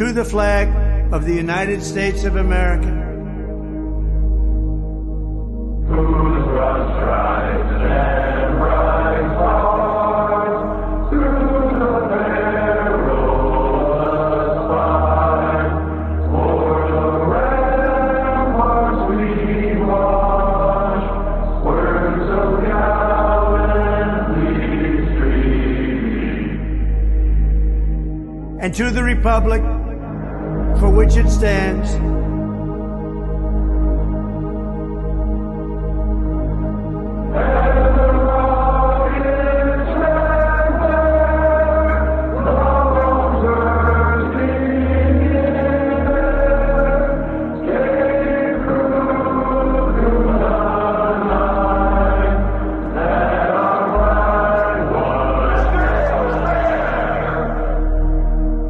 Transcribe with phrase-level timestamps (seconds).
[0.00, 0.66] to the flag
[1.12, 2.96] of the United States of America.
[28.62, 29.62] and to the republic
[31.28, 31.90] stands,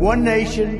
[0.01, 0.80] one nation,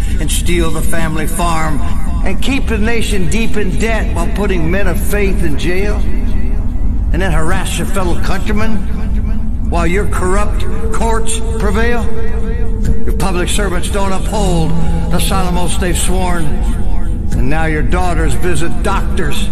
[0.21, 1.81] and steal the family farm
[2.23, 7.19] and keep the nation deep in debt while putting men of faith in jail and
[7.19, 8.77] then harass your fellow countrymen
[9.71, 10.63] while your corrupt
[10.93, 12.03] courts prevail?
[13.03, 14.69] Your public servants don't uphold
[15.11, 16.45] the solemn oaths they've sworn.
[16.45, 19.49] And now your daughters visit doctors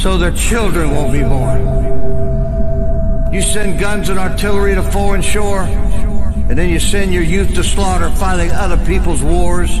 [0.00, 3.34] so their children won't be born.
[3.34, 7.64] You send guns and artillery to foreign shore and then you send your youth to
[7.64, 9.80] slaughter fighting other people's wars?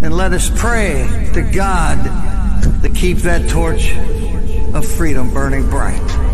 [0.00, 2.02] And let us pray to God
[2.82, 3.94] to keep that torch
[4.74, 6.27] of freedom burning bright.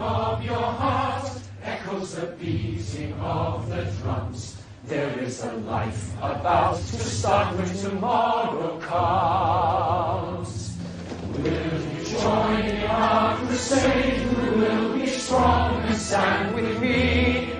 [0.00, 1.30] Of your heart
[1.62, 4.56] echoes the beating of the drums,
[4.86, 10.74] there is a life about to start when tomorrow comes.
[11.36, 14.26] Will you join in our crusade?
[14.56, 17.52] Will be strong and stand with me?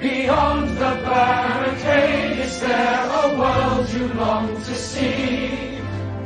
[0.00, 5.78] Beyond the barricade, is there a world you long to see?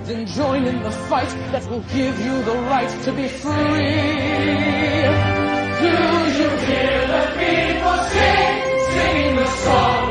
[0.04, 5.41] Then join in the fight that will give you the right to be free.
[5.82, 8.54] Do you hear the people sing,
[8.92, 10.01] singing the song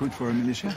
[0.00, 0.76] recruit for a militia?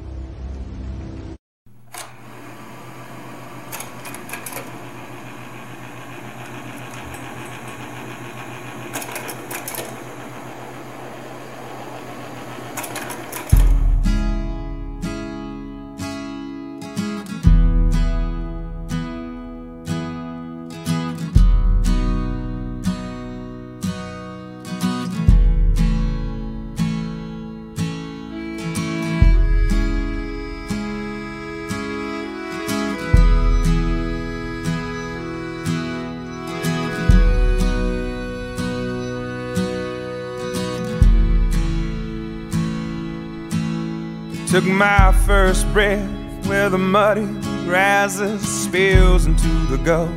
[44.81, 46.09] My first breath
[46.47, 47.27] where the muddy
[47.69, 50.09] rises spills into the Gulf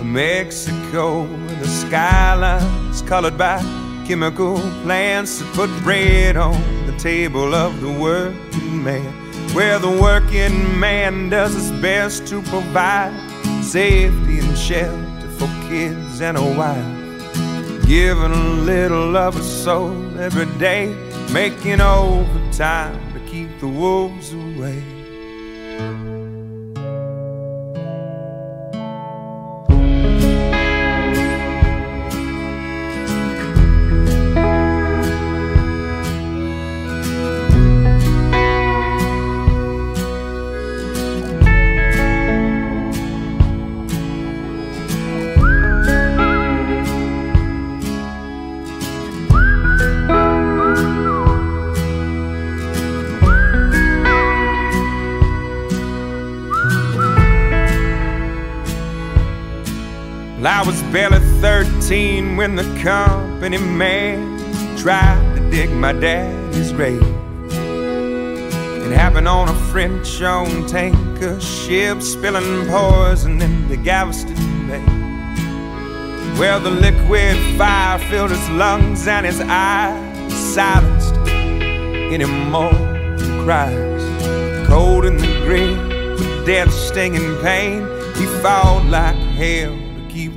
[0.00, 1.26] of Mexico.
[1.26, 3.58] The skyline's colored by
[4.06, 9.12] chemical plants that put bread on the table of the working man.
[9.52, 13.12] Where the working man does his best to provide
[13.62, 17.86] safety and shelter for kids and a wife.
[17.86, 20.96] Giving a little of a soul every day,
[21.30, 23.07] making overtime
[23.60, 24.97] the wolves away.
[60.92, 64.38] Barely 13 when the company man
[64.76, 67.02] tried to dig my daddy's grave.
[67.50, 74.34] It happened on a French owned tanker ship spilling poison into Galveston
[74.66, 74.80] Bay.
[76.38, 82.72] Where the liquid fire filled his lungs and his eyes silenced any more
[83.44, 84.66] cries.
[84.66, 85.78] Cold in the grave,
[86.18, 87.82] with death stinging pain,
[88.16, 89.87] he fought like hell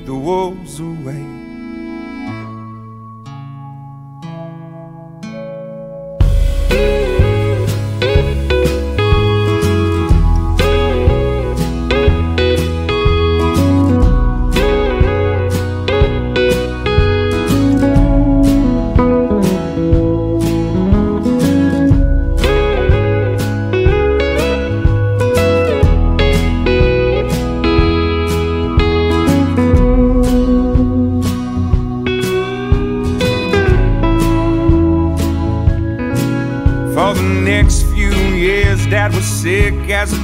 [0.05, 1.30] the wolves away.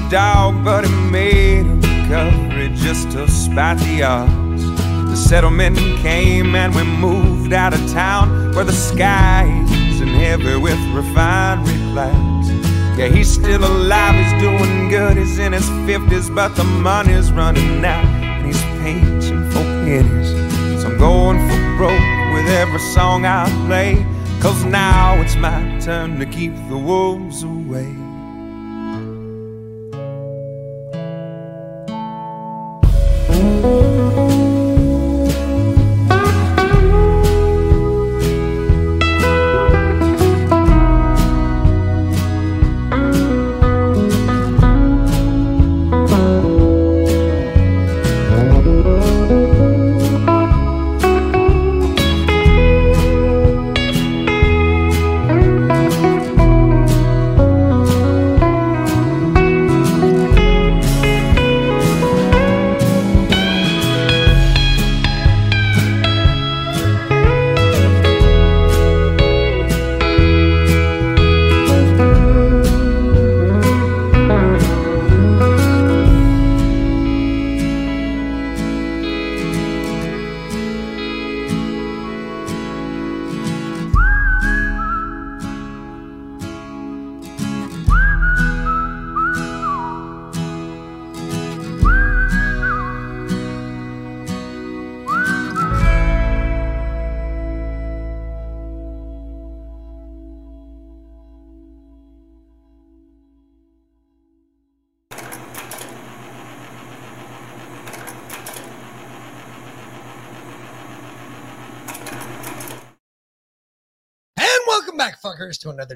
[0.10, 4.64] Dog, but he made a recovery just to spite the odds.
[5.10, 10.80] The settlement came and we moved out of town where the sky isn't heavy with
[10.94, 12.50] refinery clouds.
[12.98, 17.84] Yeah, he's still alive, he's doing good, he's in his 50s, but the money's running
[17.84, 20.82] out and he's painting for pennies.
[20.82, 24.06] So I'm going for broke with every song I play.
[24.40, 28.07] Cause now it's my turn to keep the wolves away.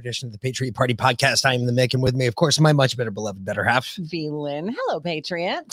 [0.01, 1.45] Edition of the Patriot Party podcast.
[1.45, 3.95] I am the Mick, and with me, of course, my much better beloved better half.
[3.95, 4.75] V Lynn.
[4.77, 5.63] Hello, Patriot.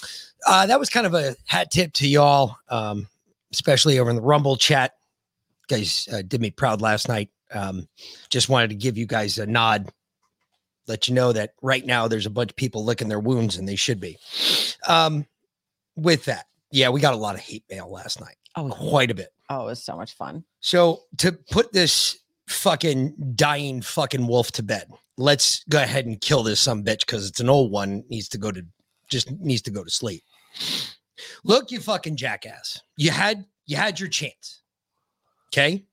[0.47, 3.09] Uh, that was kind of a hat tip to y'all, um,
[3.53, 4.93] especially over in the Rumble chat.
[5.69, 7.31] guys uh, did me proud last night.
[7.53, 7.89] Um,
[8.29, 9.89] just wanted to give you guys a nod,
[10.87, 13.67] let you know that right now there's a bunch of people licking their wounds, and
[13.67, 14.19] they should be.
[14.87, 15.25] Um,
[15.97, 19.15] with that, yeah, we got a lot of hate mail last night, Oh, quite a
[19.15, 19.33] bit.
[19.49, 20.45] oh, it was so much fun.
[20.61, 26.43] So to put this fucking dying fucking wolf to bed, let's go ahead and kill
[26.43, 28.05] this some bitch because it's an old one.
[28.09, 28.65] Needs to go to
[29.09, 30.23] just needs to go to sleep.
[31.45, 32.81] Look, you fucking jackass.
[32.97, 34.63] You had you had your chance.
[35.49, 35.85] Okay.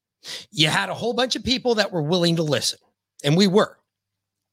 [0.52, 2.80] You had a whole bunch of people that were willing to listen.
[3.24, 3.78] And we were.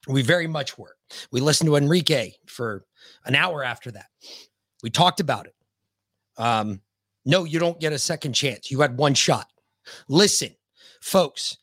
[0.06, 0.97] We very much were.
[1.30, 2.85] We listened to Enrique for
[3.25, 4.06] an hour after that.
[4.82, 5.54] We talked about it.
[6.36, 6.80] Um,
[7.25, 8.71] no, you don't get a second chance.
[8.71, 9.47] You had one shot.
[10.08, 10.54] Listen,
[11.00, 11.58] folks,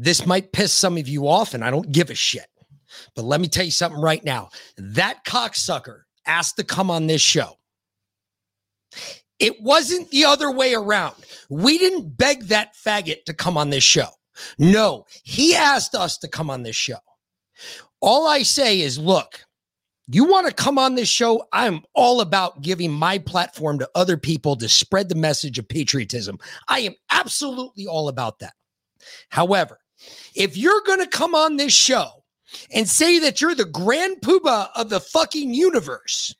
[0.00, 2.46] this might piss some of you off, and I don't give a shit.
[3.14, 4.48] But let me tell you something right now.
[4.78, 7.58] That cocksucker asked to come on this show.
[9.38, 11.16] It wasn't the other way around.
[11.50, 14.08] We didn't beg that faggot to come on this show.
[14.58, 16.98] No, he asked us to come on this show.
[18.00, 19.44] All I say is look,
[20.08, 21.44] you want to come on this show?
[21.52, 26.38] I'm all about giving my platform to other people to spread the message of patriotism.
[26.68, 28.54] I am absolutely all about that.
[29.28, 29.79] However,
[30.34, 32.24] if you're going to come on this show
[32.74, 36.34] and say that you're the grand poobah of the fucking universe,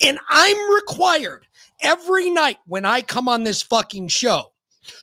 [0.00, 1.46] and I'm required
[1.80, 4.52] every night when I come on this fucking show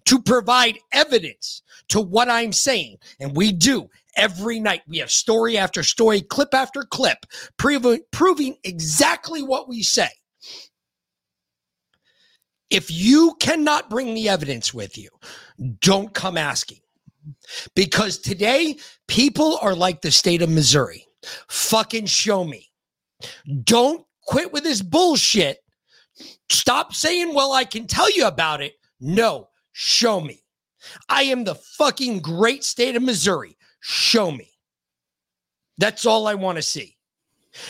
[0.06, 4.82] to provide evidence to what I'm saying, and we do every night.
[4.88, 7.26] We have story after story, clip after clip,
[7.58, 10.10] proving, proving exactly what we say.
[12.72, 15.10] If you cannot bring the evidence with you,
[15.82, 16.80] don't come asking.
[17.76, 21.06] Because today, people are like the state of Missouri.
[21.50, 22.70] Fucking show me.
[23.64, 25.60] Don't quit with this bullshit.
[26.50, 28.74] Stop saying, well, I can tell you about it.
[29.00, 30.44] No, show me.
[31.10, 33.58] I am the fucking great state of Missouri.
[33.80, 34.52] Show me.
[35.78, 36.96] That's all I want to see.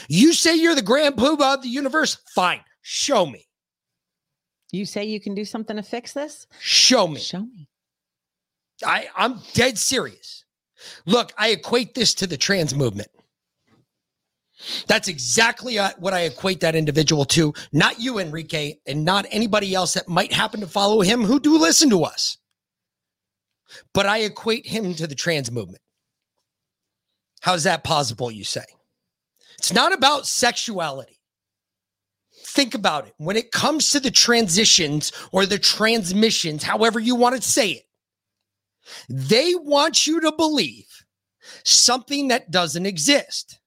[0.08, 2.18] You say you're the grand poobah of the universe?
[2.34, 2.62] Fine.
[2.82, 3.48] Show me.
[4.72, 6.48] You say you can do something to fix this?
[6.60, 7.20] Show me.
[7.20, 7.70] Show me.
[8.84, 10.44] I, I'm dead serious.
[11.06, 13.10] Look, I equate this to the trans movement.
[14.88, 17.54] That's exactly uh, what I equate that individual to.
[17.72, 21.58] Not you, Enrique, and not anybody else that might happen to follow him who do
[21.58, 22.38] listen to us.
[23.94, 25.82] But I equate him to the trans movement.
[27.42, 28.66] How's that possible, you say?
[29.58, 31.20] It's not about sexuality.
[32.46, 33.14] Think about it.
[33.18, 37.85] When it comes to the transitions or the transmissions, however you want to say it,
[39.10, 40.88] they want you to believe
[41.64, 43.60] something that doesn't exist.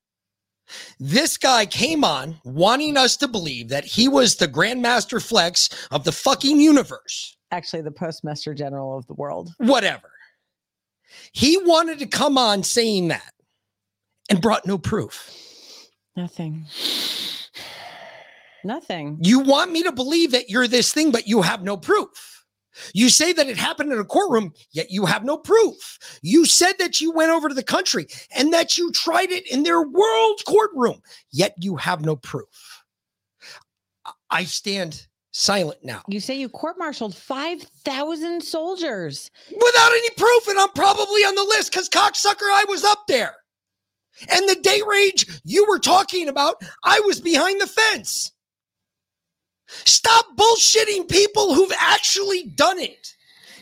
[1.00, 6.04] This guy came on wanting us to believe that he was the Grandmaster Flex of
[6.04, 7.37] the fucking universe.
[7.50, 9.50] Actually, the Postmaster General of the world.
[9.59, 10.11] Whatever.
[11.33, 13.33] He wanted to come on saying that
[14.28, 15.35] and brought no proof.
[16.16, 16.66] Nothing.
[18.64, 19.18] Nothing.
[19.22, 22.38] You want me to believe that you're this thing, but you have no proof.
[22.95, 25.99] You say that it happened in a courtroom, yet you have no proof.
[26.23, 29.62] You said that you went over to the country and that you tried it in
[29.62, 32.83] their world courtroom, yet you have no proof.
[34.31, 39.31] I- stand silent now You say you court martialed 5,000 soldiers.
[39.51, 43.35] without any proof, and I'm probably on the list because cocksucker, I was up there.
[44.31, 48.33] And the date rage you were talking about, I was behind the fence.
[49.68, 53.14] Stop bullshitting people who've actually done it.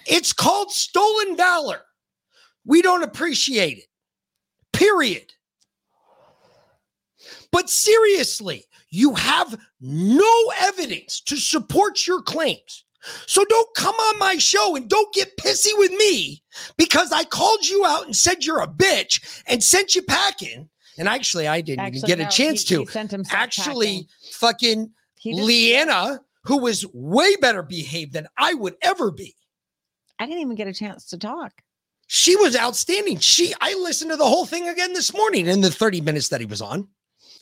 [0.07, 1.81] It's called stolen valor.
[2.65, 3.85] We don't appreciate it.
[4.73, 5.33] Period.
[7.51, 12.85] But seriously, you have no evidence to support your claims.
[13.27, 16.43] So don't come on my show and don't get pissy with me
[16.77, 20.69] because I called you out and said you're a bitch and sent you packing.
[20.99, 22.85] And actually, I didn't Actually, even get no, a chance he- to.
[22.85, 24.09] he actually, packing.
[24.33, 24.91] fucking
[25.23, 29.35] just- Leanna, who was way better behaved than I would ever be.
[30.19, 31.53] I didn't even get a chance to talk.
[32.07, 33.19] She was outstanding.
[33.19, 36.41] She I listened to the whole thing again this morning in the 30 minutes that
[36.41, 36.89] he was on.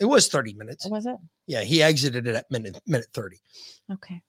[0.01, 0.87] It was 30 minutes.
[0.89, 1.17] Was it?
[1.47, 3.37] Yeah, he exited it at minute minute 30.
[3.93, 4.23] Okay.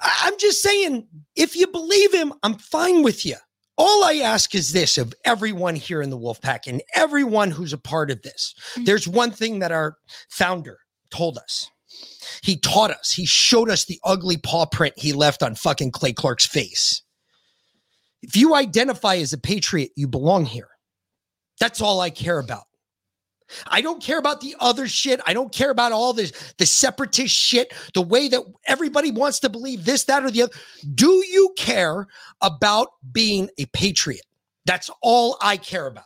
[0.00, 3.36] I- I'm just saying, if you believe him, I'm fine with you.
[3.78, 7.78] All I ask is this of everyone here in the Wolfpack and everyone who's a
[7.78, 8.54] part of this.
[8.74, 8.84] Hmm.
[8.84, 9.96] There's one thing that our
[10.30, 10.78] founder
[11.10, 11.70] told us.
[12.42, 16.12] He taught us, he showed us the ugly paw print he left on fucking Clay
[16.12, 17.02] Clark's face.
[18.22, 20.68] If you identify as a patriot, you belong here.
[21.60, 22.64] That's all I care about.
[23.68, 25.20] I don't care about the other shit.
[25.26, 29.48] I don't care about all this the separatist shit, the way that everybody wants to
[29.48, 30.52] believe this, that, or the other.
[30.94, 32.08] Do you care
[32.40, 34.24] about being a patriot?
[34.64, 36.04] That's all I care about.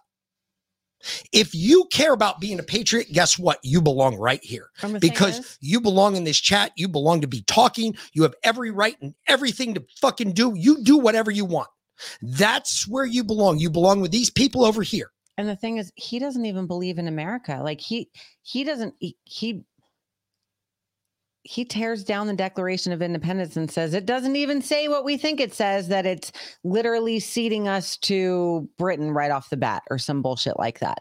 [1.32, 3.58] If you care about being a patriot, guess what?
[3.62, 6.72] You belong right here And the thing because you belong in this chat.
[6.76, 7.96] You belong to be talking.
[8.12, 10.54] You have every right and everything to fucking do.
[10.56, 11.68] You do whatever you want.
[12.22, 13.58] That's where you belong.
[13.58, 15.10] You belong with these people over here.
[15.36, 17.60] And the thing is, he doesn't even believe in America.
[17.62, 18.10] Like he
[18.42, 19.64] he doesn't he he,
[21.42, 25.16] he tears down the Declaration of Independence and says it doesn't even say what we
[25.16, 26.32] think it says, that it's
[26.64, 30.98] literally ceding us to Britain right off the bat or some bullshit like that.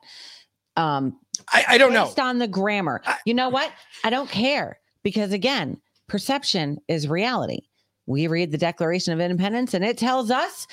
[0.78, 2.06] Um I, I don't know.
[2.06, 3.02] based on the grammar.
[3.26, 3.72] you know what?
[4.04, 7.62] I don't care because again, perception is reality.
[8.06, 10.68] We read the Declaration of Independence and it tells us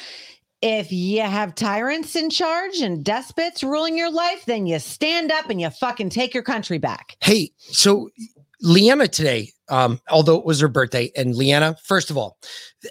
[0.62, 5.50] if you have tyrants in charge and despots ruling your life, then you stand up
[5.50, 7.16] and you fucking take your country back.
[7.20, 8.09] Hey, so
[8.62, 12.38] Leanna today, um, although it was her birthday, and Leanna, first of all,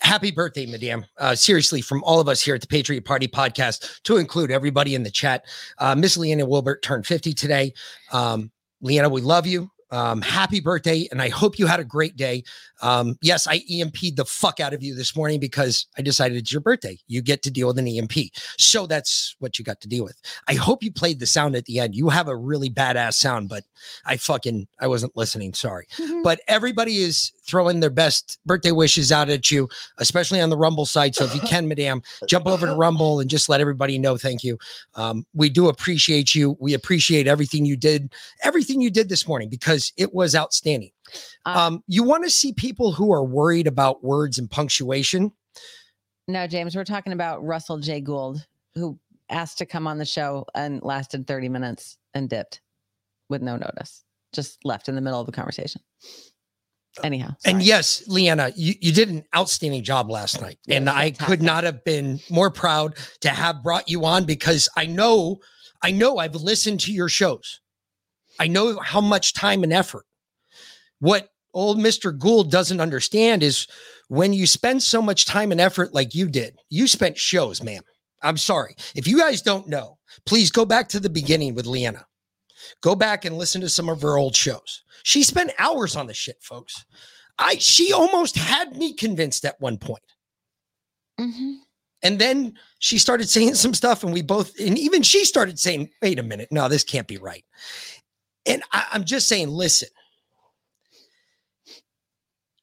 [0.01, 1.05] happy birthday, madame.
[1.17, 4.95] Uh, seriously, from all of us here at the Patriot Party podcast, to include everybody
[4.95, 5.45] in the chat,
[5.79, 7.73] uh, Miss Leanna Wilbert turned 50 today.
[8.11, 9.69] Um, Leanna, we love you.
[9.91, 12.43] Um, happy birthday, and I hope you had a great day.
[12.81, 16.51] Um, yes, I EMP'd the fuck out of you this morning because I decided it's
[16.51, 16.97] your birthday.
[17.07, 18.13] You get to deal with an EMP.
[18.57, 20.19] So that's what you got to deal with.
[20.47, 21.95] I hope you played the sound at the end.
[21.95, 23.63] You have a really badass sound, but
[24.05, 25.53] I fucking I wasn't listening.
[25.53, 25.87] Sorry.
[26.23, 30.85] But everybody is throwing their best birthday wishes out at you, especially on the Rumble
[30.85, 31.15] side.
[31.15, 34.43] So if you can, madam, jump over to Rumble and just let everybody know thank
[34.43, 34.57] you.
[34.95, 36.57] Um, we do appreciate you.
[36.59, 40.91] We appreciate everything you did, everything you did this morning because it was outstanding.
[41.45, 45.31] Um, you want to see people who are worried about words and punctuation.
[46.27, 48.01] No, James, we're talking about Russell J.
[48.01, 52.61] Gould, who asked to come on the show and lasted 30 minutes and dipped
[53.29, 55.81] with no notice, just left in the middle of the conversation.
[57.03, 60.57] Anyhow, And yes, Leanna, you, you did an outstanding job last night.
[60.69, 64.85] and I could not have been more proud to have brought you on because I
[64.85, 65.39] know,
[65.81, 67.59] I know I've listened to your shows.
[68.39, 70.05] I know how much time and effort.
[70.99, 72.17] What old Mr.
[72.17, 73.67] Gould doesn't understand is
[74.07, 77.83] when you spend so much time and effort like you did, you spent shows, ma'am.
[78.21, 78.75] I'm sorry.
[78.95, 82.05] If you guys don't know, please go back to the beginning with Leanna.
[82.81, 84.83] Go back and listen to some of her old shows.
[85.03, 86.85] She spent hours on the shit, folks.
[87.37, 90.03] I she almost had me convinced at one point.
[91.19, 91.53] Mm-hmm.
[92.01, 95.89] And then she started saying some stuff, and we both, and even she started saying,
[96.01, 97.43] wait a minute, no, this can't be right.
[98.45, 99.89] And I, I'm just saying, listen,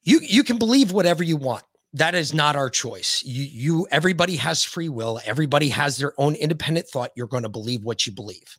[0.03, 1.63] you you can believe whatever you want.
[1.93, 3.23] That is not our choice.
[3.23, 5.19] You you everybody has free will.
[5.25, 7.11] Everybody has their own independent thought.
[7.15, 8.57] You're going to believe what you believe.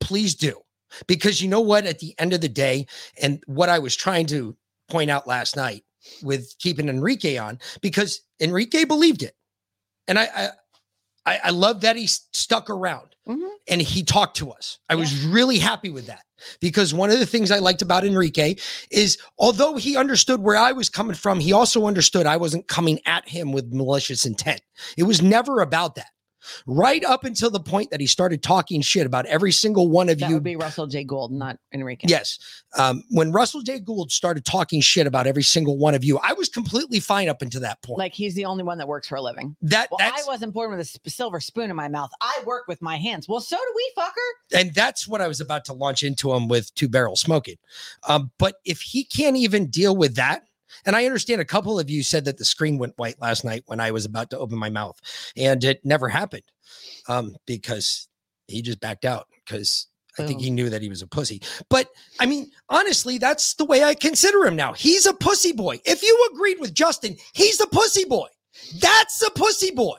[0.00, 0.60] Please do.
[1.06, 2.86] Because you know what at the end of the day
[3.20, 4.56] and what I was trying to
[4.88, 5.82] point out last night
[6.22, 9.34] with keeping Enrique on because Enrique believed it.
[10.06, 10.48] And I I
[11.26, 13.46] I, I love that he stuck around mm-hmm.
[13.68, 14.78] and he talked to us.
[14.88, 16.24] I was really happy with that
[16.60, 18.56] because one of the things I liked about Enrique
[18.90, 23.00] is although he understood where I was coming from, he also understood I wasn't coming
[23.06, 24.60] at him with malicious intent.
[24.96, 26.10] It was never about that.
[26.66, 30.18] Right up until the point that he started talking shit about every single one of
[30.18, 31.04] that you would be Russell J.
[31.04, 32.06] Gould, not Enrique.
[32.08, 32.38] Yes.
[32.76, 33.78] Um, when Russell J.
[33.80, 37.42] Gould started talking shit about every single one of you, I was completely fine up
[37.42, 37.98] until that point.
[37.98, 39.56] Like he's the only one that works for a living.
[39.62, 42.10] That well, I wasn't born with a sp- silver spoon in my mouth.
[42.20, 43.28] I work with my hands.
[43.28, 44.60] Well, so do we, fucker.
[44.60, 47.56] and that's what I was about to launch into him with two barrel smoking.
[48.08, 50.44] Um, but if he can't even deal with that,
[50.86, 53.64] and I understand a couple of you said that the screen went white last night
[53.66, 55.00] when I was about to open my mouth,
[55.36, 56.44] and it never happened
[57.08, 58.08] um, because
[58.48, 61.42] he just backed out because I think he knew that he was a pussy.
[61.68, 61.88] But
[62.20, 64.72] I mean, honestly, that's the way I consider him now.
[64.72, 65.80] He's a pussy boy.
[65.84, 68.28] If you agreed with Justin, he's a pussy boy.
[68.80, 69.98] That's a pussy boy.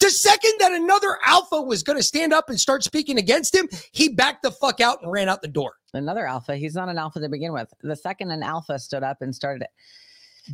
[0.00, 3.68] The second that another alpha was going to stand up and start speaking against him,
[3.92, 5.74] he backed the fuck out and ran out the door.
[5.92, 6.56] Another alpha.
[6.56, 7.72] He's not an alpha to begin with.
[7.82, 9.64] The second an alpha stood up and started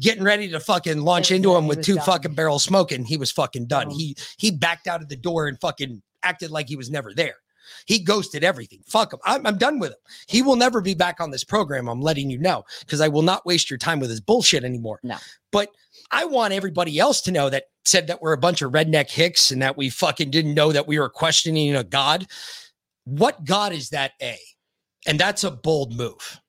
[0.00, 2.04] Getting ready to fucking launch into him with two done.
[2.04, 3.88] fucking barrels smoking, he was fucking done.
[3.90, 3.96] Oh.
[3.96, 7.36] He he backed out of the door and fucking acted like he was never there.
[7.86, 8.80] He ghosted everything.
[8.86, 9.20] Fuck him.
[9.24, 9.98] I'm, I'm done with him.
[10.26, 11.88] He will never be back on this program.
[11.88, 15.00] I'm letting you know because I will not waste your time with his bullshit anymore.
[15.02, 15.16] No.
[15.52, 15.70] But
[16.10, 19.50] I want everybody else to know that said that we're a bunch of redneck hicks
[19.50, 22.26] and that we fucking didn't know that we were questioning a God.
[23.04, 24.38] What God is that A?
[25.06, 26.40] And that's a bold move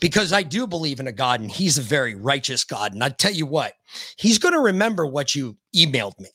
[0.00, 2.92] because I do believe in a God and he's a very righteous God.
[2.92, 3.74] And I tell you what,
[4.16, 6.30] he's going to remember what you emailed me.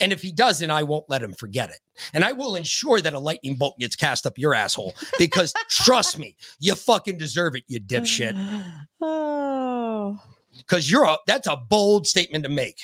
[0.00, 1.78] And if he doesn't, I won't let him forget it.
[2.14, 6.18] And I will ensure that a lightning bolt gets cast up your asshole because trust
[6.18, 8.36] me, you fucking deserve it, you dipshit.
[9.02, 10.20] Oh.
[10.56, 12.78] Because you're a that's a bold statement to make.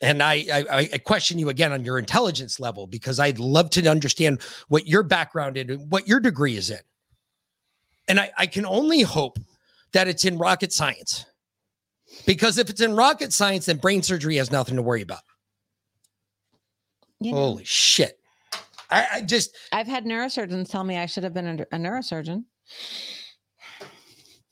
[0.00, 0.08] Yeah.
[0.08, 3.86] And I, I I question you again on your intelligence level because I'd love to
[3.86, 6.78] understand what your background is and what your degree is in.
[8.08, 9.38] And I, I can only hope
[9.92, 11.26] that it's in rocket science.
[12.26, 15.20] Because if it's in rocket science, then brain surgery has nothing to worry about.
[17.20, 17.32] Yeah.
[17.32, 18.18] Holy shit.
[18.90, 22.44] I, I just I've had neurosurgeons tell me I should have been a, a neurosurgeon.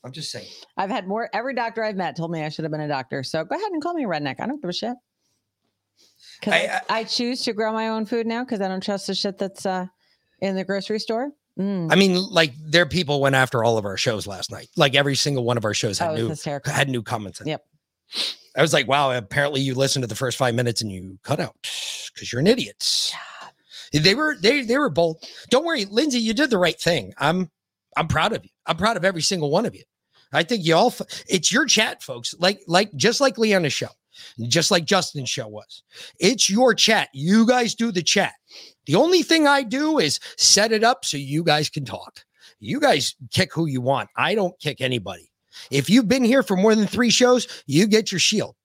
[0.02, 0.48] I'm just saying.
[0.76, 1.28] I've had more.
[1.34, 3.22] Every doctor I've met told me I should have been a doctor.
[3.22, 4.36] So go ahead and call me a redneck.
[4.40, 4.96] I don't give a shit.
[6.40, 9.14] Because I, I, choose to grow my own food now because I don't trust the
[9.14, 9.86] shit that's uh,
[10.40, 11.32] in the grocery store.
[11.60, 11.92] Mm.
[11.92, 14.68] I mean, like their people went after all of our shows last night.
[14.76, 16.72] Like every single one of our shows had Oh, new hysterical.
[16.72, 17.40] had new comments.
[17.40, 17.48] It.
[17.48, 17.64] Yep.
[18.56, 21.38] I was like, wow, apparently you listened to the first five minutes and you cut
[21.38, 21.54] out
[22.14, 23.12] because you're an idiot.
[23.92, 25.18] They were they they were both.
[25.50, 27.12] Don't worry, Lindsay, you did the right thing.
[27.18, 27.50] I'm
[27.96, 28.50] I'm proud of you.
[28.66, 29.82] I'm proud of every single one of you.
[30.32, 30.94] I think you all.
[31.28, 32.34] It's your chat, folks.
[32.38, 33.88] Like like just like Leanna's show,
[34.46, 35.82] just like Justin's show was.
[36.20, 37.08] It's your chat.
[37.12, 38.32] You guys do the chat.
[38.90, 42.24] The only thing I do is set it up so you guys can talk.
[42.58, 44.10] You guys kick who you want.
[44.16, 45.30] I don't kick anybody.
[45.70, 48.56] If you've been here for more than three shows, you get your shield.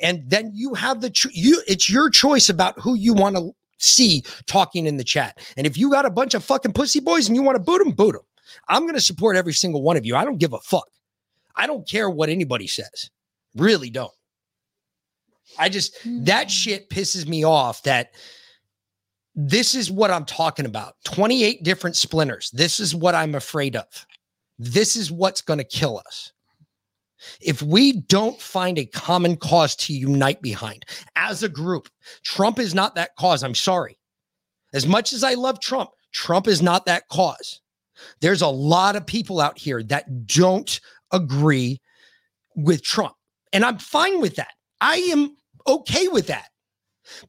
[0.00, 3.50] And then you have the cho- you it's your choice about who you want to
[3.76, 5.38] see talking in the chat.
[5.58, 7.84] And if you got a bunch of fucking pussy boys and you want to boot
[7.84, 8.22] them, boot them.
[8.68, 10.16] I'm going to support every single one of you.
[10.16, 10.88] I don't give a fuck.
[11.54, 13.10] I don't care what anybody says.
[13.54, 14.10] Really don't.
[15.58, 16.48] I just that hmm.
[16.48, 18.12] shit pisses me off that
[19.48, 20.96] this is what I'm talking about.
[21.04, 22.50] 28 different splinters.
[22.50, 23.86] This is what I'm afraid of.
[24.58, 26.32] This is what's going to kill us.
[27.40, 30.84] If we don't find a common cause to unite behind
[31.16, 31.88] as a group,
[32.22, 33.42] Trump is not that cause.
[33.42, 33.98] I'm sorry.
[34.74, 37.60] As much as I love Trump, Trump is not that cause.
[38.20, 40.80] There's a lot of people out here that don't
[41.12, 41.80] agree
[42.56, 43.14] with Trump.
[43.52, 44.52] And I'm fine with that.
[44.80, 46.49] I am okay with that.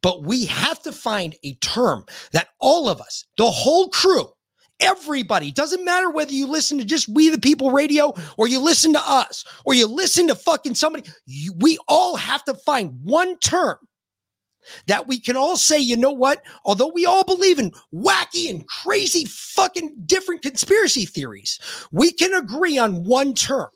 [0.02, 4.28] But we have to find a term that all of us, the whole crew,
[4.80, 8.94] everybody, doesn't matter whether you listen to just We the People radio or you listen
[8.94, 13.38] to us or you listen to fucking somebody, you, we all have to find one
[13.40, 13.78] term
[14.88, 16.44] that we can all say, you know what?
[16.66, 21.60] Although we all believe in wacky and crazy fucking different conspiracy theories,
[21.92, 23.70] we can agree on one term.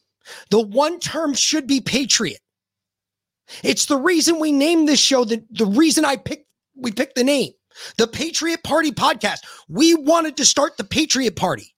[0.50, 2.40] The one term should be patriot.
[3.64, 7.24] It's the reason we named this show, the, the reason I picked we picked the
[7.24, 7.52] name.
[7.98, 9.40] The Patriot Party podcast.
[9.68, 11.76] We wanted to start the Patriot Party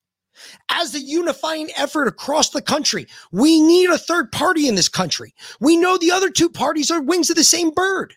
[0.70, 3.08] as a unifying effort across the country.
[3.32, 5.34] We need a third party in this country.
[5.60, 8.16] We know the other two parties are wings of the same bird.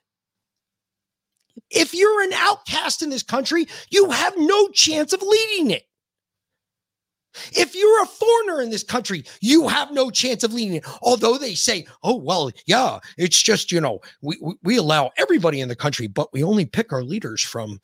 [1.71, 5.85] If you're an outcast in this country, you have no chance of leading it.
[7.53, 10.83] If you're a foreigner in this country, you have no chance of leading.
[11.03, 15.61] Although they say, oh, well, yeah, it's just, you know, we, we, we allow everybody
[15.61, 17.81] in the country, but we only pick our leaders from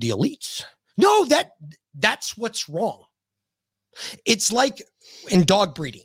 [0.00, 0.64] the elites.
[0.96, 1.52] No, that
[1.98, 3.04] that's what's wrong.
[4.24, 4.82] It's like
[5.30, 6.02] in dog breeding.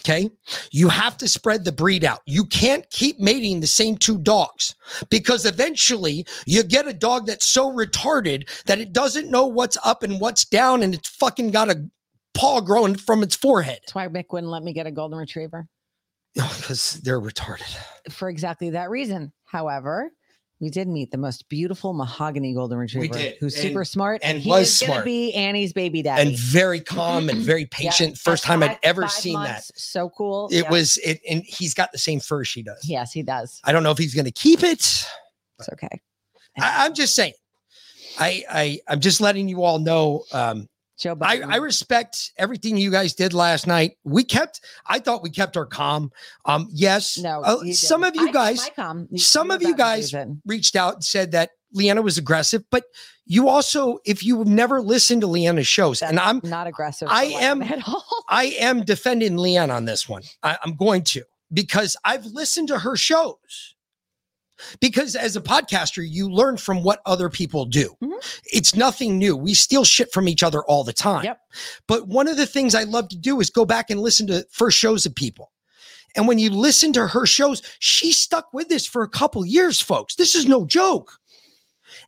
[0.00, 0.30] Okay.
[0.72, 2.20] You have to spread the breed out.
[2.26, 4.74] You can't keep mating the same two dogs
[5.10, 10.02] because eventually you get a dog that's so retarded that it doesn't know what's up
[10.02, 11.84] and what's down and it's fucking got a
[12.32, 13.80] paw growing from its forehead.
[13.82, 15.66] That's why Mick wouldn't let me get a golden retriever
[16.34, 17.76] Because they're retarded.
[18.10, 19.32] for exactly that reason.
[19.44, 20.10] However,
[20.60, 24.50] we did meet the most beautiful mahogany golden retriever did, who's super smart and he
[24.50, 25.04] was gonna smart.
[25.06, 26.28] be Annie's baby daddy.
[26.28, 28.18] And very calm and very patient.
[28.18, 29.64] First time I'd ever seen that.
[29.74, 30.48] So cool.
[30.52, 30.70] It Yeah.
[30.70, 32.84] was it, and he's got the same fur she does.
[32.84, 33.60] Yes, he does.
[33.64, 34.80] I don't know if he's going to keep it.
[35.58, 36.00] It's okay.
[36.58, 37.32] I, I'm just saying.
[38.18, 40.24] I, I I'm just letting you all know.
[40.32, 40.68] Um,
[41.00, 41.52] Joe I, Biden.
[41.52, 43.96] I respect everything you guys did last night.
[44.04, 44.60] We kept.
[44.86, 46.12] I thought we kept our calm.
[46.44, 47.18] Um, yes.
[47.18, 48.68] No, uh, some of you guys.
[49.10, 50.14] You- Some of you guys
[50.46, 52.84] reached out and said that Leanna was aggressive, but
[53.26, 57.08] you also, if you've never listened to Leanna's shows, and I'm not aggressive.
[57.10, 58.04] I am Leanna at all.
[58.28, 60.22] I am defending Leanne on this one.
[60.42, 63.74] I, I'm going to because I've listened to her shows.
[64.80, 67.94] Because as a podcaster, you learn from what other people do.
[68.02, 68.18] Mm-hmm.
[68.52, 69.36] It's nothing new.
[69.36, 71.24] We steal shit from each other all the time.
[71.24, 71.40] Yep.
[71.86, 74.46] But one of the things I love to do is go back and listen to
[74.50, 75.52] first shows of people.
[76.16, 79.80] And when you listen to her shows, she stuck with this for a couple years,
[79.80, 80.16] folks.
[80.16, 81.12] This is no joke.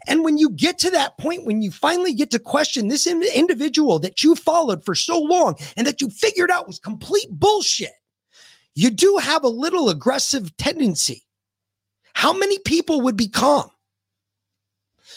[0.06, 3.22] And when you get to that point, when you finally get to question this in-
[3.34, 7.92] individual that you followed for so long and that you figured out was complete bullshit,
[8.74, 11.24] you do have a little aggressive tendency.
[12.14, 13.70] How many people would be calm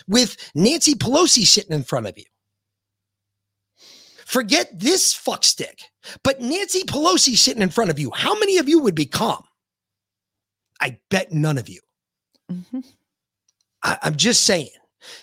[0.07, 2.25] with Nancy Pelosi sitting in front of you?
[4.25, 5.81] Forget this fuckstick,
[6.23, 8.11] but Nancy Pelosi sitting in front of you.
[8.11, 9.43] How many of you would be calm?
[10.81, 11.79] I bet none of you.
[12.51, 12.83] Mhm.
[13.83, 14.69] I, I'm just saying.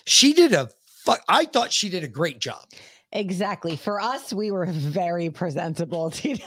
[0.05, 0.69] She did a
[1.05, 1.21] fuck.
[1.27, 2.65] I thought she did a great job.
[3.11, 3.75] Exactly.
[3.75, 6.09] For us, we were very presentable.
[6.11, 6.39] TW.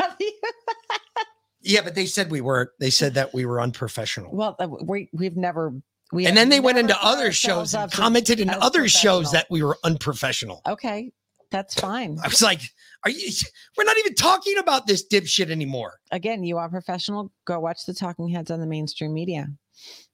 [1.67, 2.73] Yeah, but they said we were.
[2.79, 4.31] They said that we were unprofessional.
[4.33, 5.75] well, we we've never.
[6.13, 9.65] We and then they went into other shows and commented in other shows that we
[9.65, 10.63] were unprofessional.
[10.67, 11.11] Okay,
[11.51, 12.19] that's fine.
[12.23, 12.61] I was like,
[13.05, 13.33] "Are you?
[13.77, 17.33] We're not even talking about this dipshit anymore." Again, you are professional.
[17.45, 19.49] Go watch the talking heads on the mainstream media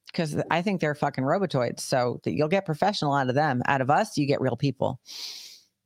[0.06, 1.80] because I think they're fucking robotoids.
[1.80, 3.60] So that you'll get professional out of them.
[3.66, 4.98] Out of us, you get real people.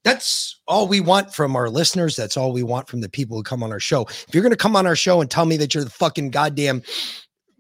[0.07, 2.15] That's all we want from our listeners.
[2.15, 4.03] That's all we want from the people who come on our show.
[4.03, 6.31] If you're going to come on our show and tell me that you're the fucking
[6.31, 6.83] goddamn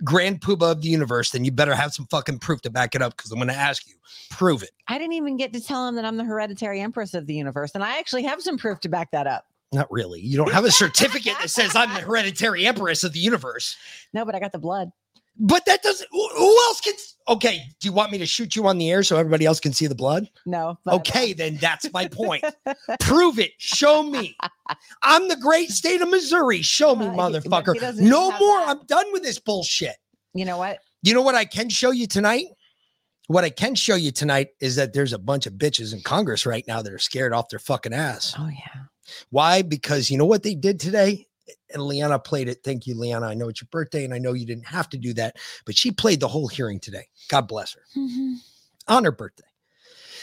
[0.04, 3.02] grand poobah of the universe, then you better have some fucking proof to back it
[3.02, 3.94] up because I'm going to ask you,
[4.30, 4.70] prove it.
[4.86, 7.72] I didn't even get to tell him that I'm the hereditary empress of the universe,
[7.74, 9.46] and I actually have some proof to back that up.
[9.72, 10.20] Not really.
[10.20, 13.76] You don't have a certificate that says I'm the hereditary empress of the universe.
[14.12, 14.90] No, but I got the blood.
[15.38, 16.08] But that doesn't.
[16.10, 16.94] Who else can?
[17.28, 17.62] Okay.
[17.80, 19.86] Do you want me to shoot you on the air so everybody else can see
[19.86, 20.28] the blood?
[20.46, 20.78] No.
[20.86, 22.44] Okay, then that's my point.
[23.00, 23.50] Prove it.
[23.58, 24.36] Show me.
[25.02, 26.62] I'm the great state of Missouri.
[26.62, 27.96] Show me, Uh, he- he motherfucker.
[27.98, 28.60] No more.
[28.60, 28.68] that.
[28.68, 29.96] I'm done with this bullshit.
[30.34, 30.78] You know what?
[31.02, 32.46] You know what I can show you tonight?
[33.28, 36.46] What I can show you tonight is that there's a bunch of bitches in Congress
[36.46, 38.34] right now that are scared off their fucking ass.
[38.38, 38.82] Oh yeah.
[39.30, 39.62] Why?
[39.62, 41.26] Because you know what they did today?
[41.72, 42.58] And Liana played it.
[42.64, 43.26] Thank you, Liana.
[43.26, 45.76] I know it's your birthday and I know you didn't have to do that, but
[45.76, 47.06] she played the whole hearing today.
[47.28, 48.34] God bless her mm-hmm.
[48.88, 49.44] on her birthday.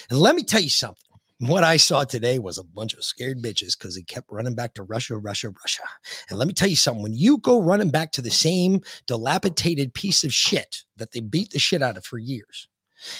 [0.09, 0.97] And let me tell you something.
[1.39, 4.75] What I saw today was a bunch of scared bitches because they kept running back
[4.75, 5.83] to Russia, Russia, Russia.
[6.29, 7.03] And let me tell you something.
[7.03, 11.51] When you go running back to the same dilapidated piece of shit that they beat
[11.51, 12.67] the shit out of for years,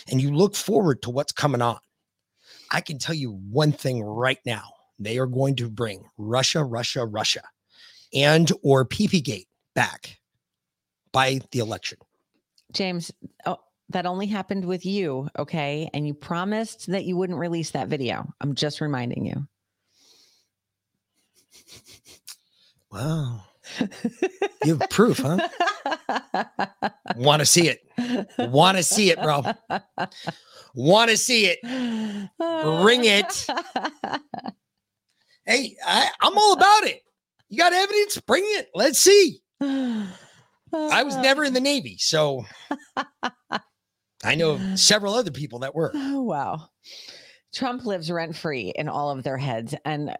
[0.10, 1.80] and you look forward to what's coming on,
[2.72, 4.63] I can tell you one thing right now.
[5.00, 7.44] They are going to bring Russia, Russia, Russia,
[8.13, 10.19] and or PP-gate back
[11.12, 11.97] by the election.
[12.71, 13.12] James,
[13.45, 13.58] oh,
[13.89, 15.89] that only happened with you, okay?
[15.93, 18.28] And you promised that you wouldn't release that video.
[18.41, 19.47] I'm just reminding you.
[22.91, 23.43] Wow.
[24.63, 25.47] You have proof, huh?
[27.15, 27.82] Want to see it.
[28.38, 29.43] Want to see it, bro.
[30.76, 31.60] Want to see it.
[32.38, 33.47] Bring it.
[35.45, 37.02] Hey, I, I'm all about it.
[37.54, 38.20] You got evidence?
[38.20, 38.70] Bring it.
[38.74, 39.39] Let's see.
[39.62, 42.48] I was never in the Navy, so
[44.24, 45.92] I know several other people that were.
[45.94, 46.70] Oh, wow.
[47.54, 49.76] Trump lives rent free in all of their heads.
[49.86, 50.18] And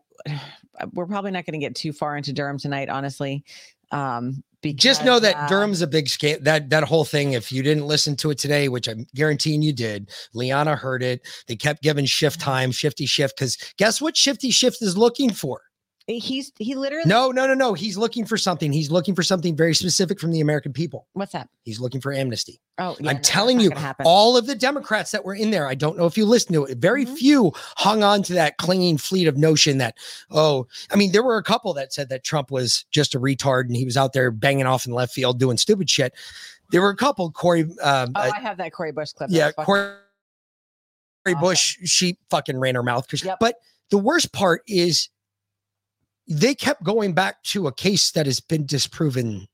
[0.94, 3.44] we're probably not going to get too far into Durham tonight, honestly.
[3.92, 6.40] Um, Just know that uh, Durham's a big scam.
[6.44, 7.34] That that whole thing.
[7.34, 11.28] If you didn't listen to it today, which I'm guaranteeing you did, Liana heard it.
[11.48, 13.36] They kept giving shift time, shifty shift.
[13.36, 14.16] Because guess what?
[14.16, 15.62] Shifty shift is looking for.
[16.06, 17.74] He's he literally No, no, no, no.
[17.74, 18.74] He's looking for something.
[18.74, 21.08] He's looking for something very specific from the American people.
[21.14, 21.48] What's that?
[21.64, 22.60] He's looking for amnesty.
[22.78, 24.06] Oh, yeah, I'm no, telling you, not gonna happen.
[24.06, 26.66] all of the Democrats that were in there, I don't know if you listened to
[26.66, 27.16] it, very Mm-hmm.
[27.16, 29.96] few hung on to that clinging fleet of notion that,
[30.30, 33.68] oh, I mean, there were a couple that said that Trump was just a retard
[33.68, 36.14] and he was out there banging off in left field doing stupid shit.
[36.72, 39.30] There were a couple, Cori, um, Oh, uh, I have that Cori Bush clip.
[39.32, 39.94] Yeah, Cori,
[41.26, 43.06] Cori Bush, she fucking ran her mouth.
[43.12, 43.38] Yep.
[43.40, 43.56] But
[43.90, 45.10] the worst part is
[46.28, 49.48] they kept going back to a case that has been disproven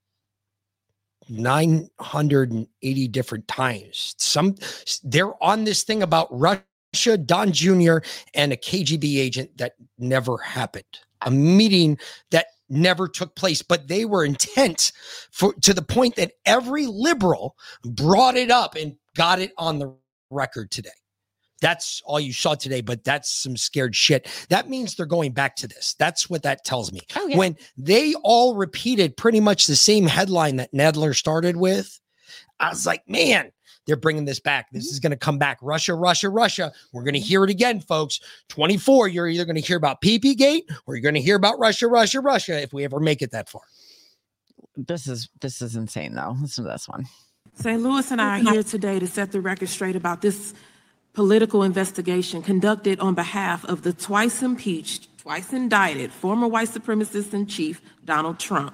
[1.29, 4.15] 980 different times.
[4.17, 4.55] Some
[5.03, 7.97] they're on this thing about Russia, Don Jr.,
[8.33, 10.85] and a KGB agent that never happened.
[11.21, 11.97] A meeting
[12.31, 14.91] that never took place, but they were intent
[15.31, 19.93] for to the point that every liberal brought it up and got it on the
[20.29, 20.89] record today.
[21.59, 24.27] That's all you saw today, but that's some scared shit.
[24.49, 25.95] That means they're going back to this.
[25.99, 27.01] That's what that tells me.
[27.15, 27.37] Oh, yeah.
[27.37, 31.99] When they all repeated pretty much the same headline that Nadler started with,
[32.59, 33.51] I was like, man,
[33.87, 34.67] they're bringing this back.
[34.71, 34.93] This Mm-hmm.
[34.93, 35.57] is going to come back.
[35.61, 36.71] Russia, Russia, Russia.
[36.93, 38.19] We're going to hear it again, folks.
[38.49, 41.59] 24, you're either going to hear about PP Gate or you're going to hear about
[41.59, 43.61] Russia, Russia, Russia if we ever make it that far.
[44.77, 46.35] This is this is insane though.
[46.39, 47.05] Listen to this one.
[47.55, 47.81] St.
[47.81, 50.53] Louis and I are here today to set the record straight about this
[51.19, 57.45] political investigation conducted on behalf of the twice impeached, twice indicted former white supremacist in
[57.45, 58.73] chief, Donald Trump.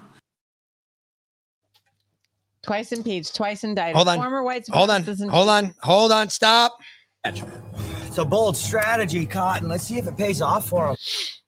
[2.61, 3.95] Twice impeached, twice indicted.
[3.95, 4.17] Hold on.
[4.17, 5.01] Former white Hold on.
[5.03, 5.73] Hold on.
[5.81, 6.29] Hold on.
[6.29, 6.77] Stop.
[7.25, 9.67] It's a bold strategy, Cotton.
[9.67, 10.97] Let's see if it pays off for him.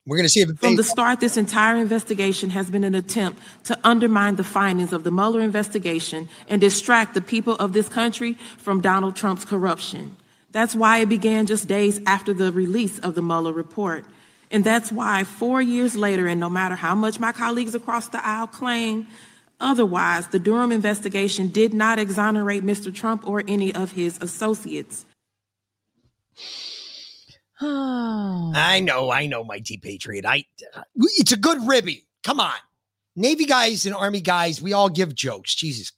[0.07, 2.83] We're going to see if it pays From the start, this entire investigation has been
[2.83, 7.73] an attempt to undermine the findings of the Mueller investigation and distract the people of
[7.73, 10.17] this country from Donald Trump's corruption.
[10.57, 14.05] That's why it began just days after the release of the Mueller report.
[14.49, 18.25] And that's why four years later, and no matter how much my colleagues across the
[18.25, 19.05] aisle claim
[19.59, 22.91] otherwise, the Durham investigation did not exonerate Mr.
[22.91, 25.05] Trump or any of his associates.
[27.61, 30.25] I know, I know, T Patriot.
[30.25, 30.45] I
[30.75, 32.07] uh, it's a good ribby.
[32.23, 32.57] Come on.
[33.15, 35.53] Navy guys and Army guys, we all give jokes.
[35.53, 35.91] Jesus.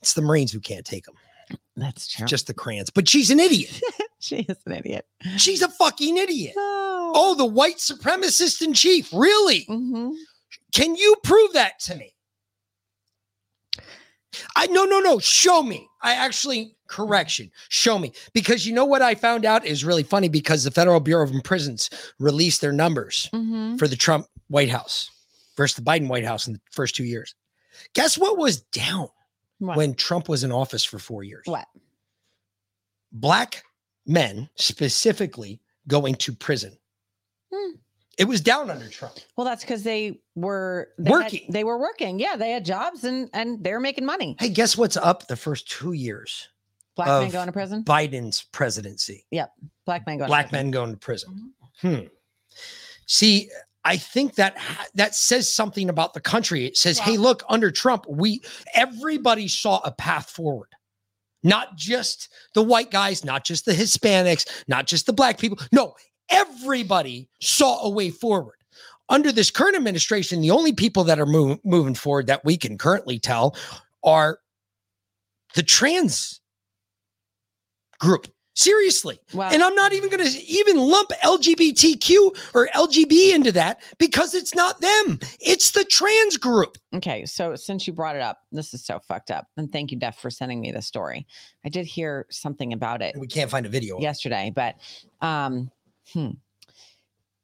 [0.00, 1.16] It's the Marines who can't take them.
[1.76, 2.26] That's true.
[2.26, 2.90] Just the crayons.
[2.90, 3.80] But she's an idiot.
[4.18, 5.06] she is an idiot.
[5.36, 6.54] She's a fucking idiot.
[6.56, 9.08] Oh, the white supremacist in chief.
[9.12, 9.64] Really?
[9.68, 10.10] Mm-hmm.
[10.74, 12.14] Can you prove that to me?
[14.56, 15.18] I no no no.
[15.18, 15.88] Show me.
[16.02, 17.50] I actually correction.
[17.70, 21.00] Show me because you know what I found out is really funny because the Federal
[21.00, 23.78] Bureau of Prisons released their numbers Mhm.
[23.78, 25.10] for the Trump White House
[25.56, 27.34] versus the Biden White House in the first two years.
[27.94, 29.08] Guess what was down
[29.58, 29.76] What?
[29.76, 31.42] when Trump was in office for four years?
[31.46, 31.66] What?
[33.12, 33.62] Black
[34.06, 36.76] men specifically going to prison.
[37.52, 37.76] Hmm.
[38.18, 39.14] It was down under Trump.
[39.36, 41.46] Well, that's because they were they had- Working.
[41.50, 42.18] they were working.
[42.18, 44.36] Yeah, they had jobs and and they were making money.
[44.40, 46.48] Hey, guess what's up the first two years?
[46.96, 47.84] Black men going to prison.
[47.84, 49.24] Biden's presidency.
[49.30, 49.52] Yep,
[49.86, 50.26] black men going.
[50.28, 50.66] Black to prison.
[50.66, 51.52] men going to prison.
[51.80, 51.98] Hmm.
[53.06, 53.48] See,
[53.88, 56.66] I think that ha- that says something about the country.
[56.66, 58.42] It says, "Hey, look, under Trump, we
[58.74, 60.68] everybody saw a path forward.
[61.42, 65.58] Not just the white guys, not just the Hispanics, not just the black people.
[65.72, 65.94] No,
[66.28, 68.56] everybody saw a way forward."
[69.08, 72.76] Under this current administration, the only people that are mov- moving forward that we can
[72.76, 73.56] currently tell
[74.04, 74.38] are
[75.54, 76.42] the trans
[77.98, 78.28] group.
[78.58, 79.20] Seriously.
[79.34, 79.50] Wow.
[79.52, 84.52] And I'm not even going to even lump LGBTQ or LGB into that because it's
[84.52, 85.20] not them.
[85.38, 86.76] It's the trans group.
[86.92, 89.46] Okay, so since you brought it up, this is so fucked up.
[89.56, 91.24] And thank you, Def, for sending me the story.
[91.64, 94.00] I did hear something about it We can't find a video.
[94.00, 94.74] yesterday, but
[95.20, 95.70] um,
[96.12, 96.30] hmm,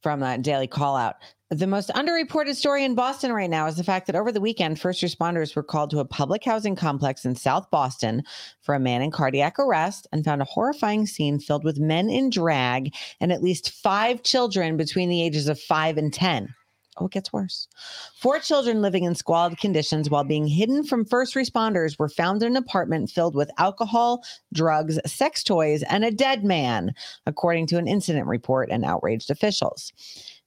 [0.03, 1.15] from that daily call out.
[1.51, 4.81] The most underreported story in Boston right now is the fact that over the weekend,
[4.81, 8.23] first responders were called to a public housing complex in South Boston
[8.63, 12.31] for a man in cardiac arrest and found a horrifying scene filled with men in
[12.31, 16.55] drag and at least five children between the ages of five and 10.
[16.97, 17.67] Oh, it gets worse.
[18.17, 22.53] Four children living in squalid conditions while being hidden from first responders were found in
[22.53, 26.95] an apartment filled with alcohol, drugs, sex toys, and a dead man,
[27.27, 29.93] according to an incident report and outraged officials.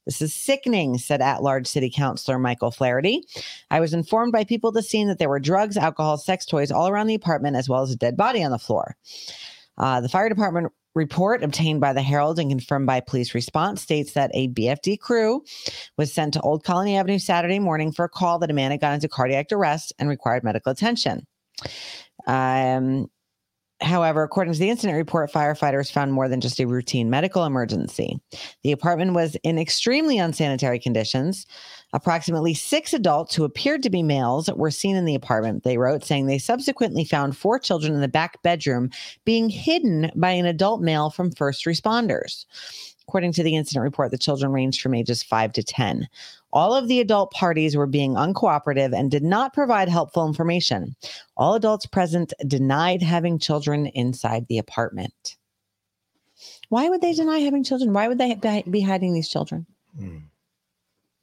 [0.07, 3.23] This is sickening, said at large city councilor Michael Flaherty.
[3.69, 6.71] I was informed by people at the scene that there were drugs, alcohol, sex toys
[6.71, 8.95] all around the apartment, as well as a dead body on the floor.
[9.77, 14.13] Uh, the fire department report obtained by the Herald and confirmed by police response states
[14.13, 15.43] that a BFD crew
[15.97, 18.79] was sent to Old Colony Avenue Saturday morning for a call that a man had
[18.79, 21.27] gone into cardiac arrest and required medical attention.
[22.27, 23.09] Um,
[23.81, 28.19] however, according to the incident report, firefighters found more than just a routine medical emergency.
[28.63, 31.45] The apartment was in extremely unsanitary conditions.
[31.93, 36.03] Approximately six adults who appeared to be males were seen in the apartment, they wrote,
[36.03, 38.89] saying they subsequently found four children in the back bedroom
[39.25, 42.45] being hidden by an adult male from first responders.
[43.07, 46.09] According to the incident report, the children ranged from ages 5 to 10.
[46.53, 50.95] All of the adult parties were being uncooperative and did not provide helpful information.
[51.35, 55.37] All adults present denied having children inside the apartment.
[56.69, 57.93] Why would they deny having children?
[57.93, 58.35] Why would they
[58.69, 59.65] be- hiding these children?
[59.97, 60.17] Hmm.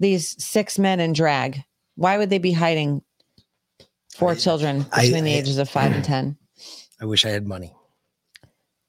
[0.00, 1.64] These six men in drag.
[1.96, 3.02] Why would they be hiding
[4.14, 6.36] four children I- between the I- ages of 5 and 10?
[7.00, 7.74] I wish I had money.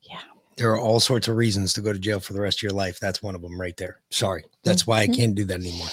[0.02, 0.22] Yeah.
[0.58, 2.72] There are all sorts of reasons to go to jail for the rest of your
[2.72, 3.00] life.
[3.00, 4.02] That's one of them right there.
[4.10, 4.46] Sorry.
[4.64, 4.92] That's mm-hmm.
[4.92, 5.88] why I can't do that anymore.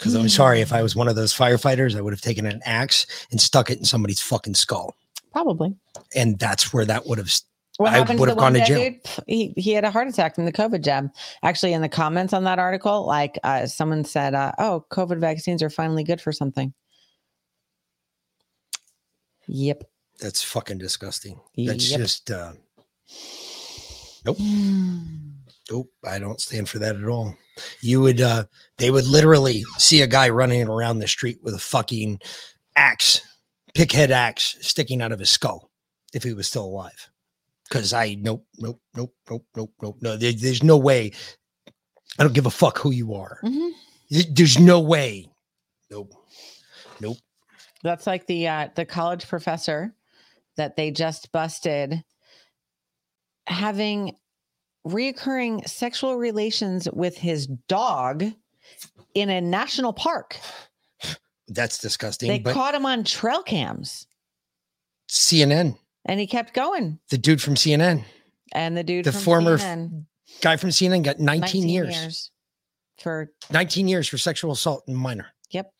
[0.00, 2.62] Because I'm sorry, if I was one of those firefighters, I would have taken an
[2.64, 4.94] axe and stuck it in somebody's fucking skull.
[5.30, 5.74] Probably.
[6.16, 7.44] And that's where that would have, s-
[7.76, 8.94] What I happened would to have the gone one to jail.
[9.26, 11.10] He, he had a heart attack from the COVID jab.
[11.42, 15.62] Actually, in the comments on that article, like uh, someone said, uh, "Oh, COVID vaccines
[15.62, 16.72] are finally good for something."
[19.48, 19.84] Yep.
[20.18, 21.38] That's fucking disgusting.
[21.58, 22.00] That's Yep.
[22.00, 22.52] just, uh,
[24.24, 24.38] nope.
[25.70, 25.90] Nope.
[26.04, 27.34] I don't stand for that at all.
[27.80, 28.44] You would, uh,
[28.78, 32.20] they would literally see a guy running around the street with a fucking
[32.76, 33.20] axe,
[33.74, 35.70] pickhead axe sticking out of his skull
[36.12, 37.08] if he was still alive.
[37.68, 39.96] Cause I, nope, nope, nope, nope, nope, nope.
[40.00, 41.12] No, there- there's no way.
[42.18, 43.38] I don't give a fuck who you are.
[43.44, 43.70] Mhm.
[44.30, 45.30] There's no way.
[45.88, 46.12] Nope.
[47.00, 47.18] Nope.
[47.84, 49.94] That's like the uh, the college professor
[50.56, 52.02] that they just busted
[53.46, 54.16] having
[54.86, 58.24] reoccurring sexual relations with his dog
[59.14, 60.38] in a national park.
[61.48, 62.28] That's disgusting.
[62.28, 64.06] They caught him on trail cams
[65.08, 67.00] CNN, and he kept going.
[67.10, 68.04] the dude from CNN,
[68.52, 70.04] And the dude the former CNN,
[70.42, 72.30] guy from CNN got 19, years.
[72.98, 75.26] for 19 years for sexual assault in minor.
[75.50, 75.72] yep.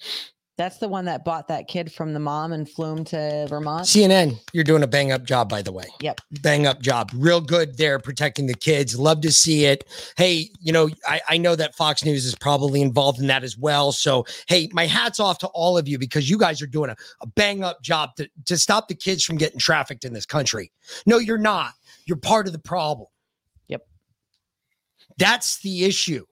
[0.61, 3.87] That's the one that bought that kid from the mom and flew him to Vermont.
[3.87, 5.87] CNN, you're doing a bang up job, by the way.
[6.03, 6.21] Yep.
[6.43, 7.11] Bang up job.
[7.15, 8.99] Real good there protecting the kids.
[8.99, 9.89] Love to see it.
[10.19, 13.57] Hey, you know, I, I know that Fox News is probably involved in that as
[13.57, 13.91] well.
[13.91, 16.97] So, hey, my hat's off to all of you because you guys are doing a,
[17.23, 20.71] a bang up job to, to stop the kids from getting trafficked in this country.
[21.07, 21.73] No, you're not.
[22.05, 23.09] You're part of the problem.
[23.69, 23.87] Yep.
[25.17, 26.27] That's the issue.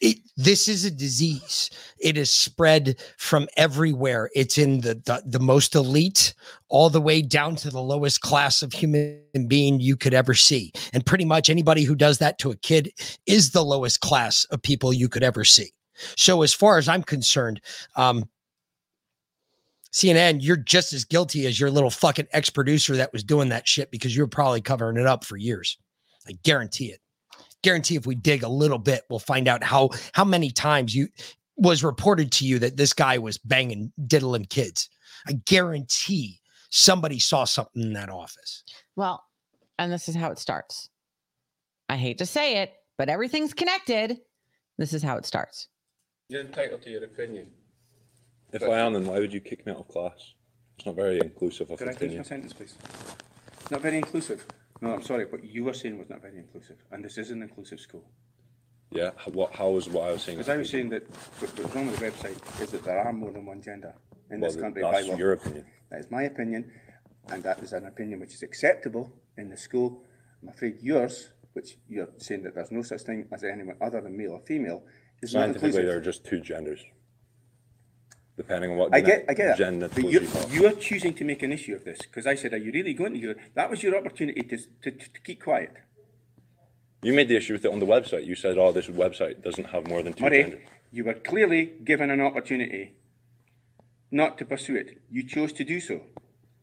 [0.00, 1.70] It, this is a disease.
[1.98, 4.30] It is spread from everywhere.
[4.34, 6.34] It's in the, the the most elite,
[6.68, 10.72] all the way down to the lowest class of human being you could ever see.
[10.92, 12.92] And pretty much anybody who does that to a kid
[13.26, 15.72] is the lowest class of people you could ever see.
[16.16, 17.60] So, as far as I'm concerned,
[17.96, 18.28] um,
[19.92, 23.66] CNN, you're just as guilty as your little fucking ex producer that was doing that
[23.66, 25.78] shit because you were probably covering it up for years.
[26.28, 27.00] I guarantee it.
[27.66, 31.08] Guarantee if we dig a little bit, we'll find out how how many times you
[31.56, 34.88] was reported to you that this guy was banging diddling kids.
[35.26, 36.38] I guarantee
[36.70, 38.62] somebody saw something in that office.
[38.94, 39.24] Well,
[39.80, 40.90] and this is how it starts.
[41.88, 44.20] I hate to say it, but everything's connected.
[44.78, 45.66] This is how it starts.
[46.28, 47.48] You're entitled to your opinion.
[48.52, 50.34] If I am, then why would you kick me out of class?
[50.76, 52.76] It's not very inclusive of Could I finish my sentence, please?
[53.72, 54.46] Not very inclusive.
[54.80, 57.42] No, I'm sorry, what you were saying was not very inclusive, and this is an
[57.42, 58.04] inclusive school.
[58.90, 59.52] Yeah, h- what?
[59.54, 60.38] How was what I was saying?
[60.38, 61.02] Because I was saying that
[61.40, 63.94] what- what's wrong with the website is that there are more than one gender
[64.30, 64.82] in Well, this country.
[64.82, 65.16] that's by law.
[65.16, 65.64] your opinion.
[65.90, 66.70] That is my opinion,
[67.28, 70.06] and that is an opinion which is acceptable in the school.
[70.42, 74.16] I'm afraid yours, which you're saying that there's no such thing as anyone other than
[74.16, 74.84] male or female,
[75.22, 76.84] is not Scientifically, there are just two genders,
[78.36, 79.92] depending on what I get, I get gen- it.
[79.94, 80.54] But you, you have.
[80.54, 82.94] you are choosing to make an issue of this because I said, "Are you really
[82.94, 83.36] going to?" Hear?
[83.54, 85.72] That was your opportunity to, to, to keep quiet.
[87.02, 88.26] You made the issue with it on the website.
[88.26, 90.60] You said, "Oh, this website doesn't have more than two Murray, genders."
[90.92, 92.94] you were clearly given an opportunity
[94.10, 95.00] not to pursue it.
[95.10, 96.00] You chose to do so.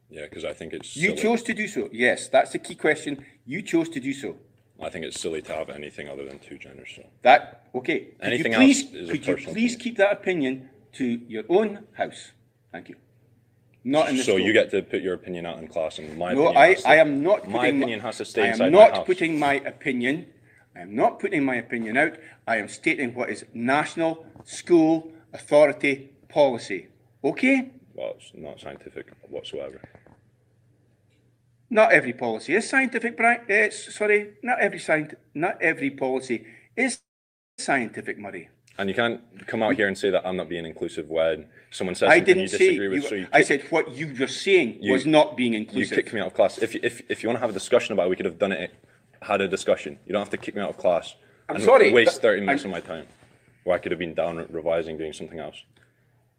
[0.10, 0.96] Yeah, because I think it's.
[0.96, 1.22] You silly.
[1.22, 1.90] chose to do so.
[1.92, 3.26] Yes, that's the key question.
[3.46, 4.38] You chose to do so.
[4.82, 6.90] I think it's silly to have anything other than two genders.
[6.96, 8.00] So That okay?
[8.00, 11.86] Could Anything you else please, a could you please keep that opinion to your own
[11.94, 12.32] house?
[12.72, 12.96] Thank you.
[13.84, 14.39] Not in the so school.
[14.46, 16.58] you get to put your opinion out in class, and my no, opinion.
[16.58, 17.48] I, has to- I am not.
[17.50, 19.06] My putting opinion has to stay I am inside my not house.
[19.06, 20.28] putting my opinion.
[20.76, 22.14] I am not putting my opinion out.
[22.48, 26.88] I am stating what is national school authority policy.
[27.24, 27.72] Okay?
[27.94, 29.82] Well, it's not scientific whatsoever.
[31.70, 33.41] Not every policy is scientific, Brian.
[33.50, 37.02] Uh, sorry, not every scient- not every policy is
[37.58, 38.50] scientific, Murray.
[38.78, 41.94] And you can't come out here and say that I'm not being inclusive when someone
[41.96, 42.58] says I something you didn't say.
[42.70, 43.04] disagree with.
[43.04, 45.76] you- so you I kick- said what you were saying you- was not being inclusive.
[45.78, 46.06] you inclusive.
[46.06, 46.58] kick me out of class.
[46.58, 48.40] If you, if if you want to have a discussion about it, we could have
[48.40, 48.72] done it.
[49.22, 50.00] Had a discussion.
[50.06, 51.16] You don't have to kick me out of class.
[51.48, 53.06] I'm and sorry, Waste thirty minutes I'm- of my time,
[53.64, 55.64] where I could have been down revising, doing something else.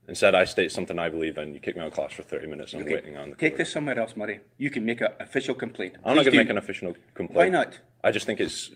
[0.06, 1.54] Instead, I state something I believe in.
[1.54, 2.72] You kick me out of class for thirty minutes.
[2.72, 3.36] and I'm Okay, waiting on the.
[3.36, 4.40] Take this somewhere else, Murray.
[4.58, 5.94] You can make an official complaint.
[6.04, 7.36] I'm not going to make an official complaint.
[7.36, 7.78] Why not?
[8.02, 8.70] I just think it's.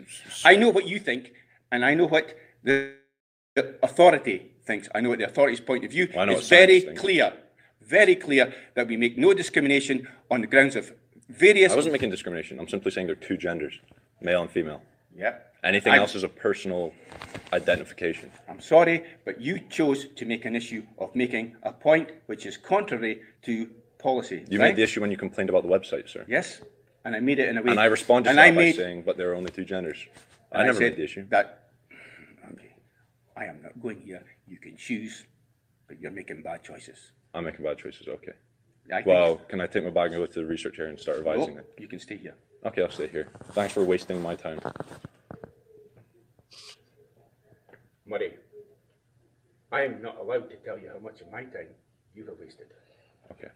[0.45, 1.33] I know what you think,
[1.73, 2.35] and I know what
[2.65, 2.93] the,
[3.59, 4.89] the authority thinks.
[4.95, 6.49] I know what the authority's point of view I know is.
[6.49, 7.01] Very thinks.
[7.01, 7.33] clear,
[7.83, 10.93] very clear that we make no discrimination on the grounds of
[11.29, 11.73] various.
[11.73, 12.59] I wasn't making discrimination.
[12.61, 13.75] I'm simply saying there are two genders,
[14.21, 14.83] male and female.
[15.17, 15.35] Yeah.
[15.65, 16.93] Anything I'm- else is a personal
[17.53, 18.31] identification.
[18.49, 22.57] I'm sorry, but you chose to make an issue of making a point which is
[22.57, 24.45] contrary to policy.
[24.49, 24.69] You right?
[24.69, 26.25] made the issue when you complained about the website, sir.
[26.29, 26.61] Yes,
[27.05, 27.71] and I made it in a way.
[27.73, 29.65] And I responded and to I that made, by saying, but there are only two
[29.65, 29.99] genders.
[30.53, 31.27] and I never made the issue.
[31.31, 31.58] That
[33.39, 34.25] I am not going here.
[34.47, 35.25] You can choose,
[35.87, 36.99] but you're making bad choices.
[37.35, 38.09] I'm making bad choices.
[38.09, 38.33] Okay.
[38.91, 40.99] I think- Well, can I take my bag and go to the research area and
[41.01, 41.75] start revising No, it?
[41.79, 42.35] you can stay here.
[42.65, 43.29] Okay, I'll stay here.
[43.53, 44.59] Thanks for wasting my time.
[48.07, 48.33] Murray,
[49.71, 51.69] I am not allowed to tell you how much of my time
[52.15, 52.67] you have wasted.
[53.31, 53.49] Okay.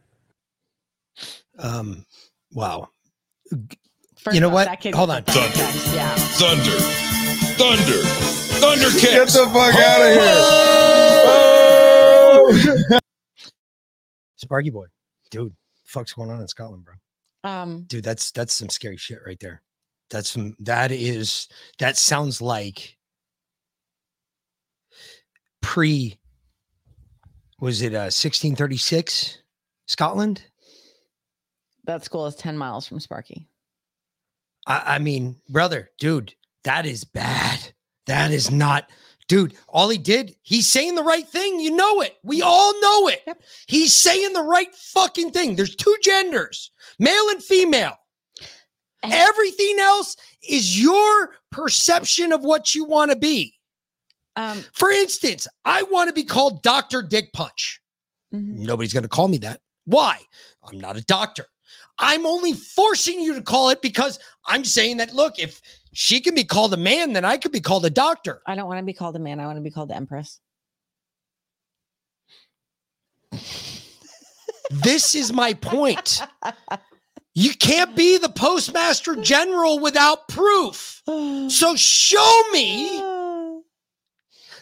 [1.59, 2.05] Um,
[2.53, 2.91] wow.
[4.19, 4.65] First you know off, what?
[4.67, 5.25] that kid Hold was on.
[5.25, 5.95] pathetic.
[5.95, 6.15] Yeah.
[6.15, 6.79] Thunder.
[7.59, 8.52] Thunder.
[8.63, 9.03] Thunder kicks.
[9.03, 10.13] Get the fuck out of
[12.89, 13.01] here.
[14.37, 14.87] Sparky boy,
[15.31, 15.55] dude,
[15.85, 16.95] fuck's going on in Scotland, bro?
[17.45, 19.63] Um, Dude, that's that's some scary shit right there.
[20.11, 21.49] That's some that is
[21.79, 22.97] that sounds like
[25.61, 26.19] pre
[27.61, 29.39] was it uh 1636
[29.87, 30.45] Scotland?
[31.85, 33.49] that school is 10 miles from Sparky.
[34.69, 36.35] I, I mean, brother, dude,
[36.65, 37.73] That is bad.
[38.07, 38.91] That is not,
[39.29, 39.55] dude.
[39.69, 41.61] All he did, he's saying the right thing.
[41.61, 42.17] You know it.
[42.23, 43.27] We all know it.
[43.69, 45.57] He's saying the right fucking thing.
[45.57, 47.97] There's two genders, male and female.
[49.03, 50.17] Everything else
[50.49, 53.55] is your perception of what you want to be.
[54.37, 57.03] Um, For instance, I want to be called Dr.
[57.03, 57.81] Dick Punch.
[58.35, 58.65] Mm-hmm.
[58.65, 59.61] Nobody's going to call me that.
[59.85, 60.19] Why?
[60.65, 61.47] I'm not a doctor.
[61.99, 65.61] I'm only forcing you to call it because I'm saying that, look, if
[65.93, 68.43] she can be called a man, then I could be called a doctor.
[68.47, 69.41] I don't want to be called a man.
[69.41, 70.41] I want to be called the Empress.
[74.71, 76.23] This is my point.
[77.35, 81.03] You can't be the postmaster general without proof.
[81.07, 82.99] So show me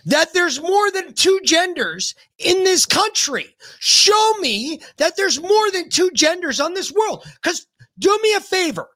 [0.07, 3.55] that there's more than two genders in this country.
[3.79, 7.25] Show me that there's more than two genders on this world.
[7.41, 7.67] Because
[7.99, 8.89] do me a favor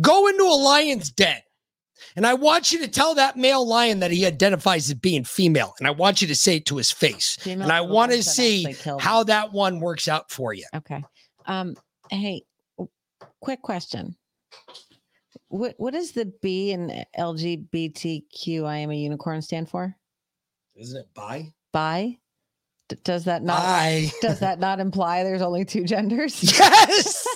[0.00, 1.40] go into a lion's den.
[2.14, 5.74] And I want you to tell that male lion that he identifies as being female.
[5.78, 7.36] And I want you to say it to his face.
[7.36, 10.64] Females and I want to see how that one works out for you.
[10.74, 11.02] Okay.
[11.46, 11.76] Um,
[12.10, 12.42] hey,
[13.40, 14.16] quick question.
[15.48, 19.94] What what does the B in LGBTQ I am a unicorn stand for?
[20.74, 21.52] Isn't it bi?
[21.72, 22.18] Bi?
[22.88, 24.10] D- does that not Bi.
[24.20, 26.42] does that not imply there's only two genders?
[26.58, 27.26] Yes.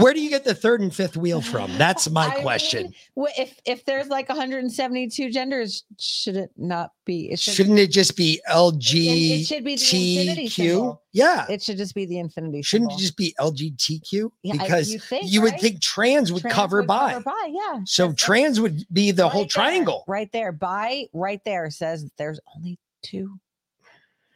[0.00, 1.76] Where do you get the third and fifth wheel from?
[1.78, 2.92] That's my I question.
[3.18, 7.30] Wh- if if there's like 172 genders, should it not be?
[7.32, 10.50] It should, Shouldn't it just be it should be the infinity LGBTQ?
[10.50, 11.02] symbol.
[11.12, 11.46] Yeah.
[11.48, 12.62] It should just be the infinity.
[12.62, 14.30] Shouldn't it just be LGBTQ?
[14.42, 17.12] Yeah, I- because you'd think, you would think trans would Trans cover would by.
[17.14, 17.80] cover yeah.
[17.84, 20.04] So trans would be the whole there, triangle.
[20.06, 20.52] right there.
[20.52, 23.38] By right there says there's only two.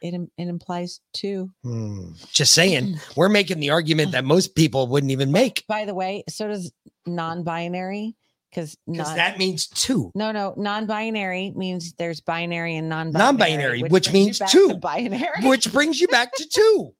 [0.01, 1.51] It it implies two.
[1.63, 2.11] Hmm.
[2.31, 5.63] Just saying, we're making the argument that most people wouldn't even make.
[5.67, 6.71] By the way, so does
[7.05, 8.15] non-binary
[8.55, 10.11] because Because that means two.
[10.15, 13.25] No, no, non-binary means there's binary and non-binary.
[13.25, 14.75] Non-binary, which, you means two.
[14.77, 15.43] binary.
[15.43, 16.93] Which brings you back to two.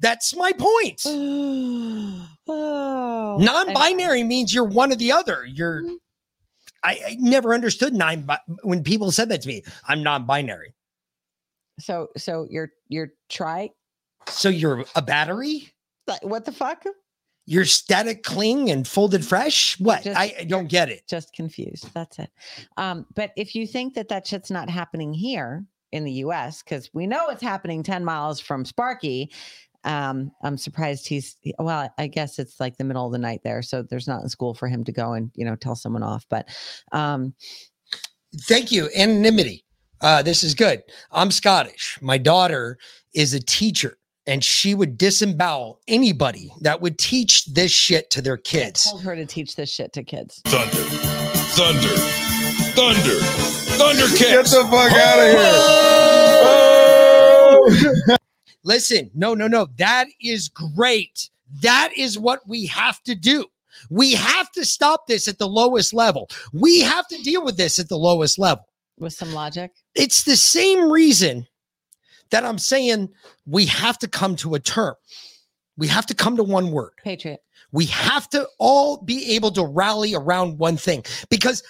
[0.00, 1.02] That's my point.
[1.06, 2.26] oh,
[3.40, 5.44] Non-binary means you're one or the other.
[5.46, 5.82] You're.
[5.82, 5.94] Mm-hmm.
[6.82, 8.28] I, I never understood non
[8.62, 9.62] when people said that to me.
[9.88, 10.74] I'm non-binary.
[11.78, 13.70] So so you're you're tri.
[14.28, 15.72] So you're a battery.
[16.06, 16.84] Like, what the fuck?
[17.46, 19.78] You're static cling and folded fresh.
[19.78, 20.02] What?
[20.02, 21.02] Just- I, I don't get it.
[21.08, 21.88] Just confused.
[21.94, 22.30] That's it.
[22.76, 26.90] Um, but if you think that that shit's not happening here in the U.S., because
[26.92, 29.30] we know it's happening ten miles from Sparky.
[29.84, 31.88] Um, I'm surprised he's well.
[31.98, 34.52] I guess it's like the middle of the night there, so there's not in school
[34.52, 36.26] for him to go and you know tell someone off.
[36.28, 36.48] But
[36.90, 37.34] um,
[38.42, 38.90] Thank you.
[38.96, 39.64] Anonymity.
[40.06, 40.84] Uh, this is good.
[41.10, 41.98] I'm Scottish.
[42.00, 42.78] My daughter
[43.12, 48.36] is a teacher, and she would disembowel anybody that would teach this shit to their
[48.36, 48.88] kids.
[48.88, 50.42] told her to teach this shit to kids.
[50.44, 50.76] Thunder.
[51.56, 51.96] Thunder.
[52.76, 53.18] Thunder.
[53.18, 55.26] Thunder Get the fuck out of
[58.06, 58.16] here.
[58.62, 59.66] Listen, no, no, no.
[59.76, 61.30] That is great.
[61.62, 63.46] That is what we have to do.
[63.90, 66.30] We have to stop this at the lowest level.
[66.52, 68.68] We have to deal with this at the lowest level.
[68.98, 69.72] With some logic.
[69.94, 71.46] It's the same reason
[72.30, 73.10] that I'm saying
[73.46, 74.94] we have to come to a term.
[75.76, 76.92] We have to come to one word.
[77.04, 77.40] Patriot.
[77.72, 81.62] We have to all be able to rally around one thing because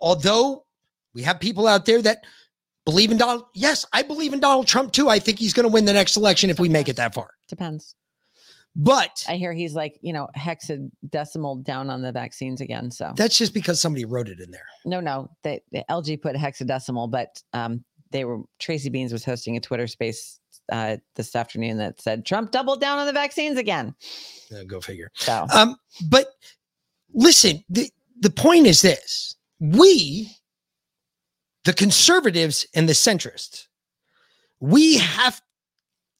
[0.00, 0.64] although
[1.14, 2.24] we have people out there that
[2.84, 5.08] believe in Donald, yes, I believe in Donald Trump too.
[5.08, 7.30] I think he's going to win the next election if we make it that far.
[7.48, 7.94] Depends.
[8.76, 12.90] But I hear he's like, you know, hexadecimal down on the vaccines again.
[12.90, 14.66] So that's just because somebody wrote it in there.
[14.84, 19.56] no, no, they, the LG put hexadecimal, but um, they were Tracy Beanz was hosting
[19.56, 20.38] a Twitter space
[20.70, 23.94] uh, this afternoon that said Trump doubled down on the vaccines again.
[24.54, 25.10] Uh, go figure.
[25.14, 25.76] So Um,
[26.08, 26.28] but
[27.12, 27.90] listen, the,
[28.20, 30.30] the point is this we,
[31.64, 33.66] the conservatives and the centrists,
[34.60, 35.40] we have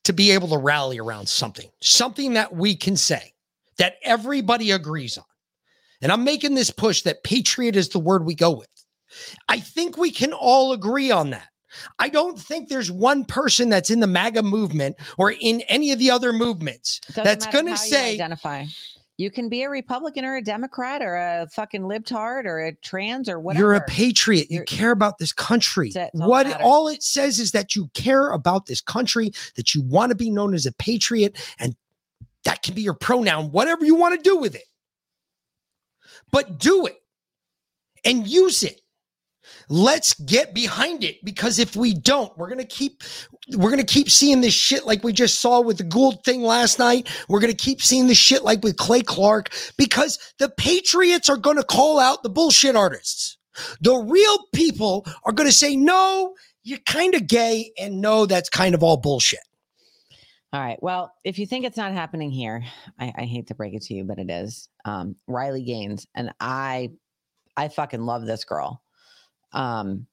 [0.04, 3.32] to be able to rally around something, something that we can say
[3.78, 5.24] that everybody agrees on.
[6.02, 8.68] And I'm making this push that patriot is the word we go with.
[9.48, 11.48] I think we can all agree on that.
[11.98, 15.98] I don't think there's one person that's in the MAGA movement or in any of
[15.98, 18.64] the other movements Doesn't that's going to say, identify.
[19.20, 23.28] You can be a Republican or a Democrat or a fucking libtard or a trans
[23.28, 23.66] or whatever.
[23.66, 24.50] You're a patriot.
[24.50, 25.92] You You're- care about this country.
[25.94, 26.10] It.
[26.18, 30.08] All What all it says is that you care about this country, that you want
[30.08, 31.76] to be known as a patriot, and
[32.44, 34.64] that can be your pronoun, whatever you want to do with it.
[36.32, 36.96] But do it
[38.06, 38.80] and use it
[39.68, 43.02] Let's get behind it because if we don't, we're gonna keep
[43.56, 46.78] we're gonna keep seeing this shit like we just saw with the Gould thing last
[46.78, 47.08] night.
[47.28, 51.64] We're gonna keep seeing this shit like with Clay Clark because the Patriots are gonna
[51.64, 53.38] call out the bullshit artists.
[53.80, 58.74] The real people are gonna say, no, you're kind of gay, and no, that's kind
[58.74, 59.40] of all bullshit.
[60.52, 60.82] All right.
[60.82, 62.64] Well, if you think it's not happening here,
[62.98, 64.68] I, I hate to break it to you, but it is.
[64.84, 66.90] Um, Riley Gaines, and I,
[67.56, 68.82] I fucking love this girl.
[69.52, 70.06] Um,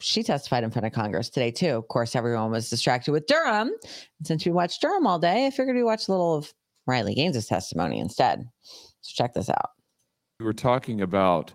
[0.00, 1.70] she testified in front of Congress today too.
[1.70, 3.68] Of course, everyone was distracted with Durham.
[3.68, 6.52] And since we watched Durham all day, I figured we watch a little of
[6.86, 8.48] Riley Gaines' testimony instead.
[9.00, 9.70] So check this out.
[10.38, 11.54] We were talking about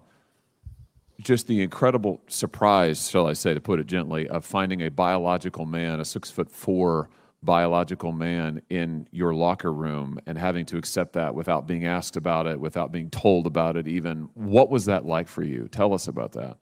[1.22, 5.65] just the incredible surprise, shall I say, to put it gently, of finding a biological
[5.65, 7.09] man, a six foot four
[7.43, 12.45] biological man in your locker room and having to accept that without being asked about
[12.47, 14.30] it, without being told about it even.
[14.34, 15.67] What was that like for you?
[15.67, 16.57] Tell us about that.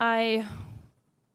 [0.00, 0.46] I,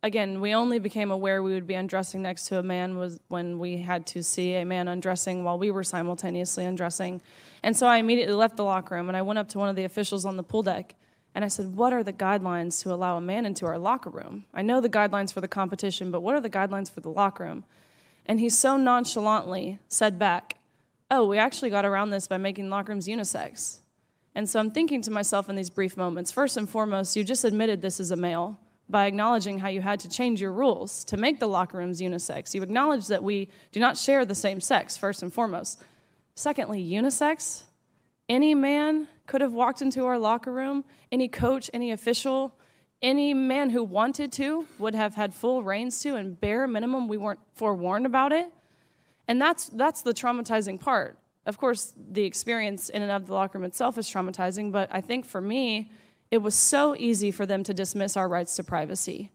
[0.04, 3.60] again, we only became aware we would be undressing next to a man was when
[3.60, 7.22] we had to see a man undressing while we were simultaneously undressing.
[7.64, 9.76] And so I immediately left the locker room and I went up to one of
[9.76, 10.96] the officials on the pool deck
[11.36, 14.46] and I said, What are the guidelines to allow a man into our locker room?
[14.54, 17.44] I know the guidelines for the competition, but what are the guidelines for the locker
[17.44, 17.66] room?
[18.26, 20.56] And he so nonchalantly said back,
[21.12, 23.80] Oh, we actually got around this by making locker rooms unisex.
[24.36, 27.44] And so I'm thinking to myself in these brief moments first and foremost, you just
[27.44, 28.60] admitted this is a male
[28.90, 32.54] by acknowledging how you had to change your rules to make the locker rooms unisex.
[32.56, 35.80] You acknowledge that we do not share the same sex, first and foremost.
[36.36, 37.64] Secondly, unisex.
[38.28, 42.56] Any man could have walked into our locker room, any coach, any official,
[43.02, 47.18] any man who wanted to would have had full reins to, and bare minimum, we
[47.18, 48.52] weren't forewarned about it.
[49.28, 51.19] And that's, that's the traumatizing part.
[51.50, 55.02] Of course, the experience in and of the locker room itself is traumatizing, but I
[55.02, 55.92] think for me,
[56.30, 59.32] it was so easy for them to dismiss our rights to privacy.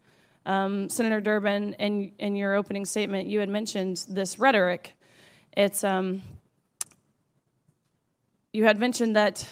[0.46, 4.92] Um, Senator Durbin, in, in your opening statement, you had mentioned this rhetoric.
[5.56, 6.22] It's, um,
[8.52, 9.44] you had mentioned that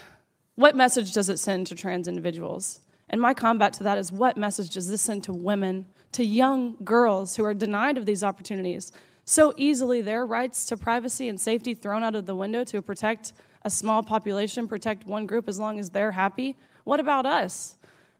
[0.54, 2.78] what message does it send to trans individuals?
[3.10, 6.76] And my combat to that is what message does this send to women, to young
[6.84, 8.92] girls who are denied of these opportunities?
[9.24, 13.32] So easily, their rights to privacy and safety thrown out of the window to protect
[13.64, 16.56] a small population, protect one group as long as they're happy.
[16.84, 17.76] What about us?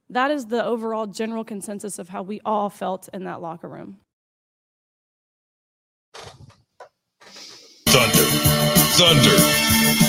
[0.08, 3.98] That is the overall general consensus of how we all felt in that locker room.
[7.86, 8.24] Thunder.
[8.94, 9.36] Thunder.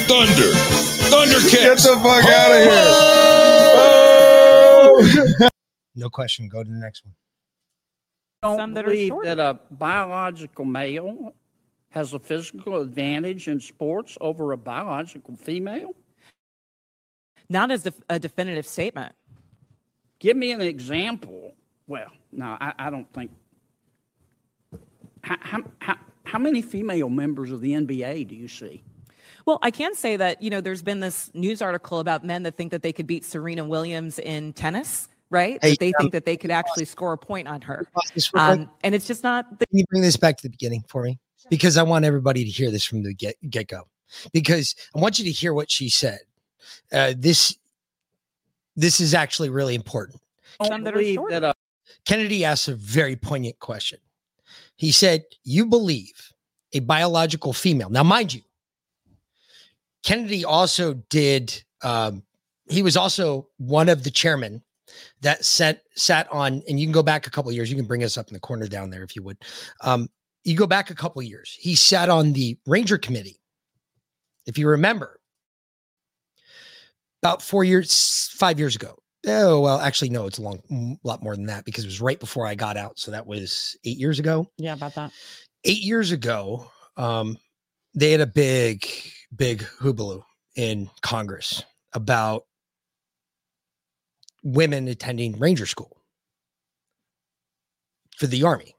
[0.08, 0.52] Thunder.
[1.10, 1.52] Thundercats.
[1.52, 2.70] Get the fuck out of here.
[3.76, 5.38] Oh!
[5.41, 5.50] oh!
[5.96, 6.50] No question.
[6.50, 7.14] Go to the next one.
[8.44, 11.34] Don't that believe that a biological male
[11.89, 15.96] has a physical advantage in sports over a biological female?
[17.50, 19.14] Not as a definitive statement.
[20.20, 21.54] Give me an example.
[21.88, 23.32] Well, no, I, I don't think.
[25.22, 28.84] How, how, how, how many female members of the NBA do you see?
[29.46, 32.56] Well, I can say that, you know, there's been this news article about men that
[32.56, 35.60] think that they could beat Serena Williams in tennis, right?
[35.62, 37.86] Hey, that they um, think that they could actually score a point on her.
[37.94, 38.60] Pause this real quick.
[38.60, 41.04] Um, and it's just not the Can you bring this back to the beginning for
[41.04, 41.20] me?
[41.50, 43.88] Because I want everybody to hear this from the get get go.
[44.32, 46.20] Because I want you to hear what she said.
[46.92, 47.58] Uh, this
[48.76, 50.22] this is actually really important.
[50.62, 51.54] Don't believe that a
[52.06, 54.00] Kennedy asked a very poignant question.
[54.76, 56.34] He said, You believe
[56.74, 57.90] a biological female.
[57.90, 58.42] Now, mind you,
[60.04, 62.24] Kennedy also did, um,
[62.68, 64.62] he was also one of the chairmen
[65.22, 67.70] that sat, sat on, and you can go back a couple of years.
[67.70, 69.38] You can bring us up in the corner down there if you would.
[69.82, 70.10] Um,
[70.44, 71.56] you go back a couple of years.
[71.60, 73.40] He sat on the Ranger Committee.
[74.46, 75.20] If you remember,
[77.22, 78.98] about four years, five years ago.
[79.26, 82.02] Oh, well, actually, no, it's a long, m- lot more than that because it was
[82.02, 83.00] right before I got out.
[83.00, 84.46] So that was eight years ago.
[84.58, 85.14] Yeah, about that.
[85.64, 87.38] Eight years ago, um,
[87.96, 88.86] they had a big,
[89.34, 90.22] big hoobaloo
[90.58, 91.64] in Congress
[91.94, 92.44] about
[94.44, 95.98] women attending Ranger School
[98.18, 98.76] for the Army.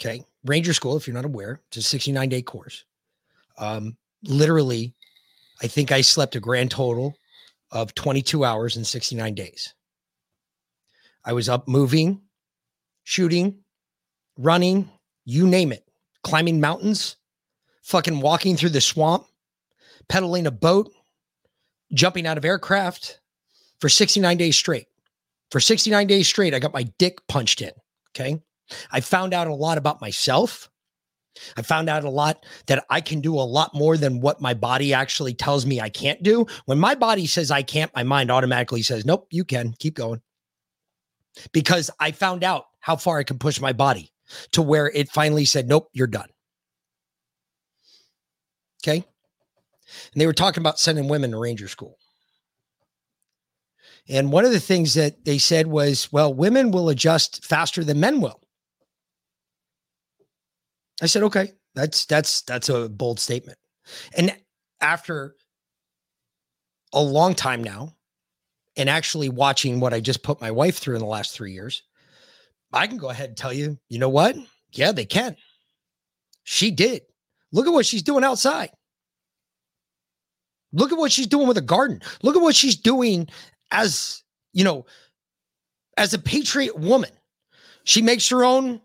[0.00, 0.22] Okay.
[0.44, 2.84] Ranger School, if you're not aware, it's a 69 day course.
[3.58, 4.94] Um, literally,
[5.62, 7.14] I think I slept a grand total
[7.70, 9.74] of 22 hours and 69 days.
[11.24, 12.22] I was up moving,
[13.04, 13.58] shooting,
[14.38, 14.88] running,
[15.24, 15.84] you name it,
[16.22, 17.16] climbing mountains,
[17.82, 19.26] fucking walking through the swamp,
[20.08, 20.90] pedaling a boat,
[21.92, 23.20] jumping out of aircraft
[23.80, 24.86] for 69 days straight.
[25.50, 27.72] For 69 days straight, I got my dick punched in.
[28.10, 28.40] Okay.
[28.90, 30.68] I found out a lot about myself.
[31.56, 34.54] I found out a lot that I can do a lot more than what my
[34.54, 36.46] body actually tells me I can't do.
[36.66, 40.20] When my body says I can't, my mind automatically says, nope, you can keep going.
[41.52, 44.12] because I found out how far I can push my body
[44.52, 46.28] to where it finally said, nope, you're done.
[48.82, 49.04] Okay.
[50.12, 51.96] And they were talking about sending women to Ranger School.
[54.08, 58.00] And one of the things that they said was, well, women will adjust faster than
[58.00, 58.40] men will.
[61.02, 63.58] I said, okay, that's that's that's a bold statement.
[64.16, 64.34] And
[64.80, 65.36] after
[66.92, 67.94] a long time now,
[68.76, 71.82] and actually watching what I just put my wife through in the last three years,
[72.72, 74.36] I can go ahead and tell you, you know what?
[74.72, 75.36] Yeah, they can.
[76.44, 77.02] She did.
[77.52, 78.70] Look at what she's doing outside.
[80.72, 82.02] Look at what she's doing with a garden.
[82.22, 83.28] Look at what she's doing
[83.70, 84.86] as, you know,
[85.96, 87.10] as a patriot woman.
[87.84, 88.80] She makes her own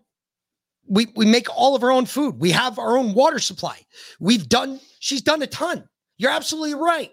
[0.86, 2.38] we we make all of our own food.
[2.38, 3.80] We have our own water supply.
[4.20, 5.88] We've done she's done a ton.
[6.18, 7.10] You're absolutely right.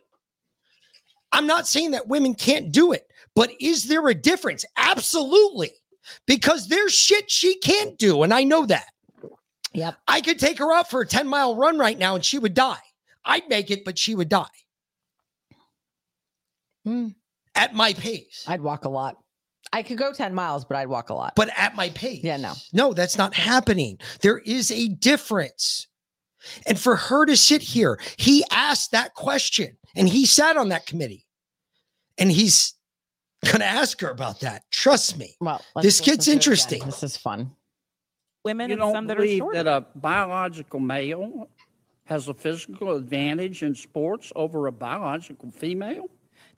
[1.32, 4.66] I'm not saying that women can't do it, but is there a difference?
[4.78, 5.72] Absolutely.
[6.28, 8.88] Because there's shit she can't do and I know that.
[9.74, 9.98] Yep.
[10.08, 12.54] I could take her out for a 10 mile run right now and she would
[12.54, 12.80] die.
[13.24, 14.46] I'd make it, but she would die.
[16.84, 17.10] Hmm.
[17.56, 18.46] At my pace.
[18.48, 19.18] I'd walk a lot.
[19.74, 21.34] I could go 10 miles, but I'd walk a lot.
[21.36, 22.24] But at my pace.
[22.24, 22.54] Yeah, no.
[22.74, 23.98] No, that's not happening.
[24.22, 25.88] There is a difference.
[26.66, 30.86] And for her to sit here, he asked that question and he sat on that
[30.88, 31.26] committee.
[32.18, 32.74] And he's
[33.46, 34.64] going to ask her about that.
[34.72, 35.36] Trust me.
[35.40, 36.84] Well, this kid's interesting.
[36.86, 37.52] This is fun.
[38.44, 39.64] Women You and don't some that believe shorter.
[39.64, 41.50] that a biological male
[42.06, 46.10] has a physical advantage in sports over a biological female?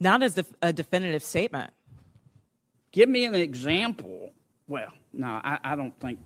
[0.04, 1.72] Not as a definitive statement.
[2.92, 4.34] Give me an example.
[4.68, 6.20] Well, no, I, I don't think.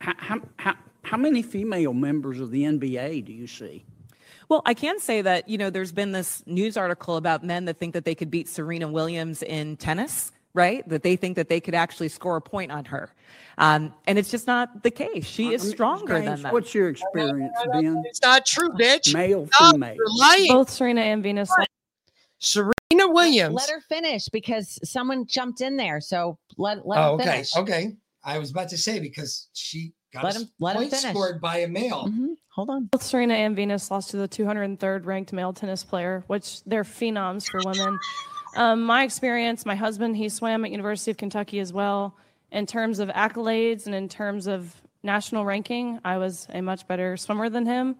[0.00, 3.84] How, how, how, how many female members of the NBA do you see?
[4.48, 7.78] Well, I can say that, you know, there's been this news article about men that
[7.78, 10.88] think that they could beat Serena Williams in tennis, right?
[10.88, 13.12] That they think that they could actually score a point on her.
[13.58, 15.24] Um, and it's just not the case.
[15.24, 16.52] She is I mean, stronger than that.
[16.52, 18.02] What's your experience, Ben?
[18.06, 19.14] It's not true, bitch.
[19.14, 19.94] Male, No, female.
[19.94, 20.48] you're.
[20.56, 21.50] Both Serena and Venus.
[22.38, 23.54] Serena Williams.
[23.54, 26.00] Let her finish because someone jumped in there.
[26.00, 27.24] So let let oh, her okay.
[27.24, 27.56] finish.
[27.56, 27.96] Okay.
[28.24, 31.10] I was about to say because she got Let a him- let him point finish.
[31.10, 32.08] scored by a male.
[32.08, 32.34] Mhm.
[32.54, 32.84] Hold on.
[32.86, 37.48] Both Serena and Venus lost to the 203rd ranked male tennis player, which they're phenoms
[37.50, 37.98] for women.
[38.56, 42.16] Um, my experience, my husband, he swam at University of Kentucky as well.
[42.50, 47.16] In terms of accolades and in terms of national ranking, I was a much better
[47.16, 47.96] swimmer than him.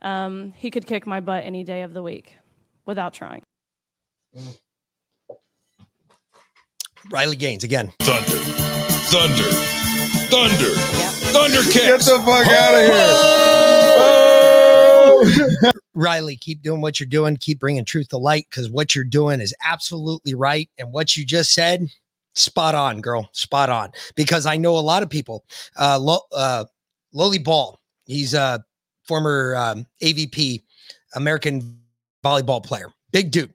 [0.00, 2.34] Um, he could kick my butt any day of the week
[2.86, 3.42] without trying.
[7.10, 7.92] Riley Gaines again.
[8.00, 8.38] Thunder.
[9.12, 9.50] Thunder.
[10.30, 10.72] Thunder.
[11.32, 11.74] Thundercats.
[11.74, 13.59] Get the fuck out of here.
[15.94, 17.36] Riley, keep doing what you're doing.
[17.36, 20.68] Keep bringing truth to light because what you're doing is absolutely right.
[20.78, 21.88] And what you just said,
[22.34, 23.90] spot on, girl, spot on.
[24.14, 25.44] Because I know a lot of people.
[25.78, 26.64] Uh, Lo, uh,
[27.12, 28.64] Ball, he's a
[29.04, 30.62] former um, AVP
[31.14, 31.78] American
[32.24, 33.52] volleyball player, big dude.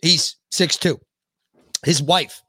[0.00, 0.98] He's 6'2.
[1.84, 2.42] His wife,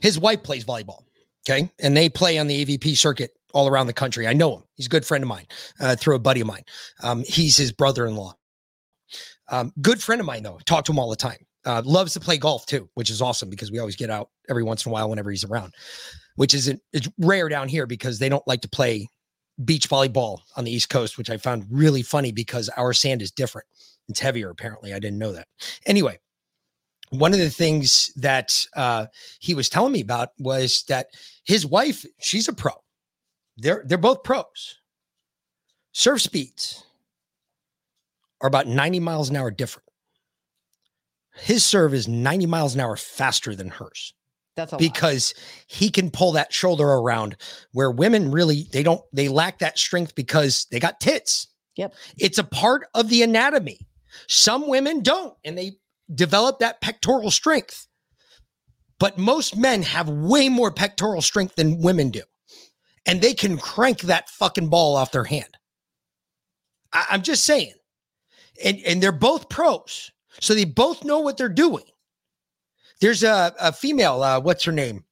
[0.00, 1.04] his wife plays volleyball.
[1.48, 1.70] Okay.
[1.78, 4.26] And they play on the AVP circuit all around the country.
[4.26, 4.62] I know him.
[4.74, 5.46] He's a good friend of mine
[5.80, 6.64] uh, through a buddy of mine.
[7.02, 8.34] Um, he's his brother in law.
[9.48, 10.58] Um, good friend of mine, though.
[10.64, 11.38] Talk to him all the time.
[11.66, 14.62] Uh, loves to play golf too, which is awesome because we always get out every
[14.62, 15.74] once in a while whenever he's around,
[16.36, 19.06] which isn't it's rare down here because they don't like to play
[19.64, 23.30] beach volleyball on the East Coast, which I found really funny because our sand is
[23.30, 23.66] different.
[24.08, 24.94] It's heavier, apparently.
[24.94, 25.48] I didn't know that.
[25.84, 26.18] Anyway,
[27.10, 29.06] one of the things that uh,
[29.40, 31.08] he was telling me about was that
[31.44, 32.72] his wife, she's a pro.
[33.60, 34.78] They're they're both pros.
[35.92, 36.84] Surf speeds
[38.40, 39.86] are about 90 miles an hour different.
[41.34, 44.14] His serve is 90 miles an hour faster than hers
[44.56, 44.80] That's a lot.
[44.80, 45.34] because
[45.66, 47.36] he can pull that shoulder around
[47.72, 51.48] where women really they don't they lack that strength because they got tits.
[51.76, 51.94] Yep.
[52.18, 53.86] It's a part of the anatomy.
[54.26, 55.72] Some women don't and they
[56.14, 57.86] develop that pectoral strength.
[58.98, 62.22] But most men have way more pectoral strength than women do.
[63.06, 65.56] And they can crank that fucking ball off their hand.
[66.92, 67.74] I, I'm just saying.
[68.62, 70.12] And and they're both pros.
[70.40, 71.84] So they both know what they're doing.
[73.00, 75.04] There's a, a female, uh, what's her name?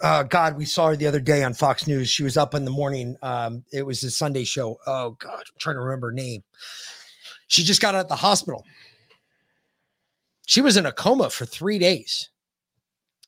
[0.00, 2.08] Uh, God, we saw her the other day on Fox News.
[2.08, 3.16] She was up in the morning.
[3.22, 4.78] Um, it was a Sunday show.
[4.86, 6.42] Oh God, I'm trying to remember her name.
[7.48, 8.64] She just got out of the hospital.
[10.46, 12.30] She was in a coma for three days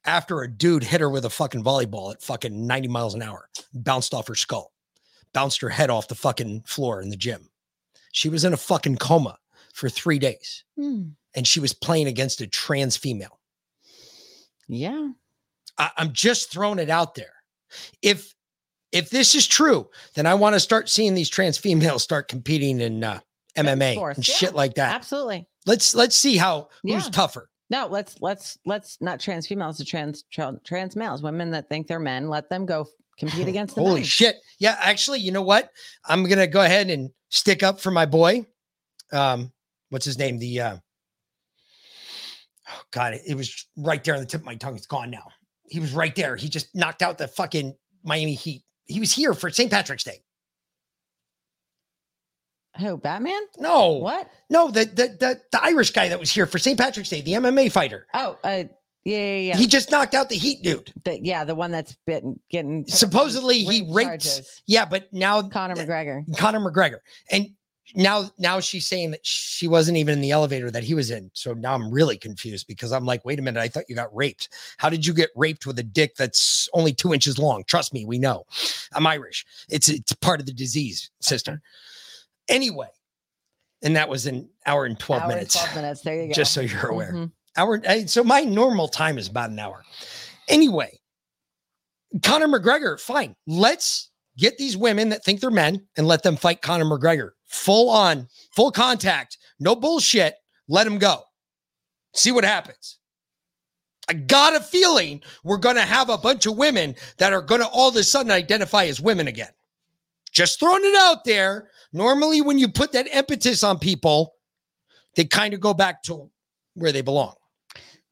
[0.08, 3.48] after a dude hit her with a fucking volleyball at fucking 90 miles an hour,
[3.74, 4.72] bounced off her skull,
[5.34, 7.48] bounced her head off the fucking floor in the gym.
[8.12, 9.38] She was in a fucking coma
[9.74, 11.10] for three days Hmm.
[11.34, 13.38] and she was playing against a trans female.
[14.66, 15.10] Yeah.
[15.76, 17.32] I, I'm just throwing it out there.
[18.02, 18.34] If
[18.90, 22.80] if this is true, then I want to start seeing these trans females start competing
[22.80, 23.20] in uh,
[23.56, 24.94] MMA and yeah, shit like that.
[24.94, 25.46] Absolutely.
[25.66, 27.10] Let's let's see how who's Yeah.
[27.10, 27.50] tougher.
[27.70, 31.86] No, let's let's let's not trans females to trans tra- trans males, women that think
[31.86, 32.28] they're men.
[32.28, 32.86] Let them go
[33.18, 34.04] compete against the Holy men.
[34.04, 34.36] shit.
[34.58, 35.70] Yeah, actually, you know what?
[36.06, 38.46] I'm gonna go ahead and stick up for my boy.
[39.12, 39.52] Um,
[39.90, 40.38] what's his name?
[40.38, 40.76] The uh
[42.70, 44.76] oh god, it, it was right there on the tip of my tongue.
[44.76, 45.28] It's gone now.
[45.68, 46.36] He was right there.
[46.36, 48.64] He just knocked out the fucking Miami Heat.
[48.86, 49.70] He was here for St.
[49.70, 50.22] Patrick's Day.
[52.78, 53.40] Who, Batman?
[53.58, 53.92] No.
[53.94, 54.30] What?
[54.50, 56.78] No, the the the, the Irish guy that was here for St.
[56.78, 58.06] Patrick's Day, the MMA fighter.
[58.14, 58.64] Oh, uh,
[59.04, 59.56] yeah, yeah, yeah.
[59.56, 60.92] He just knocked out the Heat dude.
[61.04, 64.24] The, yeah, the one that's been getting Supposedly he rape raped.
[64.24, 64.62] charges.
[64.66, 66.24] Yeah, but now Conor McGregor.
[66.36, 66.98] Conor McGregor.
[67.30, 67.50] And
[67.94, 71.30] now now she's saying that she wasn't even in the elevator that he was in.
[71.32, 74.14] So now I'm really confused because I'm like, wait a minute, I thought you got
[74.14, 74.50] raped.
[74.76, 77.64] How did you get raped with a dick that's only two inches long?
[77.66, 78.44] Trust me, we know.
[78.92, 79.46] I'm Irish.
[79.70, 81.62] It's it's part of the disease, sister.
[82.48, 82.88] Anyway,
[83.82, 85.54] and that was an hour and 12 Hour and minutes.
[85.54, 86.00] 12 minutes.
[86.02, 86.32] There you go.
[86.34, 87.12] Just so you're aware.
[87.12, 87.32] Mhm.
[87.56, 89.84] Hour so my normal time is about an hour.
[90.48, 90.98] Anyway,
[92.22, 93.34] Conor McGregor, fine.
[93.46, 97.30] Let's get these women that think they're men and let them fight Conor McGregor.
[97.48, 100.34] Full on, full contact, no bullshit.
[100.68, 101.22] Let him go.
[102.14, 102.98] See what happens.
[104.08, 107.60] I got a feeling we're going to have a bunch of women that are going
[107.60, 109.50] to all of a sudden identify as women again.
[110.32, 111.70] Just throwing it out there.
[111.92, 114.34] Normally, when you put that impetus on people,
[115.16, 116.30] they kind of go back to
[116.74, 117.34] where they belong.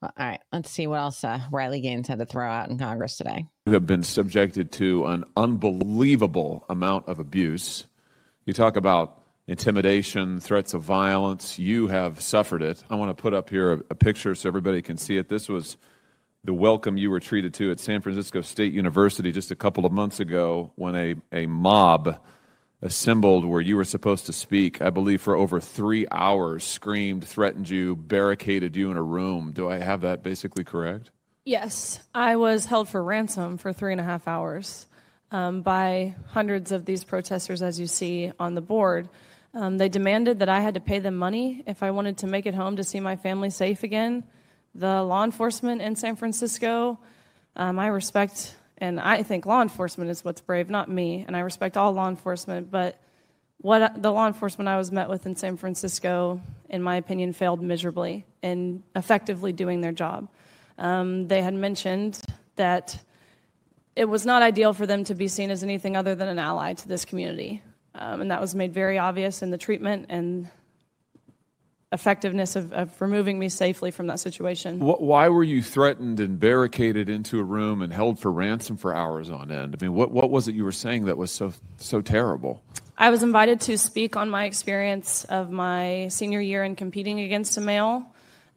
[0.00, 2.78] Well, all right, let's see what else uh, Riley Gaines had to throw out in
[2.78, 3.46] Congress today.
[3.66, 7.86] You have been subjected to an unbelievable amount of abuse.
[8.44, 11.58] You talk about intimidation, threats of violence.
[11.58, 12.82] You have suffered it.
[12.90, 15.28] I want to put up here a, a picture so everybody can see it.
[15.28, 15.76] This was
[16.44, 19.92] the welcome you were treated to at San Francisco State University just a couple of
[19.92, 22.20] months ago when a, a mob
[22.86, 27.68] assembled where you were supposed to speak, I believe, for over three hours, screamed, threatened
[27.68, 29.52] you, barricaded you in a room.
[29.52, 31.10] Do I have that basically correct?
[31.44, 34.86] Yes, I was held for ransom for three and a half hours
[35.30, 39.08] um, by hundreds of these protesters, as you see on the board.
[39.54, 42.46] Um, they demanded that I had to pay them money if I wanted to make
[42.46, 44.24] it home to see my family safe again.
[44.74, 46.98] The law enforcement in San Francisco,
[47.54, 51.40] um, I respect, and I think law enforcement is what's brave, not me, and I
[51.40, 53.00] respect all law enforcement, but
[53.58, 57.62] what the law enforcement I was met with in San Francisco, in my opinion, failed
[57.62, 60.28] miserably in effectively doing their job.
[60.78, 62.20] Um, they had mentioned
[62.56, 62.98] that
[63.94, 66.74] it was not ideal for them to be seen as anything other than an ally
[66.74, 67.62] to this community.
[67.94, 70.50] Um, and that was made very obvious in the treatment and
[71.92, 74.80] effectiveness of, of removing me safely from that situation.
[74.80, 78.94] Wh- Why were you threatened and barricaded into a room and held for ransom for
[78.94, 79.76] hours on end?
[79.78, 82.62] I mean, what, what was it you were saying that was so so terrible?
[82.98, 87.56] I was invited to speak on my experience of my senior year in competing against
[87.56, 88.06] a male.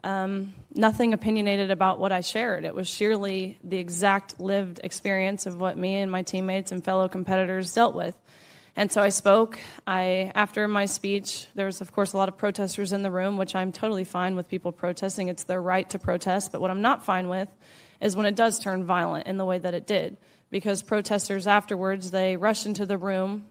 [0.02, 2.64] Um, nothing opinionated about what I shared.
[2.64, 7.10] It was sheerly the exact lived experience of what me and my teammates and fellow
[7.10, 8.16] competitors dealt with.
[8.80, 9.60] And so I spoke.
[9.86, 13.36] I, after my speech, there was, of course, a lot of protesters in the room,
[13.36, 15.28] which I'm totally fine with people protesting.
[15.28, 16.54] It's their right to protest.
[16.54, 17.50] But what I'm not fine with
[18.00, 20.16] is when it does turn violent in the way that it did.
[20.50, 23.48] Because protesters afterwards, they rushed into the room,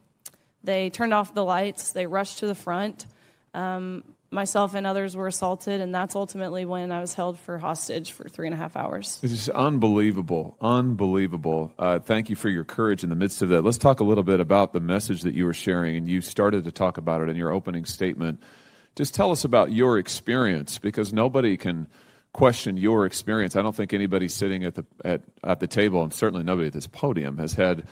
[0.64, 3.04] they turned off the lights, they rushed to the front.
[3.52, 8.12] Um, myself and others were assaulted, and that's ultimately when I was held for hostage
[8.12, 9.18] for three and a half hours.
[9.22, 11.72] This is unbelievable, unbelievable.
[11.78, 13.62] Uh, thank you for your courage in the midst of that.
[13.62, 16.64] Let's talk a little bit about the message that you were sharing, and you started
[16.64, 18.42] to talk about it in your opening statement.
[18.96, 21.86] Just tell us about your experience, because nobody can
[22.32, 23.56] question your experience.
[23.56, 26.74] I don't think anybody sitting at the at, at the table, and certainly nobody at
[26.74, 27.84] this podium, has had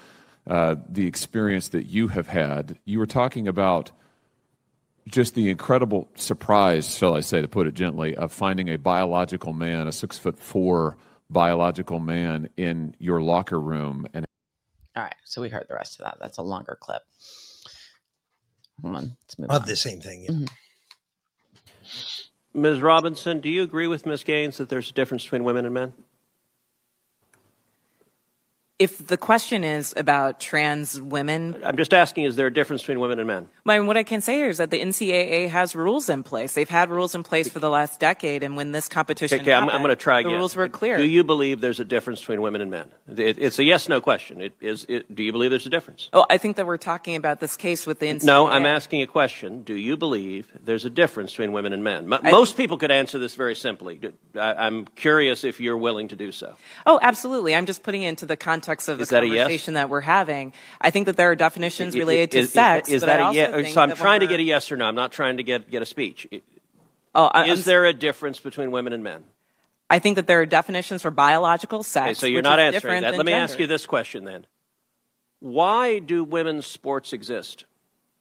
[0.46, 2.78] uh, the experience that you have had.
[2.84, 3.90] You were talking about
[5.08, 9.52] just the incredible surprise, shall I say, to put it gently, of finding a biological
[9.52, 10.96] man, a six foot four
[11.30, 14.06] biological man in your locker room.
[14.14, 14.26] And
[14.96, 16.18] All right, so we heard the rest of that.
[16.20, 17.02] That's a longer clip.
[18.82, 19.68] Hold on, let's move Of on.
[19.68, 20.22] the same thing.
[20.24, 20.30] yeah.
[20.30, 20.48] Mhm.
[22.54, 22.80] Ms.
[22.80, 24.24] Robinson, do you agree with Ms.
[24.24, 25.92] Gaines that there's a difference between women and men?
[28.78, 33.00] If the question is about trans women, I'm just asking, is there a difference between
[33.00, 33.48] women and men?
[33.66, 36.52] I mean, what I can say here is that the NCAA has rules in place.
[36.52, 39.70] They've had rules in place for the last decade, and when this competition Okay, I'm,
[39.70, 40.32] I'm going to try again.
[40.32, 40.98] the rules were clear.
[40.98, 42.90] Do you believe there's a difference between women and men?
[43.16, 44.42] It, it's a yes/no question.
[44.42, 44.84] It is.
[44.90, 46.10] It, do you believe there's a difference?
[46.12, 48.24] Oh, I think that we're talking about this case with the NCAA.
[48.24, 49.62] No, I'm asking a question.
[49.62, 52.12] Do you believe there's a difference between women and men?
[52.12, 53.98] M- most people could answer this very simply.
[54.34, 56.56] I, I'm curious if you're willing to do so.
[56.84, 57.54] Oh, absolutely.
[57.54, 59.44] I'm just putting it into the context of Is the that a yes?
[59.44, 60.52] conversation that we're having.
[60.80, 62.88] I think that there are definitions I- I- related to is- is- sex.
[62.88, 63.74] Is, that I a yes?
[63.74, 64.84] So I'm trying to get a yes or no.
[64.86, 66.26] I'm not trying to get get a speech.
[67.14, 69.24] Oh, I- is I'm- there a difference between women and men?
[69.88, 72.04] I think that there are definitions for biological sex.
[72.06, 73.16] Okay, so you're not answering that.
[73.16, 74.46] Let me ask you this question then.
[75.40, 77.64] Why do women's sports exist?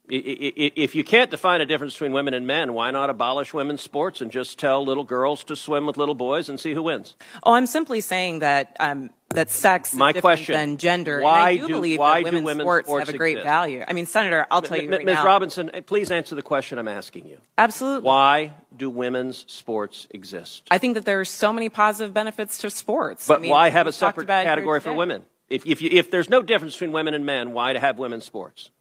[0.08, 4.22] If you can't define a difference between women and men, why not abolish women's sports
[4.22, 7.16] and just tell little girls to swim with little boys and see who wins?
[7.44, 11.22] Oh, I'm simply saying that um, that sex is My different question, than gender.
[11.22, 13.46] why and I do, do- believe that women's, women's sports, sports have a great exist?
[13.46, 13.84] value.
[13.88, 15.16] I mean, Senator, I'll tell you M- right Ms.
[15.16, 15.26] now.
[15.26, 17.38] Robinson, eh, please answer the question I'm asking you.
[17.58, 18.06] Absolutely.
[18.06, 20.68] Why do women's sports exist?
[20.70, 23.28] I think that there are so many positive benefits to sports.
[23.28, 25.24] But I mean, why have a separate about it here category for women?
[25.50, 28.26] If, if, you, if there's no difference between women and men, why to have women's
[28.26, 28.72] sports?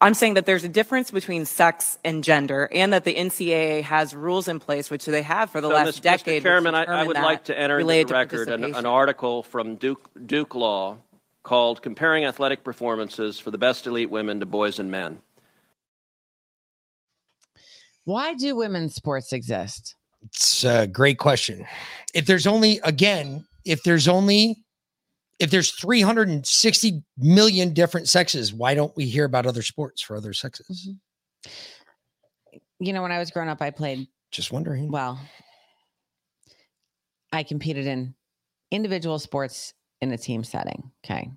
[0.00, 4.14] I'm saying that there's a difference between sex and gender, and that the NCAA has
[4.14, 6.02] rules in place, which they have for the So, last Mr.
[6.02, 6.42] decade.
[6.42, 6.44] Mr.
[6.44, 10.08] Chairman, I, I would like to enter into the record an, an article from Duke,
[10.26, 10.98] Duke Law
[11.42, 15.18] called Comparing Athletic Performances for the Best Elite Women to Boys and Men.
[18.04, 19.94] Why do women's sports exist?
[20.24, 21.66] It's a great question.
[22.14, 24.63] If there's only, again, if there's only,
[25.38, 30.32] if there's 360 million different sexes, why don't we hear about other sports for other
[30.32, 30.88] sexes?
[30.88, 31.50] Mm-hmm.
[32.80, 34.08] You know, when I was growing up, I played.
[34.30, 34.90] Just wondering.
[34.90, 35.18] Well,
[37.32, 38.14] I competed in
[38.70, 40.90] individual sports in a team setting.
[41.04, 41.30] Okay.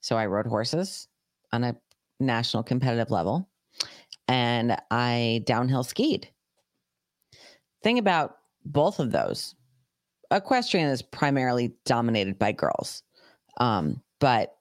[0.00, 1.08] So I rode horses
[1.52, 1.76] on a
[2.20, 3.48] national competitive level
[4.28, 6.28] and I downhill skied.
[7.82, 9.54] Thing about both of those,
[10.32, 13.02] equestrian is primarily dominated by girls.
[13.58, 14.56] Um, but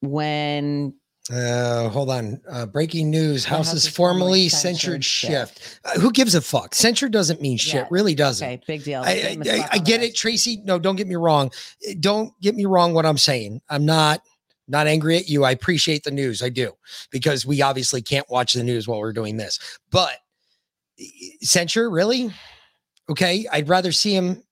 [0.00, 0.94] when
[1.32, 2.40] Uh, hold on.
[2.48, 5.80] Uh, breaking news: House House is is formally censured censured Schiff.
[5.84, 6.74] Uh, who gives a fuck?
[6.74, 7.74] Censure doesn't mean shit.
[7.74, 8.46] Yeah, Really doesn't.
[8.46, 9.02] Okay, big deal.
[9.02, 10.60] I, Give him a I, slap I get it, Tracy.
[10.64, 11.50] No, don't get me wrong.
[11.88, 12.94] Uh, Don't get me wrong.
[12.94, 14.22] What I'm saying, I'm not
[14.66, 15.44] not angry at you.
[15.44, 16.42] I appreciate the news.
[16.42, 16.72] I do
[17.10, 19.58] because we obviously can't watch the news while we're doing this.
[19.90, 20.16] But
[21.42, 22.30] censure, really?
[23.08, 24.42] Okay, I'd rather see him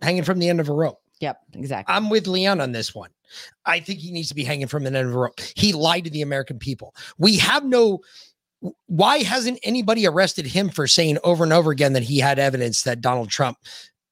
[0.00, 1.00] hanging from the end of a rope.
[1.20, 1.94] Yep, exactly.
[1.94, 3.10] I'm with Leon on this one.
[3.66, 5.40] I think he needs to be hanging from an end of a rope.
[5.54, 6.94] He lied to the American people.
[7.18, 8.00] We have no.
[8.86, 12.82] Why hasn't anybody arrested him for saying over and over again that he had evidence
[12.82, 13.58] that Donald Trump,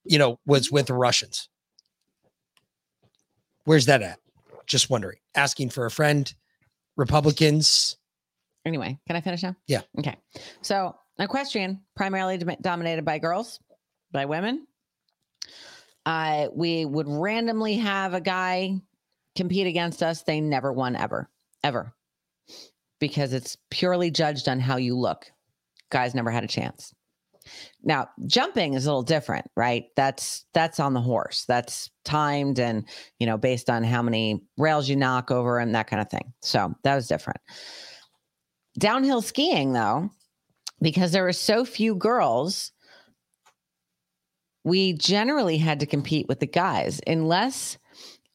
[0.05, 1.49] you know, was with the Russians?
[3.65, 4.19] Where's that at?
[4.67, 5.19] Just wondering.
[5.35, 6.33] Asking for a friend.
[6.97, 7.97] Republicans.
[8.65, 9.57] Anyway, can I finish now?
[9.67, 9.81] Yeah.
[9.99, 10.17] Okay.
[10.61, 13.59] So, equestrian, primarily dominated by girls,
[14.13, 14.67] by women.
[16.05, 18.81] Uh, we would randomly have a guy
[19.37, 20.23] compete against us.
[20.23, 21.29] They never won ever,
[21.63, 21.95] ever,
[23.01, 25.31] because it's purely judged on how you look.
[25.91, 26.95] Guys never had a chance.
[27.83, 29.87] Now, jumping is a little different, right?
[29.97, 31.45] That's that's on the horse.
[31.47, 32.85] That's timed and
[33.19, 36.33] you know based on how many rails you knock over and that kind of thing.
[36.41, 37.41] So that was different.
[38.79, 40.11] Downhill skiing, though,
[40.81, 42.73] because there were so few girls,
[44.65, 47.77] we generally had to compete with the guys unless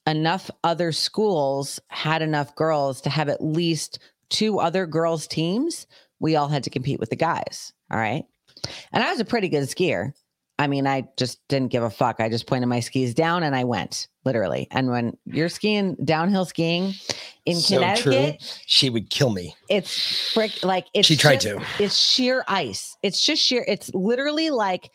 [0.07, 5.85] enough other schools had enough girls to have at least two other girls' teams.
[6.19, 7.73] We all had to compete with the guys.
[7.91, 8.23] All right.
[8.91, 10.13] And I was a pretty good skier.
[10.59, 12.19] I mean, I just didn't give a fuck.
[12.19, 14.67] I just pointed my skis down and I went literally.
[14.71, 16.95] And when you're skiing downhill skiing
[17.45, 18.47] in So Connecticut, true.
[18.65, 19.55] She would kill me.
[19.69, 21.83] it's frick like it's She tried just- to.
[21.83, 22.97] It's sheer ice.
[23.03, 23.63] It's just sheer.
[23.67, 24.89] It's literally like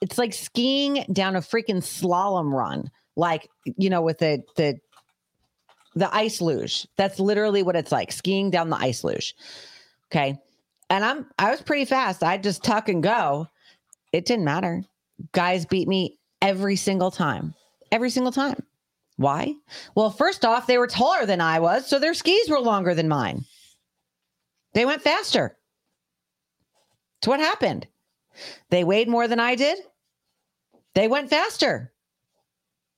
[0.00, 2.90] it's like skiing down a freaking slalom run.
[3.16, 4.78] Like you know, with the the
[5.94, 6.86] the ice luge.
[6.96, 9.34] That's literally what it's like skiing down the ice luge.
[10.10, 10.36] Okay,
[10.90, 12.22] and I'm I was pretty fast.
[12.22, 13.48] I just tuck and go.
[14.12, 14.82] It didn't matter.
[15.32, 17.54] Guys beat me every single time.
[17.92, 18.56] Every single time.
[19.16, 19.54] Why?
[19.94, 23.08] Well, first off, they were taller than I was, so their skis were longer than
[23.08, 23.44] mine.
[24.72, 25.56] They went faster.
[27.18, 27.86] It's what happened.
[28.70, 29.78] They weighed more than I did.
[30.94, 31.92] They went faster.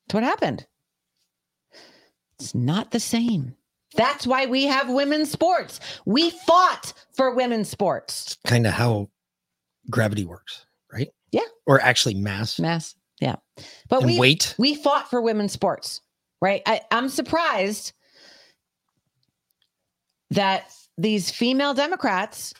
[0.07, 0.67] It's what happened.
[2.39, 3.55] It's not the same.
[3.95, 5.81] That's why we have women's sports.
[6.05, 8.37] We fought for women's sports.
[8.47, 9.09] Kind of how
[9.91, 11.09] gravity works, right?
[11.33, 11.41] Yeah.
[11.67, 12.59] Or actually mass.
[12.61, 12.95] Mass.
[13.21, 13.37] Yeah.
[13.89, 14.55] But And we weight.
[14.59, 16.03] we fought for women's sports.
[16.43, 16.61] right?
[16.67, 17.93] I, I'm surprised
[20.31, 22.53] that these female Democrats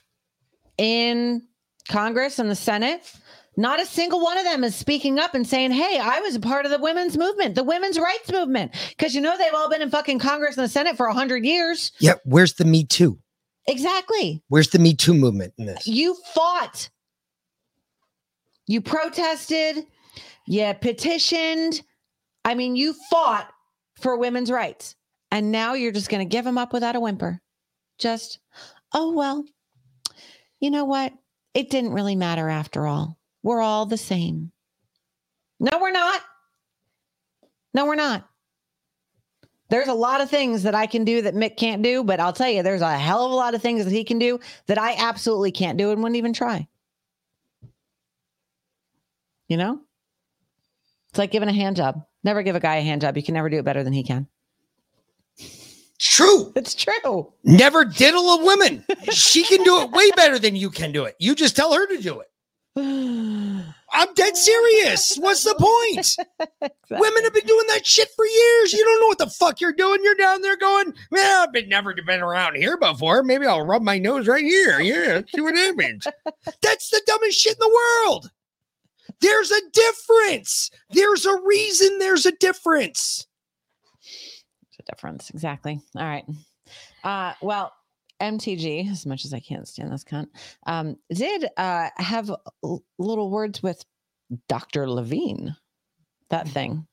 [0.79, 1.43] in
[1.89, 3.13] Congress and the Senate,
[3.57, 6.41] not a single one of them is speaking up and saying, Hey, I was a
[6.41, 8.73] part of the women's movement, the women's rights movement.
[8.91, 11.93] Because you know, they've all been in fucking Congress and the Senate for 100 years.
[11.99, 13.19] Yeah, where's the Me Too?
[13.67, 14.43] Exactly.
[14.49, 15.87] Where's the Me Too movement in this?
[15.87, 16.89] You fought,
[18.67, 19.87] you protested,
[20.47, 21.83] you petitioned.
[22.45, 23.51] I mean, you fought
[24.01, 24.95] for women's rights.
[25.33, 27.41] And now you're just going to give them up without a whimper.
[27.99, 28.39] Just,
[28.95, 29.45] oh, well,
[30.61, 31.13] you know what?
[31.55, 33.19] It didn't really matter after all.
[33.47, 34.51] We're all the same.
[35.61, 36.21] No, we're not.
[37.73, 38.29] No, we're not.
[39.69, 42.33] There's a lot of things that I can do that Mick can't do, but I'll
[42.33, 44.79] tell you, there's a hell of a lot of things that he can do that
[44.79, 46.67] I absolutely can't do and wouldn't even try.
[49.47, 49.81] You know?
[51.11, 52.05] It's like giving a hand job.
[52.25, 53.17] Never give a guy a hand job.
[53.17, 54.27] You can never do it better than he can.
[56.01, 56.53] True.
[56.57, 57.33] It's true.
[57.45, 58.85] Never diddle a woman.
[59.13, 61.15] she can do it way better than you can do it.
[61.21, 62.29] You just tell her to do it.
[62.79, 65.17] I'm dead serious.
[65.17, 66.17] What's the point?
[66.91, 68.73] Women have been doing that shit for years.
[68.75, 70.01] You don't know what the fuck you're doing.
[70.03, 73.23] You're down there going, well, I've been never been around here before.
[73.23, 74.81] Maybe I'll rub my nose right here.
[74.81, 76.07] Yeah, see what happens.
[76.63, 78.31] That's the dumbest shit in the world.
[79.23, 80.71] There's a difference.
[80.91, 83.27] There's a reason there's a difference.
[84.63, 85.31] There's a difference.
[85.31, 85.81] Exactly.
[85.97, 86.25] All right.
[87.03, 87.73] Uh, well,
[88.21, 90.29] MTG, as much as I can't stand this cunt,
[90.67, 92.31] um, did uh, have
[92.63, 93.85] l- little words with
[94.49, 94.89] Dr.
[94.89, 95.57] Levine.
[96.31, 96.87] That thing.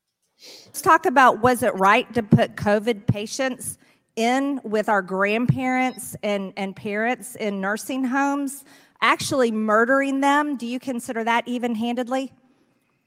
[0.66, 3.78] Let's talk about was it right to put COVID patients
[4.16, 8.64] in with our grandparents and, and parents in nursing homes,
[9.00, 10.56] actually murdering them?
[10.56, 12.32] Do you consider that even handedly?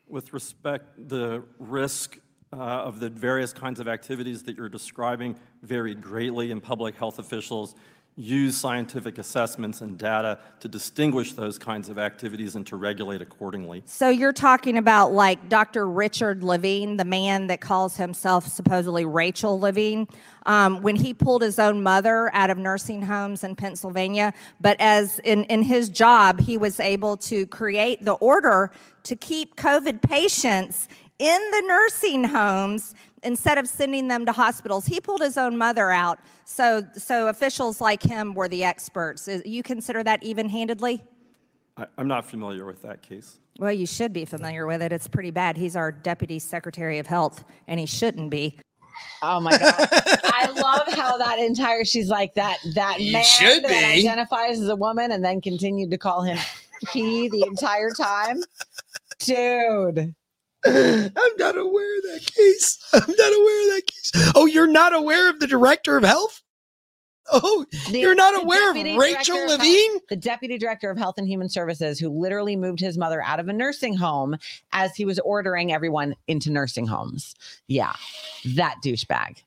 [0.07, 2.17] With respect, the risk
[2.53, 7.19] uh, of the various kinds of activities that you're describing varied greatly, and public health
[7.19, 7.75] officials
[8.17, 13.83] use scientific assessments and data to distinguish those kinds of activities and to regulate accordingly.
[13.85, 15.87] So you're talking about like Dr.
[15.87, 20.07] Richard Levine, the man that calls himself supposedly Rachel Levine,
[20.47, 24.33] um, when he pulled his own mother out of nursing homes in Pennsylvania.
[24.59, 28.71] But as in, in his job, he was able to create the order
[29.03, 30.87] to keep COVID patients
[31.19, 34.85] in the nursing homes instead of sending them to hospitals.
[34.85, 36.19] He pulled his own mother out.
[36.45, 39.27] So, so officials like him were the experts.
[39.45, 41.03] You consider that even handedly?
[41.77, 43.39] I, I'm not familiar with that case.
[43.59, 44.91] Well, you should be familiar with it.
[44.91, 45.57] It's pretty bad.
[45.57, 48.59] He's our deputy secretary of health, and he shouldn't be.
[49.21, 49.75] Oh my god!
[50.23, 53.99] I love how that entire she's like that that You man should that be.
[54.07, 56.37] identifies as a woman and then continued to call him
[56.91, 58.41] he the entire time.
[59.19, 60.15] Dude.
[60.67, 62.79] I'm not aware of that case.
[62.93, 64.31] I'm not aware of that case.
[64.35, 66.41] Oh, you're not aware of the director of health?
[67.31, 69.91] Oh, The- you're not aware of Rachel of Levine?
[69.91, 73.39] Health- the deputy director of health and human services, who literally moved his mother out
[73.41, 74.37] of a nursing home
[74.71, 77.35] as he was ordering everyone into nursing homes.
[77.67, 77.93] Yeah,
[78.55, 79.39] that douchebag.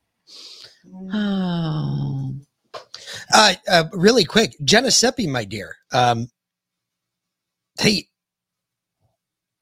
[1.13, 2.35] Oh,
[3.35, 5.77] Uh, uh, really quick, Jenna Seppi, my dear.
[5.93, 6.31] Um,
[7.81, 8.07] hey,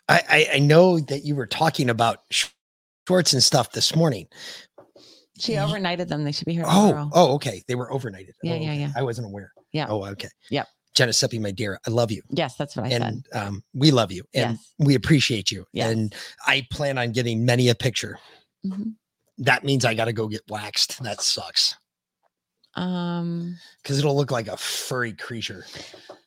[0.08, 2.46] I, I I know that you were talking about sh-
[3.06, 4.26] shorts and stuff this morning.
[5.38, 6.24] she overnighted them.
[6.24, 7.10] They should be here Oh, tomorrow.
[7.14, 7.62] oh, okay.
[7.68, 8.32] They were overnighted.
[8.42, 8.92] Yeah, Oh, yeah, yeah.
[8.96, 9.52] I wasn't aware.
[9.72, 9.86] Yeah.
[9.88, 10.28] Oh, okay.
[10.50, 10.66] Yep.
[10.94, 12.22] Jenna Seppi, my dear, I love you.
[12.30, 13.02] Yes, that's what I said.
[13.02, 14.72] and um, we love you and Yes.
[14.78, 15.64] we appreciate you.
[15.72, 15.92] Yes.
[15.92, 16.14] And
[16.46, 18.18] I plan on getting many a picture.
[18.66, 18.94] Mhm.
[19.38, 21.00] That means I got to go get waxed.
[21.04, 21.76] That sucks
[22.74, 25.64] Um, because it'll look like a furry creature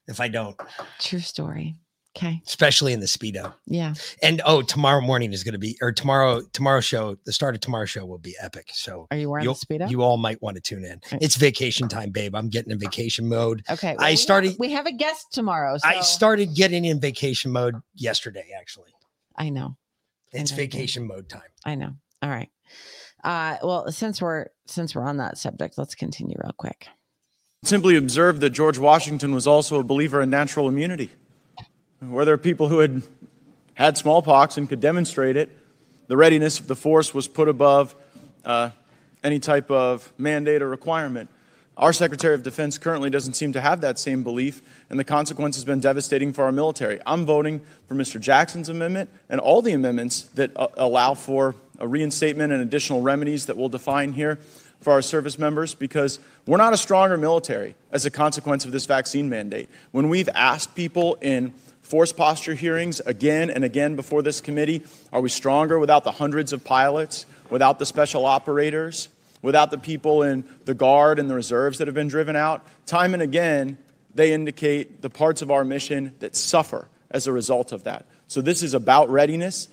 [0.08, 0.56] if I don't,
[1.00, 1.76] true story.
[2.18, 2.42] Okay.
[2.46, 3.54] especially in the speedo.
[3.66, 3.94] Yeah.
[4.22, 7.62] And oh, tomorrow morning is going to be, or tomorrow, tomorrow show, the start of
[7.62, 8.70] tomorrow show will be epic.
[8.74, 9.90] So Are you wearing you'll- the speedo?
[9.90, 11.00] You all might want to tune in.
[11.22, 12.36] It's vacation time, babe.
[12.36, 13.64] I'm getting in vacation mode.
[13.70, 13.96] Okay.
[13.98, 14.56] well, I we have- started.
[14.60, 15.78] We have a guest tomorrow.
[15.78, 18.50] So I started getting in vacation mode yesterday.
[18.60, 18.92] Actually,
[19.38, 19.78] I know.
[20.34, 21.42] it's know vacation mode time.
[21.66, 21.94] I know.
[22.22, 22.50] All right.
[23.24, 26.88] Uh, well, since we're since we're on that subject, let's continue real quick.
[27.64, 31.10] simply observed that George Washington was also a believer in natural immunity.
[32.02, 33.04] Where there are people who had
[33.76, 35.56] had smallpox and could demonstrate it,
[36.08, 37.96] the readiness of the force was put above
[38.44, 38.72] uh,
[39.24, 41.30] any type of mandate or requirement.
[41.78, 45.56] Our Secretary of Defense currently doesn't seem to have that same belief, and the consequence
[45.58, 47.00] has been devastating for our military.
[47.06, 48.20] I'm voting for Mr.
[48.20, 53.46] Jackson's amendment and all the amendments that uh, allow for a reinstatement and additional remedies
[53.46, 54.40] that we'll define here
[54.80, 58.88] for our service members because we're not a stronger military as a consequence of this
[58.88, 59.70] vaccine mandate.
[59.92, 61.54] When we've asked people in
[61.92, 64.82] force posture hearings again and again before this committee,
[65.12, 69.10] are we stronger without the hundreds of pilots without the special operators,
[69.44, 73.14] without the people in the guard and the reserves that have been driven out, time
[73.14, 73.78] and again,
[74.16, 78.06] they indicate the parts of our mission that suffer as a result of that.
[78.28, 79.68] So this is about readiness.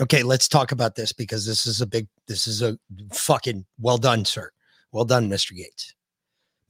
[0.00, 2.78] Okay, let's talk about this because this is a big, this is a
[3.12, 4.50] fucking well done, sir.
[4.92, 5.52] Well done, Mr.
[5.52, 5.92] Gaetz.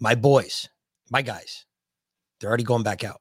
[0.01, 0.69] My boys,
[1.11, 1.67] my guys,
[2.41, 3.21] they're already going back out.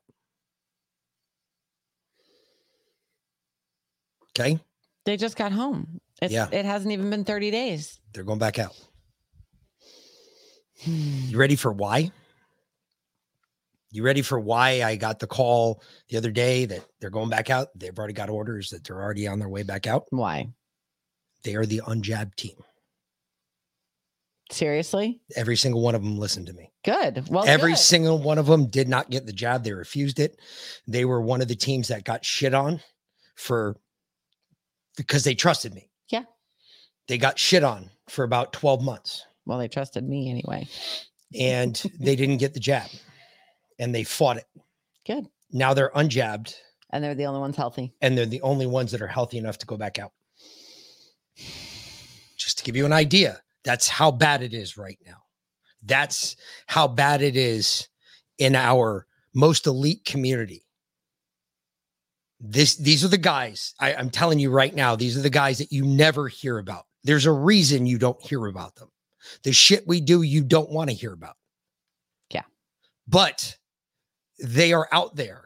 [4.39, 4.59] Okay,
[5.05, 5.99] They just got home.
[6.21, 6.47] It's, Yeah.
[6.51, 7.99] It hasn't even been 30 days.
[8.13, 8.73] they're going back out.
[10.83, 11.19] Hmm.
[11.27, 12.11] You ready for why?
[13.91, 17.49] You ready for why I got the call the other day that they're going back
[17.49, 17.67] out?
[17.75, 20.05] They've already got orders that they're already on their way back out.
[20.11, 20.47] Why?
[21.43, 22.55] They are the unjabbed team.
[24.49, 25.21] Seriously?
[25.35, 26.71] Every single one of them listened to me.
[26.83, 27.27] Good.
[27.29, 27.79] Well, Every good.
[27.79, 29.63] single one of them did not get the jab.
[29.63, 30.39] They refused it.
[30.87, 32.81] They were one of the teams that got shit on
[33.35, 33.77] for
[34.97, 35.89] because they trusted me.
[36.09, 36.23] Yeah.
[37.07, 39.25] They got shit on for about 12 months.
[39.45, 40.67] Well, they trusted me anyway.
[41.37, 42.89] And they didn't get the jab.
[43.79, 44.45] And they fought it.
[45.05, 45.27] Good.
[45.51, 46.53] Now they're unjabbed
[46.91, 47.93] And they're the only ones healthy.
[48.01, 50.11] and they're the only ones that are healthy enough to go back out.
[52.37, 55.17] Just to give you an idea, that's how bad it is right now.
[55.83, 56.35] That's
[56.67, 57.87] how bad it is
[58.37, 60.63] in our most elite community.
[62.43, 63.75] This these are the guys.
[63.79, 66.85] I, I'm telling you right now, these are the guys that you never hear about.
[67.03, 68.89] There's a reason you don't hear about them.
[69.43, 71.35] The shit we do, you don't want to hear about.
[72.31, 72.41] Yeah.
[73.07, 73.57] But
[74.43, 75.43] they are out there.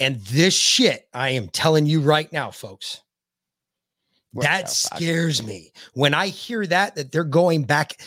[0.00, 3.02] And this shit, I am telling you right now, folks,
[4.34, 5.72] that scares me.
[5.94, 8.00] When I hear that, that they're going back.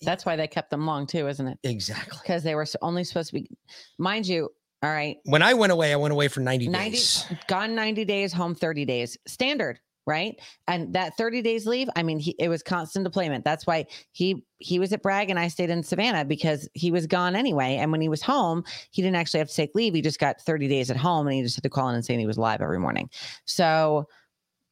[0.00, 1.58] That's why they kept them long too, isn't it?
[1.64, 2.18] Exactly.
[2.22, 3.50] Because they were only supposed to be,
[3.98, 4.48] mind you.
[4.84, 5.16] All right.
[5.24, 7.24] When I went away, I went away for 90, 90 days.
[7.48, 9.16] gone 90 days home 30 days.
[9.26, 10.38] Standard right?
[10.68, 13.42] And that 30 days leave i mean he, it was constant deployment.
[13.44, 17.06] That's why he he was at bragg and i stayed in savannah because he was
[17.06, 17.76] gone anyway.
[17.76, 19.94] And when he was home he didn't actually have to take leave.
[19.94, 22.04] He just got 30 days at home and he just had to call in and
[22.04, 23.08] say he was live every morning.
[23.46, 24.06] So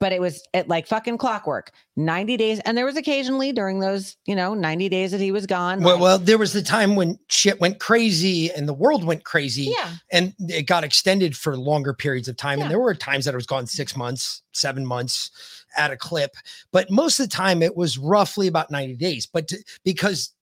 [0.02, 4.16] but it was at like fucking clockwork 90 days and there was occasionally during those
[4.26, 6.96] you know 90 days that he was gone Well, like- well, there was the time
[6.96, 9.72] when shit went crazy and the world went crazy.
[9.78, 9.92] Yeah.
[10.10, 12.58] And it got extended for longer periods of time.
[12.58, 12.64] Yeah.
[12.64, 15.30] And there were times that it was gone six months, seven months
[15.76, 16.32] at a clip.
[16.72, 19.26] But most of the time it was roughly about 90 days.
[19.26, 20.32] But to- because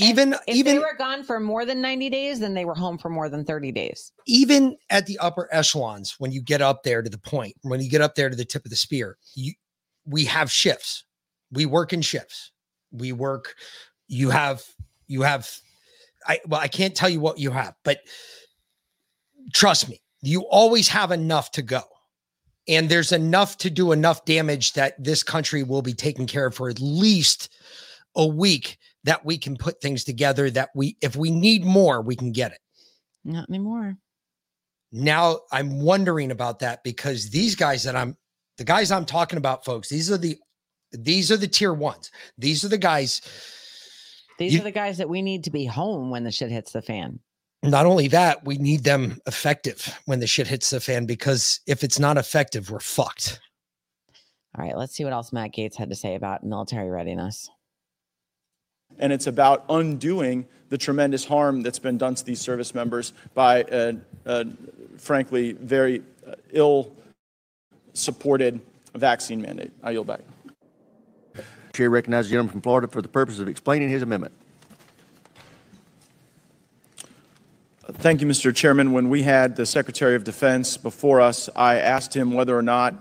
[0.00, 2.98] even if even they were gone for more than 90 days then they were home
[2.98, 7.02] for more than 30 days even at the upper echelons, when you get up there
[7.02, 9.52] to the point, when you get up there to the tip of the spear, you
[10.06, 11.04] we have shifts.
[11.50, 12.52] We work in shifts.
[12.92, 13.54] We work,
[14.08, 14.64] you have,
[15.08, 15.50] you have,
[16.26, 18.00] I well, I can't tell you what you have, but
[19.52, 21.82] trust me, you always have enough to go.
[22.68, 26.54] And there's enough to do enough damage that this country will be taken care of
[26.54, 27.48] for at least
[28.14, 32.16] a week that we can put things together that we if we need more, we
[32.16, 32.60] can get it.
[33.24, 33.96] not anymore
[34.92, 38.16] Now I'm wondering about that because these guys that I'm
[38.58, 40.36] the guys I'm talking about, folks, these are the
[40.92, 42.10] these are the tier ones.
[42.36, 43.20] These are the guys.
[44.38, 46.72] these You- are the guys that we need to be home when the shit hits
[46.72, 47.20] the fan
[47.62, 51.84] Not only that, we need them effective when the shit hits the fan because if
[51.84, 53.38] it's not effective, we're fucked.
[54.58, 57.48] All right, let's see what else Matt Gaetz had to say about military readiness.
[58.98, 63.64] And it's about undoing the tremendous harm that's been done to these service members by
[63.70, 64.46] a, a
[64.96, 66.92] frankly very uh, ill
[67.92, 68.60] supported
[68.94, 69.72] vaccine mandate.
[69.82, 70.20] I yield back.
[71.72, 74.34] Chair recognizes the gentleman from Florida for the purpose of explaining his amendment.
[77.94, 78.54] Thank you, Mr.
[78.54, 78.92] Chairman.
[78.92, 82.94] When we had the Secretary of Defense before us, I asked him whether or not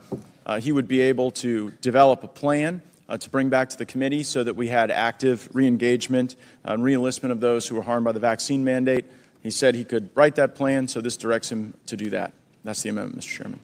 [0.45, 2.81] uh, he would be able to develop a plan
[3.17, 7.39] to bring back to the committee so that we had active re-engagement and reenlistment of
[7.39, 9.05] those who were harmed by the vaccine mandate.
[9.41, 12.33] He said he could write that plan, so this directs him to do that.
[12.63, 13.37] That's the amendment, Mr.
[13.37, 13.59] Chairman.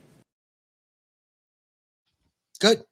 [2.59, 2.83] Good.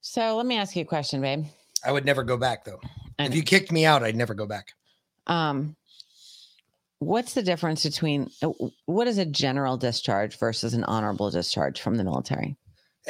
[0.00, 1.44] So let me ask you a question, babe.
[1.84, 2.80] I would never go back though.
[3.18, 4.72] If you kicked me out, I'd never go back.
[5.26, 5.76] Um,
[6.98, 8.50] what's the difference between uh,
[8.86, 12.56] what is a general discharge versus an honorable discharge from the military?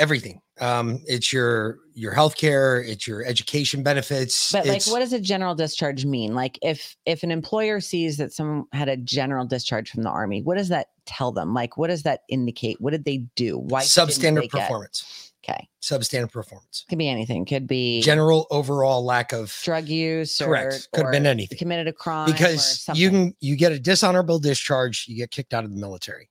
[0.01, 0.41] Everything.
[0.61, 4.51] Um, it's your your health care, it's your education benefits.
[4.51, 6.35] But like, what does a general discharge mean?
[6.35, 10.41] Like, if if an employer sees that someone had a general discharge from the army,
[10.43, 11.53] what does that tell them?
[11.53, 12.81] Like, what does that indicate?
[12.81, 13.59] What did they do?
[13.59, 15.27] Why substandard they get- performance.
[15.43, 16.85] Okay, Substandard performance.
[16.89, 17.47] could be anything.
[17.47, 20.37] Could be General overall lack of drug use.
[20.37, 20.75] Correct.
[20.93, 21.57] Or, Could have been anything.
[21.57, 25.65] Committed a crime because you can you get a dishonorable discharge, you get kicked out
[25.65, 26.29] of the military.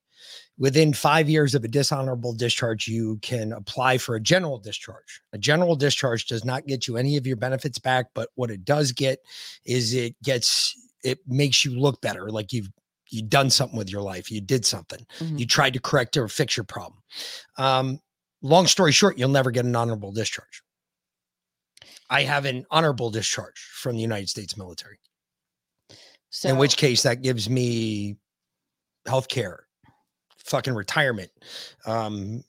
[0.60, 5.22] Within five years of a dishonorable discharge, you can apply for a general discharge.
[5.32, 8.62] A general discharge does not get you any of your benefits back, but what it
[8.62, 9.20] does get
[9.64, 12.68] is it gets it makes you look better, like you've
[13.08, 15.04] you done something with your life, you did something,
[15.38, 17.00] you tried to correct or fix your problem.
[17.56, 17.98] Um,
[18.42, 20.62] long story short, you'll never get an honorable discharge.
[22.10, 24.98] I have an honorable discharge from the United States military.
[26.28, 28.16] So, in which case that gives me
[29.06, 29.66] health care,
[30.50, 31.30] fucking retirement,
[31.86, 32.42] um,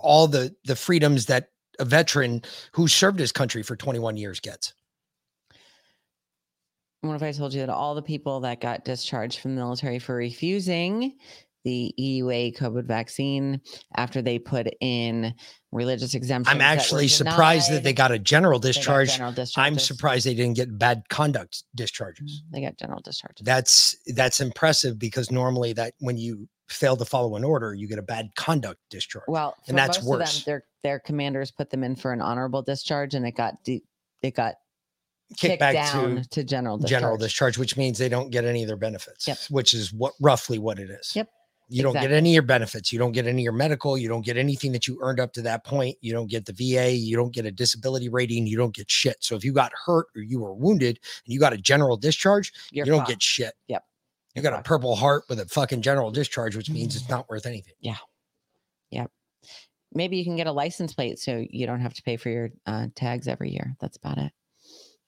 [0.00, 4.72] all the the freedoms that a veteran who served his country for 21 years gets.
[7.02, 9.98] What if I told you that all the people that got discharged from the military
[9.98, 11.16] for refusing
[11.64, 13.60] the EUA COVID vaccine
[13.96, 15.34] after they put in
[15.72, 16.52] religious exemptions?
[16.52, 19.16] I'm that actually surprised that they got a general discharge.
[19.16, 22.44] general I'm surprised they didn't get bad conduct discharges.
[22.52, 23.44] They got general discharges.
[23.44, 27.98] That's that's impressive because normally that when you fail to follow an order, you get
[27.98, 29.24] a bad conduct discharge.
[29.28, 30.44] Well, and that's worse.
[30.44, 33.84] Them, their their commanders put them in for an honorable discharge, and it got de-
[34.22, 34.54] it got
[35.38, 36.90] Kick kicked back down to to, general discharge.
[36.90, 39.26] general discharge, which means they don't get any of their benefits.
[39.26, 39.38] Yep.
[39.50, 41.14] Which is what roughly what it is.
[41.16, 41.28] Yep.
[41.68, 42.92] You don't get any of your benefits.
[42.92, 43.96] You don't get any of your medical.
[43.96, 45.96] You don't get anything that you earned up to that point.
[46.02, 46.90] You don't get the VA.
[46.90, 48.46] You don't get a disability rating.
[48.46, 49.16] You don't get shit.
[49.20, 52.52] So if you got hurt or you were wounded and you got a general discharge,
[52.72, 53.10] You're you don't fucked.
[53.10, 53.54] get shit.
[53.68, 53.84] Yep.
[54.34, 57.44] You got a purple heart with a fucking general discharge, which means it's not worth
[57.44, 57.74] anything.
[57.80, 57.96] Yeah.
[58.90, 59.10] Yep.
[59.92, 62.50] Maybe you can get a license plate so you don't have to pay for your
[62.64, 63.76] uh, tags every year.
[63.78, 64.32] That's about it.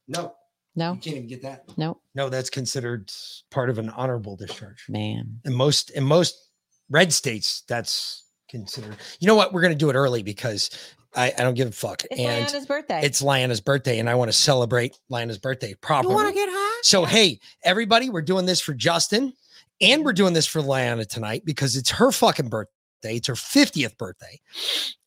[0.06, 0.34] No.
[0.76, 0.92] No.
[0.92, 1.64] You can't even get that.
[1.78, 2.00] No.
[2.14, 3.10] No, that's considered
[3.50, 4.84] part of an honorable discharge.
[4.88, 5.40] Man.
[5.44, 6.50] In most in most
[6.90, 8.96] red states, that's considered.
[9.20, 9.52] You know what?
[9.52, 10.70] We're gonna do it early because
[11.16, 12.02] I, I don't give a fuck.
[12.10, 13.00] It's and Lyanna's birthday.
[13.02, 16.12] It's Lyanna's birthday, and I want to celebrate Lyanna's birthday properly.
[16.12, 16.80] You wanna get high?
[16.82, 19.32] So hey, everybody, we're doing this for Justin,
[19.80, 22.72] and we're doing this for Lyanna tonight because it's her fucking birthday.
[23.04, 24.40] It's her 50th birthday.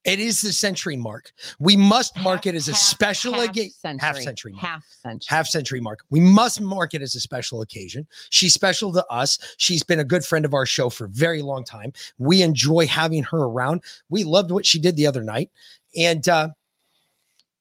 [0.07, 1.33] It is the century mark.
[1.59, 3.99] We must mark it as a special half occasion.
[3.99, 4.23] Half century.
[4.23, 4.51] century.
[4.53, 5.27] mark Half century.
[5.27, 5.99] half century mark.
[6.09, 8.07] We must mark it as a special occasion.
[8.29, 9.37] She's special to us.
[9.57, 11.91] She's been a good friend of our show for a very long time.
[12.19, 13.83] We enjoy having her around.
[14.09, 15.49] We loved what she did the other night.
[15.95, 16.49] And uh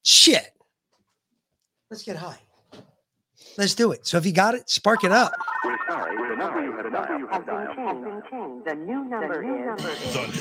[0.02, 0.52] shit.
[1.90, 2.38] Let's get high.
[3.58, 4.06] Let's do it.
[4.06, 5.32] So if you got it, spark it up.
[5.64, 8.66] We're sorry, the number you had dialed has been changed.
[8.66, 9.80] The new number is...
[10.12, 10.38] Thunder.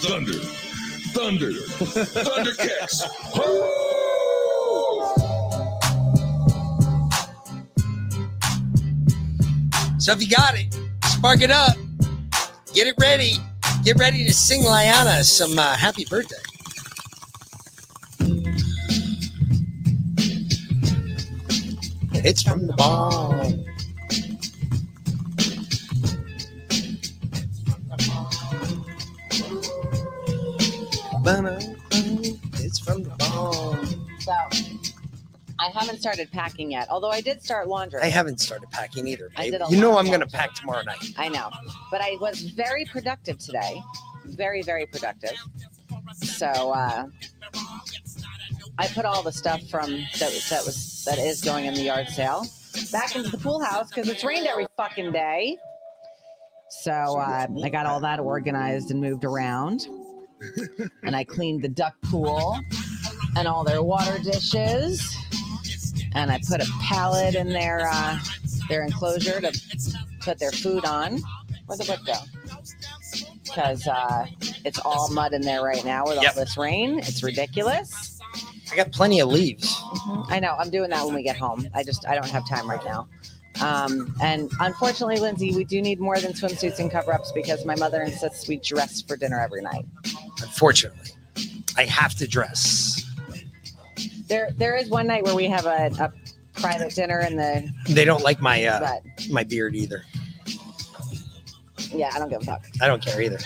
[0.00, 0.38] Thunder.
[1.12, 3.04] thunder, Thundercats.
[10.00, 10.74] So if you got it,
[11.04, 11.76] spark it up.
[12.72, 13.32] Get it ready.
[13.84, 16.36] Get ready to sing Lyanna some uh, happy birthday.
[22.22, 23.64] It's from the bomb.
[32.54, 34.06] It's from the bomb.
[34.20, 34.32] So
[35.58, 38.00] I haven't started packing yet, although I did start laundry.
[38.02, 39.30] I haven't started packing either.
[39.36, 41.14] I did a You know I'm going to pack tomorrow night.
[41.16, 41.50] I know,
[41.90, 43.82] but I was very productive today.
[44.26, 45.36] Very, very productive.
[46.14, 47.06] So uh,
[48.78, 51.82] I put all the stuff from that was that was that is going in the
[51.82, 52.46] yard sale
[52.92, 55.56] back into the pool house because it's rained every fucking day.
[56.82, 59.86] So uh, I got all that organized and moved around,
[61.02, 62.60] and I cleaned the duck pool
[63.36, 65.16] and all their water dishes,
[66.14, 68.18] and I put a pallet in their uh,
[68.68, 69.52] their enclosure to
[70.20, 71.18] put their food on.
[71.66, 72.14] Where'd the book go?
[73.44, 74.26] Because uh,
[74.64, 76.36] it's all mud in there right now with Yep.
[76.36, 77.00] all this rain.
[77.00, 78.09] It's ridiculous.
[78.70, 79.82] I got plenty of leaves.
[80.28, 80.54] I know.
[80.58, 81.66] I'm doing that when we get home.
[81.74, 83.08] I just I don't have time right now.
[83.60, 88.00] Um, and unfortunately, Lindsay, we do need more than swimsuits and cover-ups because my mother
[88.02, 89.84] insists we dress for dinner every night.
[90.40, 91.10] Unfortunately,
[91.76, 93.04] I have to dress.
[94.28, 96.12] There, there is one night where we have a, a
[96.60, 97.68] private dinner in the.
[97.88, 100.04] They don't like my uh, my beard either.
[101.92, 102.64] yeah, I don't give a fuck.
[102.80, 103.38] I don't care either.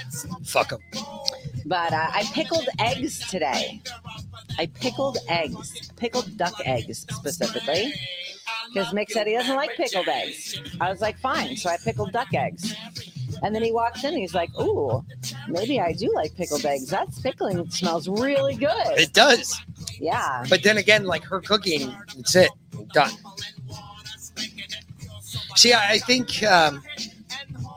[0.44, 0.80] Fuck them.
[1.66, 3.80] But uh, I pickled eggs today.
[4.58, 7.92] I pickled eggs, pickled duck eggs specifically,
[8.72, 10.60] because Mick said he doesn't like pickled eggs.
[10.80, 11.56] I was like, fine.
[11.56, 12.74] So I pickled duck eggs.
[13.42, 15.04] And then he walks in and he's like, ooh,
[15.48, 16.88] maybe I do like pickled eggs.
[16.88, 18.98] That pickling smells really good.
[18.98, 19.60] It does.
[19.98, 20.44] Yeah.
[20.48, 22.50] But then again, like her cooking, it's it.
[22.92, 23.10] Done.
[25.56, 26.82] See, I think um,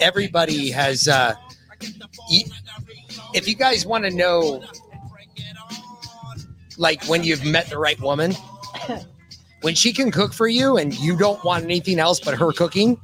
[0.02, 1.08] everybody has.
[1.08, 1.36] Uh,
[3.34, 4.64] if you guys want to know,
[6.78, 8.34] like when you've met the right woman,
[9.62, 13.00] when she can cook for you and you don't want anything else but her cooking,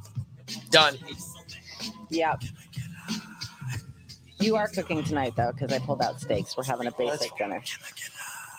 [0.70, 0.96] done.
[2.10, 2.42] Yep.
[4.40, 6.56] You are cooking tonight though, because I pulled out steaks.
[6.56, 7.62] We're having a basic dinner.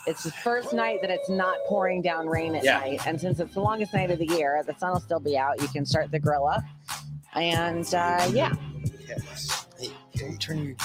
[0.08, 2.80] It's the first night that it's not pouring down rain at Yeah.
[2.80, 5.38] night, and since it's the longest night of the year, the sun will still be
[5.38, 5.60] out.
[5.62, 6.64] You can start the grill up,
[7.34, 8.54] and uh, yeah.
[9.80, 10.76] Hey, don't turn your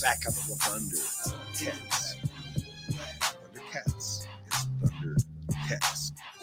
[0.00, 0.56] back up a little.
[0.58, 2.25] Thunder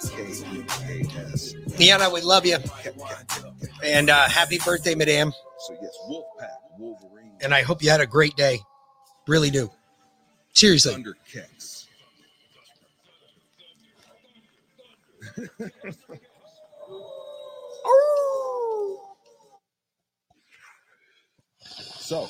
[0.05, 0.87] It's Thundercats.
[0.87, 1.53] K-E-K-S.
[1.77, 2.57] Lyanna, we love you.
[3.83, 5.31] And uh, happy birthday, madame.
[5.59, 8.59] So yes, Wolfpack, Wolverine, And I hope you had a great day.
[9.27, 9.71] Really do.
[10.53, 10.93] Seriously.
[10.93, 11.85] Thundercats.
[21.99, 22.27] so,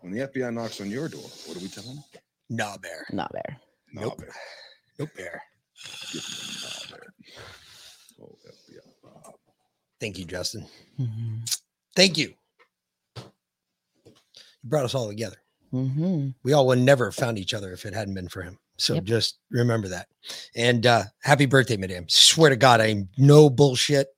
[0.00, 2.02] when the FBI knocks on your door, what do we tell them?
[2.50, 3.06] Nah, bear.
[3.12, 3.58] Nah, bear.
[3.92, 4.18] Nah, Nope.
[4.18, 4.34] bear.
[4.98, 5.42] Nope, bear.
[6.12, 7.14] Give me a nah, bear.
[8.20, 9.34] Oh,
[10.00, 10.66] Thank you, Justin.
[11.94, 12.34] Thank you.
[13.16, 13.24] You
[14.64, 15.36] brought us all together.
[15.72, 16.28] Mm-hmm.
[16.42, 18.58] We all would never have found each other if it hadn't been for him.
[18.78, 20.08] So just remember that.
[20.56, 22.06] And uh happy birthday, madam.
[22.08, 24.08] Swear to God, I'm no bullshit.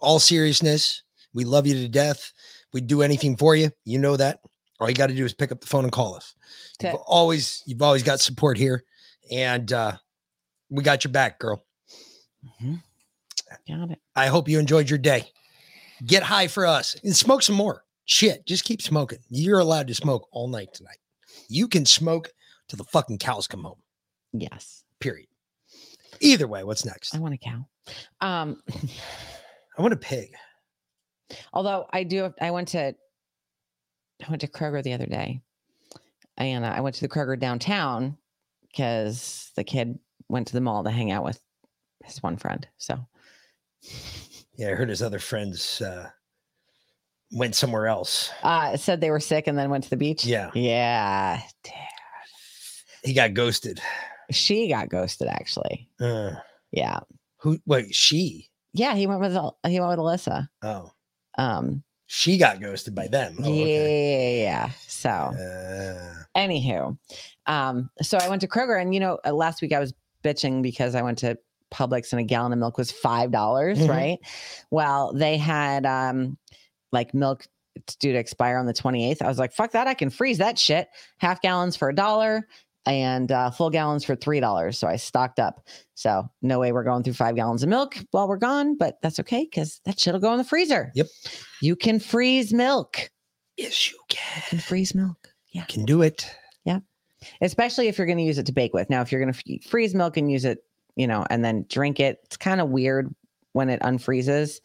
[0.00, 1.02] All seriousness.
[1.34, 2.32] We love you to death.
[2.72, 3.70] We'd do anything for you.
[3.84, 4.40] You know that.
[4.80, 6.34] All you got to do is pick up the phone and call us.
[6.80, 7.02] You've Okay.
[7.06, 8.84] always you've always got support here.
[9.30, 9.92] And uh
[10.70, 11.64] we got your back, girl.
[13.66, 14.00] Got it.
[14.14, 15.24] I hope you enjoyed your day.
[16.06, 17.84] Get high for us and smoke some more.
[18.04, 19.18] Shit, just keep smoking.
[19.28, 20.98] You're allowed to smoke all night tonight.
[21.48, 22.30] You can smoke
[22.68, 23.80] till the fucking cows come home.
[24.32, 24.84] Yes.
[25.00, 25.28] Period.
[26.20, 27.14] Either way, what's next?
[27.14, 27.66] I want a cow.
[28.20, 28.62] Um,
[29.78, 30.34] I want a pig.
[31.52, 32.94] although I do, I went to,
[34.26, 35.40] I went to Kroger the other day,
[36.36, 38.16] and uh, I went to the Kroger downtown
[38.70, 41.40] because the kid went to the mall to hang out with
[42.04, 42.66] his one friend.
[42.78, 42.98] So
[44.56, 46.10] Yeah, I heard his other friends uh
[47.32, 48.30] went somewhere else.
[48.42, 50.24] uh, said they were sick and then went to the beach.
[50.24, 50.50] Yeah.
[50.54, 51.42] Yeah.
[53.04, 53.80] He got ghosted.
[54.30, 55.88] She got ghosted actually.
[56.00, 56.32] Uh,
[56.72, 57.00] Yeah.
[57.40, 58.48] who wait, she?
[58.72, 58.94] Yeah.
[58.94, 59.32] He went with
[59.66, 60.48] he went with Alyssa.
[60.62, 60.90] Oh.
[61.36, 61.82] Um.
[62.10, 63.36] She got ghosted by them.
[63.44, 64.42] Oh, yeah, okay.
[64.42, 64.70] yeah, yeah.
[64.86, 65.10] So.
[65.10, 66.96] Uh, Anywho,
[67.46, 69.92] um, so I went to Kroger, and you know, uh, last week I was
[70.24, 71.36] bitching because I went to
[71.72, 73.88] Publix and a gallon of milk was five dollars, Mhm.
[73.88, 74.18] right?
[74.70, 76.38] Well, they had um,
[76.92, 77.46] like milk
[78.00, 79.20] due to expire on the twenty eighth.
[79.20, 80.88] I was like, fuck that, I can freeze that shit.
[81.18, 82.46] Half gallons for a dollar
[82.86, 84.78] and uh, full gallons for three dollars.
[84.78, 85.66] So I stocked up.
[85.94, 89.20] So no way we're going through five gallons of milk while we're gone, but that's
[89.20, 90.90] okay because that shit'll go in the freezer.
[90.94, 91.06] Yep.
[91.60, 93.10] You can freeze milk.
[93.56, 94.36] Yes, you can.
[94.36, 95.32] You can freeze milk.
[95.50, 95.62] Yeah.
[95.62, 96.30] You can do it.
[96.64, 96.78] Yeah.
[97.40, 98.88] Especially if you're going to use it to bake with.
[98.88, 100.58] Now, if you're going to freeze milk and use it,
[100.94, 103.12] you know, and then drink it, it's kind of weird
[103.52, 104.60] when it unfreezes.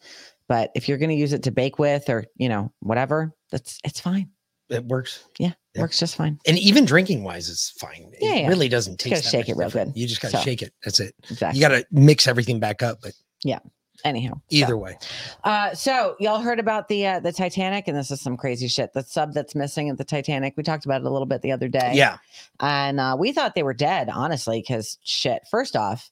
[0.46, 3.80] But if you're going to use it to bake with or, you know, whatever, that's
[3.82, 4.30] it's fine.
[4.68, 5.24] It works.
[5.38, 5.52] Yeah.
[5.74, 5.82] Yeah.
[5.82, 6.38] Works just fine.
[6.46, 8.10] And even drinking wise, it's fine.
[8.12, 8.48] It Yeah, yeah.
[8.48, 9.94] really doesn't Just gotta shake it real different.
[9.94, 10.00] good.
[10.00, 10.72] You just got to So- shake it.
[10.84, 11.14] That's it.
[11.30, 11.58] Exactly.
[11.60, 13.00] You got to mix everything back up.
[13.02, 13.58] But Yeah.
[14.04, 14.34] Anyhow.
[14.50, 14.98] either so, way,
[15.44, 18.92] Uh, so y'all heard about the uh, the Titanic, and this is some crazy shit.
[18.92, 20.54] The sub that's missing at the Titanic.
[20.58, 21.92] We talked about it a little bit the other day.
[21.94, 22.18] yeah.
[22.60, 25.42] and uh, we thought they were dead, honestly, because shit.
[25.50, 26.10] First off,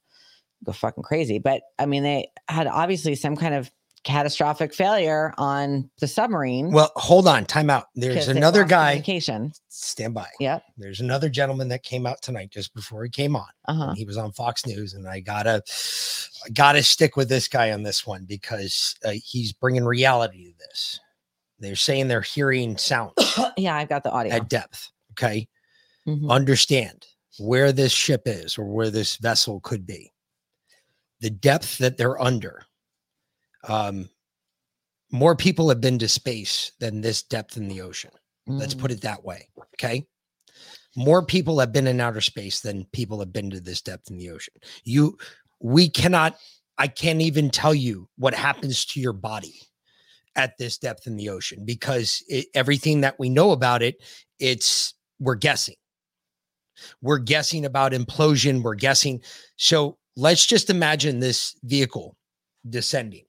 [0.64, 1.38] go fucking crazy.
[1.38, 3.70] But I mean, they had obviously some kind of
[4.04, 6.72] catastrophic failure on the submarine.
[6.72, 7.44] Well, hold on.
[7.46, 7.86] Time out.
[7.94, 8.92] There's another guy.
[8.92, 9.52] communication.
[9.68, 10.28] Stand by.
[10.40, 10.62] Yep.
[10.76, 13.46] There's another gentleman that came out tonight just before he came on.
[13.68, 13.94] Uh-huh.
[13.94, 15.62] He was on Fox News, and I gotta,
[16.44, 20.58] I gotta stick with this guy on this one because uh, he's bringing reality to
[20.58, 20.98] this.
[21.60, 23.12] They're saying they're hearing sound
[23.56, 24.32] yeah, I've got the audio.
[24.34, 24.90] at depth.
[25.12, 25.46] Okay,
[26.08, 26.28] Mhm.
[26.28, 27.06] understand
[27.38, 30.10] where this ship is or where this vessel could be.
[31.20, 32.64] The depth that they're under.
[33.68, 34.08] Um,
[35.10, 38.10] more people have been to space than this depth in the ocean.
[38.46, 38.80] Let's Mm.
[38.80, 39.48] put it that way.
[39.74, 40.06] Okay.
[40.96, 44.18] More people have been in outer space than people have been to this depth in
[44.18, 44.54] the ocean.
[44.84, 45.16] You,
[45.60, 46.38] we cannot,
[46.78, 49.60] I can't even tell you what happens to your body
[50.34, 54.02] at this depth in the ocean because it, everything that we know about it,
[54.38, 55.76] it's, we're guessing.
[57.00, 58.62] We're guessing about implosion.
[58.62, 59.20] We're guessing.
[59.56, 62.16] So let's just imagine this vehicle
[62.68, 63.24] descending.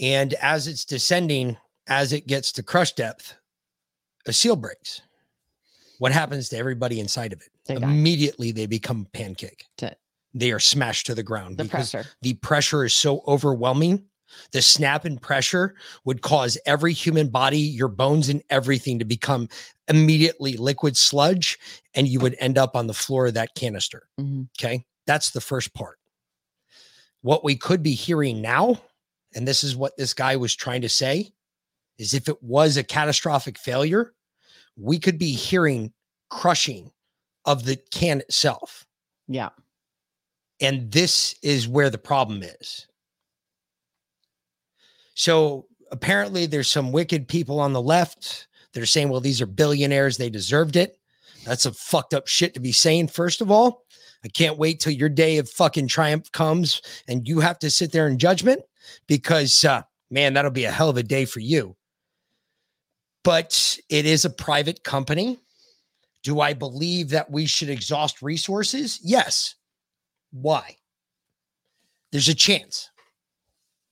[0.00, 1.56] And as it's descending,
[1.86, 3.34] as it gets to crush depth,
[4.26, 5.00] a seal breaks.
[5.98, 7.48] What happens to everybody inside of it?
[7.66, 7.90] They die.
[7.90, 9.64] Immediately they become pancake.
[9.78, 9.96] To-
[10.34, 12.08] They are smashed to the ground The because pressure.
[12.22, 14.04] the pressure is so overwhelming.
[14.50, 19.48] The snap and pressure would cause every human body, your bones and everything to become
[19.86, 21.56] immediately liquid sludge,
[21.94, 24.08] and you would end up on the floor of that canister.
[24.18, 24.48] Mhm.
[24.58, 24.84] Okay.
[25.06, 25.98] That's the first part.
[27.20, 28.82] What we could be hearing now
[29.34, 31.32] and this is what this guy was trying to say,
[31.98, 34.14] is if it was a catastrophic failure,
[34.76, 35.92] we could be hearing
[36.30, 36.90] crushing
[37.44, 38.86] of the can itself.
[39.28, 39.50] Yeah.
[40.60, 42.86] And this is where the problem is.
[45.14, 49.46] So apparently, there's some wicked people on the left that are saying, well, these are
[49.46, 50.16] billionaires.
[50.16, 50.98] They deserved it.
[51.44, 53.84] That's a fucked up shit to be saying, first of all.
[54.24, 57.92] I can't wait till your day of fucking triumph comes and you have to sit
[57.92, 58.62] there in judgment
[59.06, 61.76] because, uh, man, that'll be a hell of a day for you.
[63.22, 65.38] But it is a private company.
[66.22, 69.00] Do I believe that we should exhaust resources?
[69.02, 69.54] Yes.
[70.32, 70.76] Why?
[72.12, 72.90] There's a chance.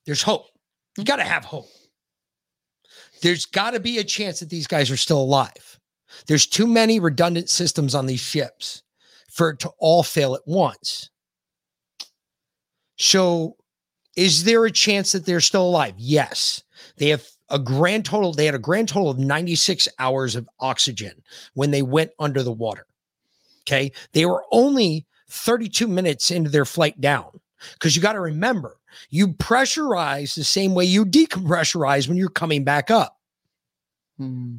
[0.07, 0.47] There's hope.
[0.97, 1.69] You got to have hope.
[3.23, 5.79] There's got to be a chance that these guys are still alive.
[6.27, 8.83] There's too many redundant systems on these ships
[9.31, 11.11] for it to all fail at once.
[12.99, 13.57] So,
[14.17, 15.95] is there a chance that they're still alive?
[15.97, 16.63] Yes.
[16.97, 21.23] They have a grand total, they had a grand total of 96 hours of oxygen
[21.55, 22.87] when they went under the water.
[23.63, 23.93] Okay.
[24.13, 27.41] They were only 32 minutes into their flight down.
[27.75, 28.77] Because you got to remember,
[29.11, 33.19] you pressurize the same way you decompressurize when you're coming back up.
[34.19, 34.57] Hmm.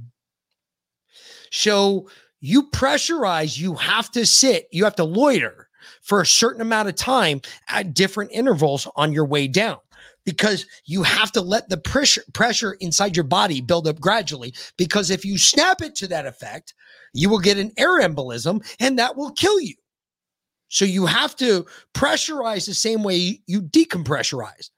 [1.51, 2.09] So
[2.39, 5.62] you pressurize, you have to sit, you have to loiter
[6.01, 9.77] for a certain amount of time at different intervals on your way down.
[10.26, 15.11] Because you have to let the pressure pressure inside your body build up gradually because
[15.11, 16.73] if you snap it to that effect
[17.14, 19.76] you will get an air embolism and that will kill you.
[20.69, 24.72] So you have to pressurize the same way you decompressurize.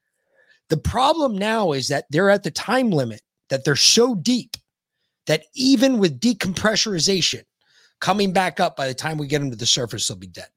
[0.70, 4.58] The problem now is that they're at the time limit that they're so deep
[5.28, 7.44] that even with decompressurization
[8.02, 10.48] coming back up by the time we get them to the surface they'll be dead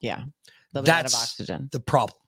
[0.00, 0.22] Yeah.
[0.72, 1.68] They'll be out of That's oxygen.
[1.72, 2.18] the problem.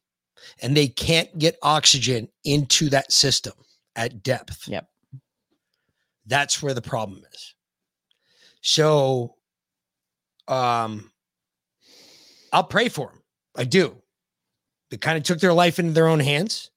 [0.62, 3.54] And they can't get oxygen into that system
[3.96, 4.68] at depth.
[4.68, 4.86] Yep.
[6.26, 7.54] That's where the problem is.
[8.60, 9.34] So
[10.46, 11.10] um
[12.52, 13.22] i'll pray for them
[13.56, 13.96] i do.
[14.90, 16.70] They kind of took their life into their own hands.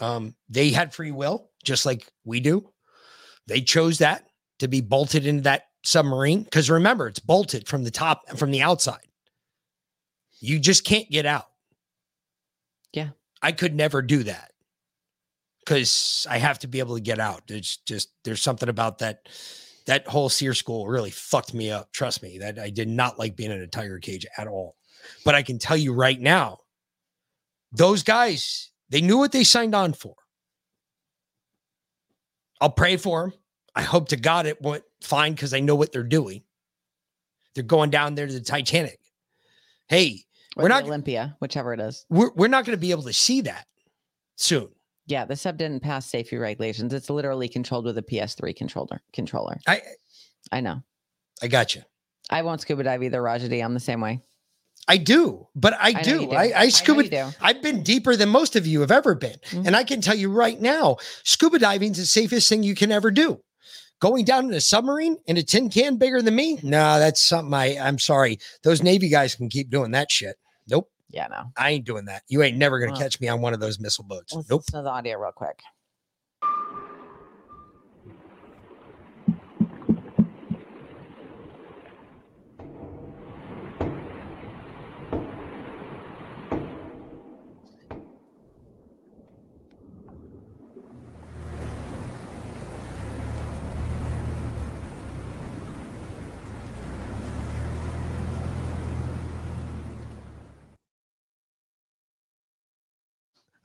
[0.00, 2.70] Um they had free will just like we do.
[3.46, 4.24] They chose that
[4.60, 8.50] to be bolted into that submarine because remember it's bolted from the top and from
[8.50, 9.07] the outside
[10.40, 11.48] you just can't get out
[12.92, 13.10] Yeah.
[13.42, 14.52] I could never do that
[15.60, 17.42] because I have to be able to get out.
[17.46, 19.28] There's just there's something about that
[19.86, 21.92] that whole SERE school really fucked me up.
[21.92, 24.76] Trust me, that I did not like being in a tiger cage at all.
[25.24, 26.58] But I can tell you right now,
[27.72, 30.14] those guys they knew what they signed on for.
[32.60, 33.34] I'll pray for them.
[33.74, 36.42] I hope to God it went fine because I know what they're doing.
[37.54, 38.98] They're going down there to the Titanic.
[39.88, 40.24] Hey,
[40.58, 42.04] Or we're not Olympia, whichever it is.
[42.10, 43.66] we're, we're not going to be able to see that
[44.36, 44.68] soon.
[45.06, 46.92] Yeah, the sub didn't pass safety regulations.
[46.92, 49.00] It's literally controlled with a PS3 controller.
[49.14, 49.58] Controller.
[49.66, 49.80] I
[50.52, 50.82] I know.
[51.42, 51.82] I got you.
[52.30, 53.64] I won't scuba dive either, Rajadi.
[53.64, 54.20] I'm the same way.
[54.86, 56.20] I do, but I, I do.
[56.26, 56.30] do.
[56.32, 57.04] I, I I scuba.
[57.04, 57.26] you do.
[57.40, 59.66] I've been deeper than most of you have ever been, Mm-hmm.
[59.66, 62.90] and I can tell you right now, scuba diving is the safest thing you can
[62.92, 63.40] ever do.
[64.00, 67.52] Going down in a submarine in a tin can bigger than me, no, that's something
[67.54, 67.78] I.
[67.78, 70.36] I'm sorry, those Navy guys can keep doing that shit.
[70.68, 71.52] Nope, Yeah, no.
[71.56, 72.22] I ain't doing that.
[72.28, 74.34] You ain't never gonna Well, catch me on one of those missile boats.
[74.34, 74.62] Let's Nope.
[74.66, 75.60] listen to the audio real quick.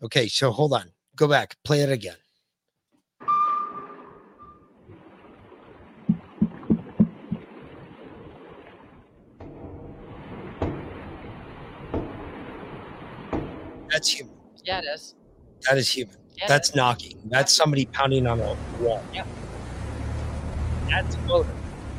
[0.04, 0.92] Okay, so hold on.
[1.16, 1.56] Go back.
[1.64, 2.16] Play it again.
[13.90, 14.36] That's human.
[14.66, 15.16] Yeah, it is.
[15.70, 16.16] That is human.
[16.36, 17.20] Yeah, That's knocking.
[17.26, 19.04] That's somebody pounding on a wall.
[19.14, 19.28] Yep.
[20.90, 21.56] That's a motor.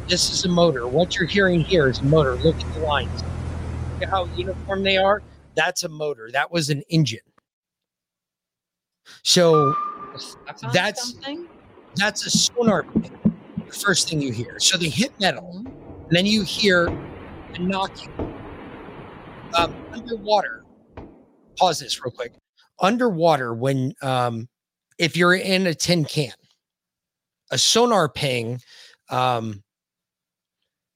[0.09, 0.87] This is a motor.
[0.87, 2.35] What you're hearing here is a motor.
[2.35, 3.23] Look at the lines.
[3.93, 5.23] Look at how uniform they are.
[5.55, 6.31] That's a motor.
[6.33, 7.21] That was an engine.
[9.23, 9.75] So
[10.73, 11.49] that's something?
[11.97, 13.11] that's a sonar ping,
[13.67, 14.59] the first thing you hear.
[14.59, 18.13] So they hit metal, and then you hear a knocking.
[19.57, 20.65] Um, underwater,
[21.59, 22.33] pause this real quick.
[22.81, 24.49] Underwater, when um,
[24.99, 26.33] if you're in a tin can,
[27.51, 28.61] a sonar ping
[29.11, 29.63] um,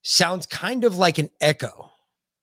[0.03, 1.91] sounds kind of like an echo,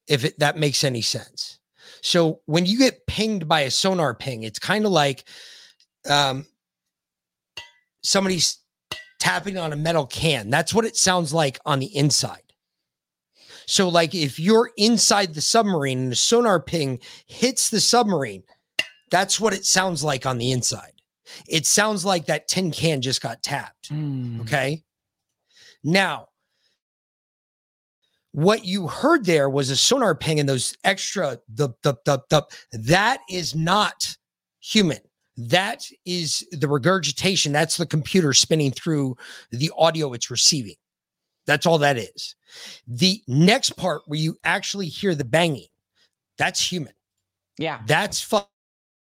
[0.08, 1.60] if it, that makes any sense.
[2.02, 5.26] So when you get pinged by a sonar ping, it's kind of like
[6.10, 6.46] um,
[8.04, 8.60] somebody's
[9.20, 10.50] tapping on a metal can.
[10.50, 12.42] That's what it sounds like on the inside.
[13.68, 18.44] So, like if you're inside the submarine and the sonar ping hits the submarine,
[19.10, 20.92] that's what it sounds like on the inside.
[21.48, 23.92] It sounds like that tin can just got tapped.
[24.42, 24.84] Okay.
[25.84, 26.28] Now,
[28.32, 33.22] what you heard there was a sonar ping and those extra the the, the that
[33.30, 34.16] is not
[34.60, 35.00] human.
[35.38, 37.52] That is the regurgitation.
[37.52, 39.18] That's the computer spinning through
[39.52, 40.76] the audio it's receiving.
[41.46, 42.36] That's all that is.
[42.88, 45.68] The next part where you actually hear the banging,
[46.38, 46.94] that's human.
[47.60, 47.82] Yeah.
[47.86, 48.40] That's fu-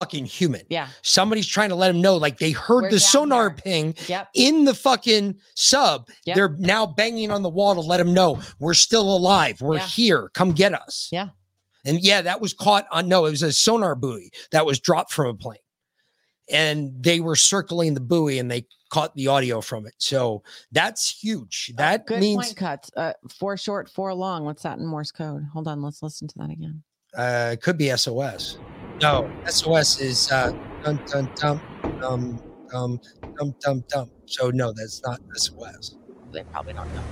[0.00, 0.62] fucking human.
[0.68, 0.88] Yeah.
[1.02, 3.56] Somebody's trying to let them know, like they heard We're the sonar here.
[3.56, 4.28] ping Yep.
[4.34, 6.08] in the fucking sub.
[6.26, 6.36] Yep.
[6.36, 9.60] They're now banging on the wall to let them know we're still alive.
[9.60, 9.86] We're Yeah.
[9.86, 10.30] here.
[10.34, 11.08] Come get us.
[11.12, 11.28] Yeah.
[11.86, 13.08] And yeah, that was caught on.
[13.08, 15.58] No, it was a sonar buoy that was dropped from a plane,
[16.50, 19.94] and they were circling the buoy and they caught the audio from it.
[19.98, 20.42] So
[20.72, 21.72] that's huge.
[21.76, 22.90] That Good means point cuts.
[22.96, 24.44] Uh, four short, four long.
[24.44, 25.44] What's that in Morse code?
[25.52, 25.82] Hold on.
[25.82, 26.82] Let's listen to that again.
[27.16, 28.58] uh, it could be SOS.
[29.00, 30.52] No, SOS is uh,
[30.84, 31.60] dum dum dum
[32.00, 32.40] dum
[32.70, 33.00] dum
[33.36, 34.10] dum dum dum.
[34.26, 35.96] So no, that's not SOS.
[36.32, 37.02] They probably don't know.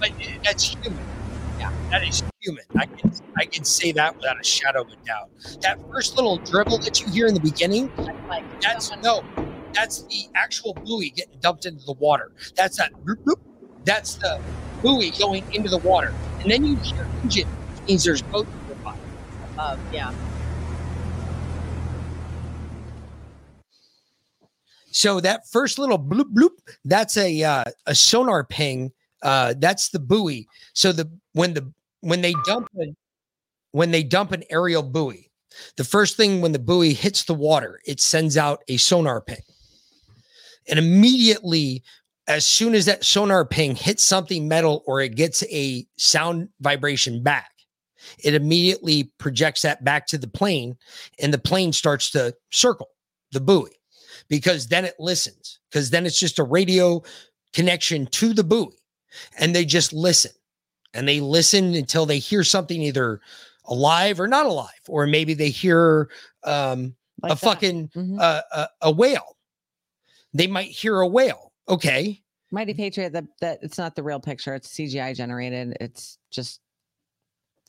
[0.00, 0.98] But that's human.
[1.60, 2.64] Yeah, that is human.
[2.78, 5.28] I can I can say that without a shadow of a doubt.
[5.60, 7.92] That first little dribble that you hear in the beginning,
[8.62, 9.22] that's no,
[9.74, 12.32] that's the actual buoy getting dumped into the water.
[12.56, 12.92] That's that.
[13.84, 14.40] That's the
[14.80, 17.48] buoy going into the water, and then you hear engine.
[17.86, 18.96] Means there's boat nearby.
[19.58, 20.14] Uh, yeah.
[24.92, 26.56] So that first little bloop bloop,
[26.86, 28.92] that's a uh, a sonar ping.
[29.22, 30.46] Uh, that's the buoy.
[30.74, 32.68] So the when the when they dump
[33.72, 35.30] when they dump an aerial buoy,
[35.76, 39.42] the first thing when the buoy hits the water, it sends out a sonar ping,
[40.68, 41.82] and immediately,
[42.26, 47.22] as soon as that sonar ping hits something metal or it gets a sound vibration
[47.22, 47.50] back,
[48.22, 50.76] it immediately projects that back to the plane,
[51.20, 52.88] and the plane starts to circle
[53.32, 53.70] the buoy
[54.28, 57.02] because then it listens because then it's just a radio
[57.52, 58.79] connection to the buoy
[59.38, 60.32] and they just listen
[60.94, 63.20] and they listen until they hear something either
[63.66, 66.08] alive or not alive or maybe they hear
[66.44, 67.40] um Like a that.
[67.40, 68.18] fucking Mhm.
[68.20, 69.36] uh, a, a whale
[70.34, 72.20] they might hear a whale okay
[72.52, 73.12] Mighty Patriot.
[73.12, 74.56] That that it's not the real picture.
[74.56, 75.76] It's CGI generated.
[75.80, 76.58] It's just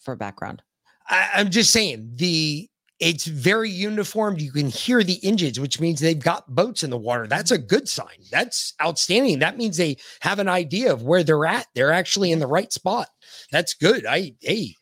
[0.02, 0.64] for background.
[1.08, 2.68] I, I'm just saying the
[3.02, 4.40] it's very uniformed.
[4.40, 7.26] You can hear the engines, which means they've got boats in the water.
[7.26, 8.20] That's a good sign.
[8.32, 9.40] That's outstanding.
[9.40, 11.66] That means they have an idea of where they're at.
[11.74, 13.10] They're actually in the right spot.
[13.52, 14.06] That's good.
[14.06, 14.76] I hey,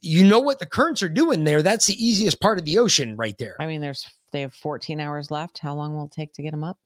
[0.00, 1.62] you know what the currents are doing there.
[1.62, 3.56] That's the easiest part of the ocean right there.
[3.60, 5.60] I mean, there's they have 14 hours left.
[5.60, 6.76] How long will it take to get them up?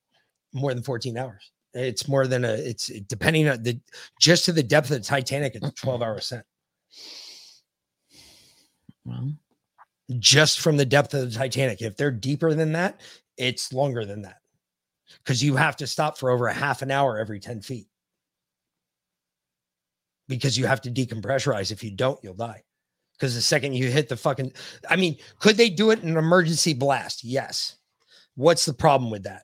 [0.53, 1.51] More than 14 hours.
[1.73, 3.81] It's more than a it's depending on the
[4.21, 6.45] just to the depth of the Titanic, it's a 12 hour ascent.
[9.07, 9.33] Well,
[10.19, 11.83] just from the depth of the Titanic.
[11.83, 13.01] If they're deeper than that,
[13.37, 14.39] it's longer than that
[15.23, 17.87] because you have to stop for over a half an hour every 10 feet
[20.29, 21.73] because you have to decompressurize.
[21.73, 22.63] If you don't, you'll die.
[23.15, 24.53] Because the second you hit the fucking,
[24.89, 27.25] I mean, could they do it in an emergency blast?
[27.25, 27.77] Yes.
[28.37, 29.43] What's the problem with that?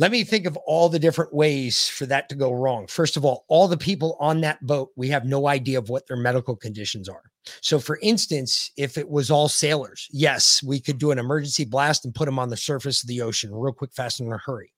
[0.00, 2.88] Let me think of all the different ways for that to go wrong.
[2.88, 6.08] First of all, all the people on that boat, we have no idea of what
[6.08, 7.22] their medical conditions are.
[7.60, 12.04] So, for instance, if it was all sailors, yes, we could do an emergency blast
[12.04, 14.38] and put them on the surface of the ocean real quick, fast, and in a
[14.38, 14.72] hurry.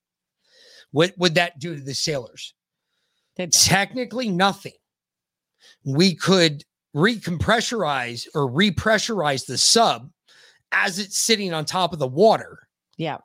[0.91, 2.53] What would that do to the sailors?
[3.65, 4.73] Technically, nothing.
[5.83, 6.63] We could
[6.95, 10.11] recompressurize or repressurize the sub
[10.71, 12.67] as it's sitting on top of the water
[12.97, 13.17] yeah.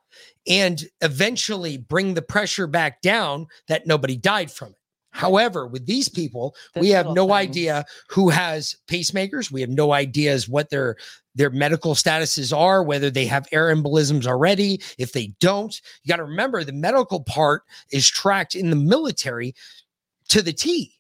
[0.49, 4.77] And eventually bring the pressure back down that nobody died from it.
[5.13, 7.35] However, with these people, we have no thing.
[7.35, 9.51] idea who has pacemakers.
[9.51, 10.97] We have no ideas what their
[11.35, 14.81] their medical statuses are, whether they have air embolisms already.
[14.99, 19.55] If they don't, you got to remember the medical part is tracked in the military
[20.29, 20.95] to the T.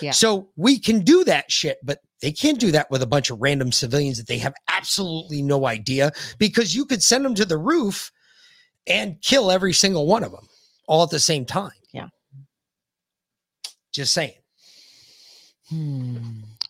[0.00, 0.12] Yeah.
[0.12, 3.40] So we can do that shit, but they can't do that with a bunch of
[3.40, 7.58] random civilians that they have absolutely no idea because you could send them to the
[7.58, 8.10] roof
[8.86, 10.48] and kill every single one of them
[10.88, 11.72] all at the same time.
[11.92, 12.08] Yeah.
[13.92, 14.34] Just saying.
[15.68, 16.16] Hmm.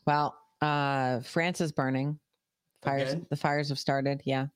[0.07, 2.19] Well, uh, France is burning.
[2.83, 3.17] Fires.
[3.31, 4.23] The fires have started.
[4.25, 4.47] Yeah.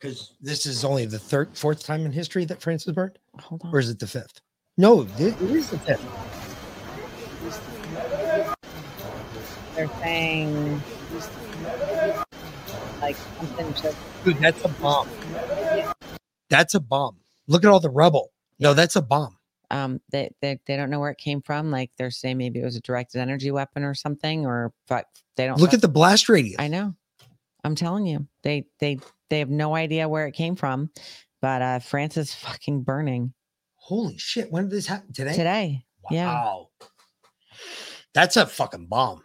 [0.00, 3.18] Because this is only the third, fourth time in history that France has burned.
[3.38, 3.74] Hold on.
[3.74, 4.40] Or is it the fifth?
[4.76, 6.04] No, it is the fifth.
[9.74, 10.82] They're saying
[13.00, 13.96] like something just.
[14.24, 15.08] Dude, that's a bomb.
[16.52, 17.16] That's a bomb.
[17.48, 18.30] Look at all the rubble.
[18.60, 19.38] No, that's a bomb.
[19.70, 21.70] Um, they, they they don't know where it came from.
[21.70, 25.06] Like they're saying maybe it was a directed energy weapon or something, or but
[25.36, 26.56] they don't Look at the blast radius.
[26.58, 26.94] I know.
[27.64, 28.98] I'm telling you, they they
[29.30, 30.90] they have no idea where it came from,
[31.40, 33.32] but uh France is fucking burning
[33.82, 34.52] Holy shit!
[34.52, 35.12] When did this happen?
[35.12, 35.34] Today.
[35.34, 35.84] today.
[36.10, 36.26] Yeah.
[36.26, 36.68] Wow.
[38.14, 39.22] That's a fucking bomb.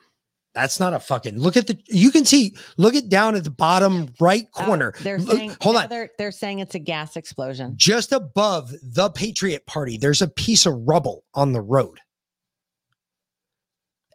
[0.58, 1.38] That's not a fucking.
[1.38, 1.78] Look at the.
[1.86, 2.56] You can see.
[2.78, 4.92] Look at down at the bottom right oh, corner.
[4.98, 5.88] Oh, They're Look- saying hold on.
[5.88, 7.76] They're they're saying it's a gas explosion.
[7.78, 12.00] Just above the Patriot Party, there's a piece of rubble on the road.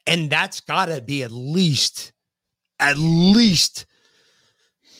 [0.04, 2.12] And that's got to be at least,
[2.80, 3.86] at least,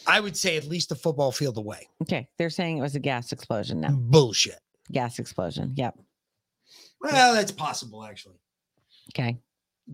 [0.06, 1.89] I would say at least a football field away.
[2.02, 3.90] Okay, they're saying it was a gas explosion now.
[3.90, 4.60] Bullshit.
[4.93, 5.73] Gas explosion.
[5.74, 5.98] Yep.
[7.01, 8.39] Well, that's possible, actually.
[9.12, 9.40] Okay.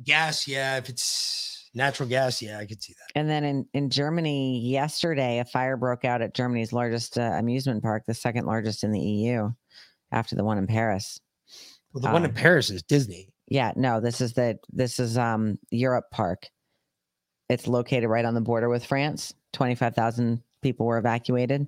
[0.04, 0.76] Gas, yeah.
[0.76, 3.18] If it's natural gas, yeah, I could see that.
[3.18, 7.82] And then in, in Germany yesterday, a fire broke out at Germany's largest uh, amusement
[7.82, 9.50] park, the second largest in the EU,
[10.12, 11.20] after the one in Paris.
[11.92, 13.32] Well, the one in Um, Paris is Disney.
[13.46, 16.48] Yeah, no, this is the this is um Europe Park.
[17.48, 19.32] It's located right on the border with France.
[19.54, 21.66] Twenty five thousand people were evacuated.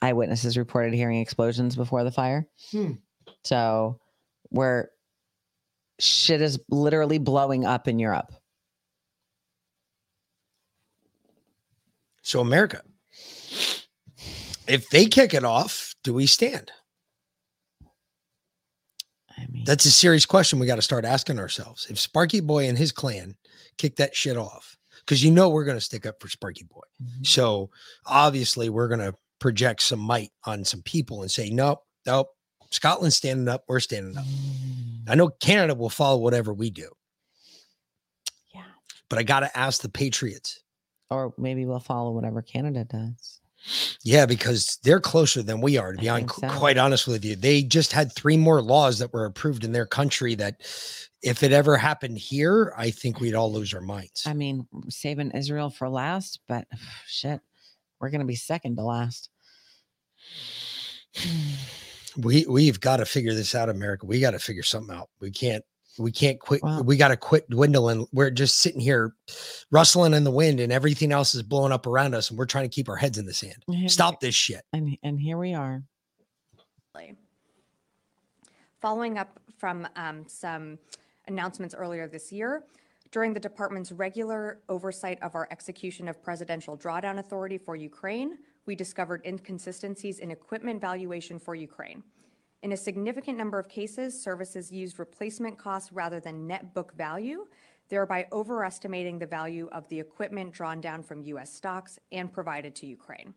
[0.00, 2.48] Eyewitnesses reported hearing explosions before the fire.
[2.70, 2.92] Hmm.
[3.42, 4.00] So,
[4.48, 4.90] where
[5.98, 8.32] shit is literally blowing up in Europe.
[12.22, 12.80] So, America,
[14.66, 16.72] if they kick it off, do we stand?
[19.36, 21.86] I mean, That's a serious question we got to start asking ourselves.
[21.90, 23.34] If Sparky Boy and his clan
[23.76, 26.80] kick that shit off, because you know we're going to stick up for Sparky Boy.
[27.02, 27.24] Mm-hmm.
[27.24, 27.70] So
[28.06, 32.28] obviously we're going to project some might on some people and say, nope, nope,
[32.70, 34.24] Scotland's standing up, we're standing up.
[34.24, 34.73] Mm-hmm.
[35.08, 36.90] I know Canada will follow whatever we do.
[38.54, 38.62] Yeah.
[39.08, 40.60] But I got to ask the Patriots.
[41.10, 43.40] Or maybe we'll follow whatever Canada does.
[44.02, 46.48] Yeah, because they're closer than we are, to be think so.
[46.48, 47.34] quite honest with you.
[47.34, 50.60] They just had three more laws that were approved in their country that
[51.22, 54.24] if it ever happened here, I think we'd all lose our minds.
[54.26, 56.66] I mean, saving Israel for last, but
[57.06, 57.40] shit,
[58.00, 59.30] we're gonna be second to last.
[62.18, 64.06] We we've got to figure this out, America.
[64.06, 65.08] We got to figure something out.
[65.20, 65.64] We can't
[65.98, 66.60] we can't quit.
[66.84, 68.06] we got to quit dwindling.
[68.12, 69.14] We're just sitting here
[69.70, 72.68] rustling in the wind and everything else is blowing up around us and we're trying
[72.68, 73.62] to keep our heads in the sand.
[73.68, 74.62] Yeah, Stop this shit.
[74.72, 75.82] And and here we are.
[78.80, 80.78] Following up from um, some
[81.26, 82.64] announcements earlier this year,
[83.10, 88.36] during the department's regular oversight of our execution of presidential drawdown authority for Ukraine,
[88.66, 92.02] we discovered inconsistencies in equipment valuation for Ukraine.
[92.62, 97.46] In a significant number of cases, services used replacement costs rather than net book value,
[97.90, 101.52] thereby overestimating the value of the equipment drawn down from U.S.
[101.52, 103.34] stocks and provided to Ukraine.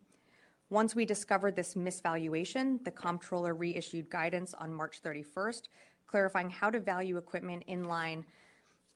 [0.70, 5.62] Once we discovered this misvaluation, the comptroller reissued guidance on March 31st,
[6.06, 8.24] clarifying how to value equipment in line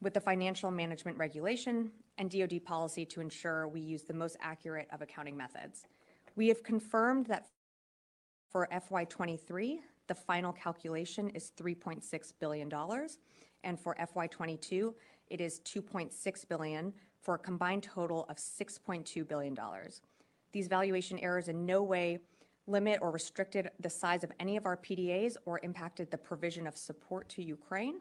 [0.00, 4.88] with the financial management regulation and DoD policy to ensure we use the most accurate
[4.92, 5.86] of accounting methods.
[6.34, 7.46] We have confirmed that
[8.50, 9.78] for FY23,
[10.08, 12.70] the final calculation is $3.6 billion,
[13.64, 14.94] and for FY22,
[15.30, 19.56] it is 2.6 billion, for a combined total of $6.2 billion.
[20.52, 22.18] These valuation errors in no way
[22.66, 26.76] limit or restricted the size of any of our PDAs or impacted the provision of
[26.76, 28.00] support to Ukraine.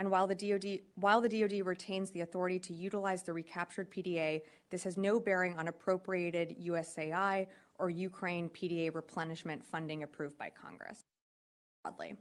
[0.00, 4.40] And while the DoD, while the DoD retains the authority to utilize the recaptured PDA,
[4.70, 7.46] this has no bearing on appropriated USAI
[7.78, 11.04] or Ukraine PDA replenishment funding approved by Congress.
[11.82, 12.14] Broadly.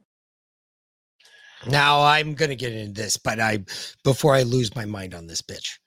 [1.68, 3.64] Now I'm gonna get into this, but I
[4.04, 5.78] before I lose my mind on this bitch,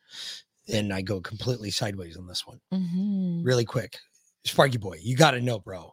[0.73, 2.60] and I go completely sideways on this one.
[2.73, 3.43] Mm-hmm.
[3.43, 3.98] Really quick,
[4.47, 5.93] Sparky boy, you got to know, bro.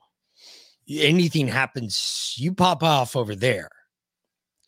[0.89, 3.69] Anything happens, you pop off over there.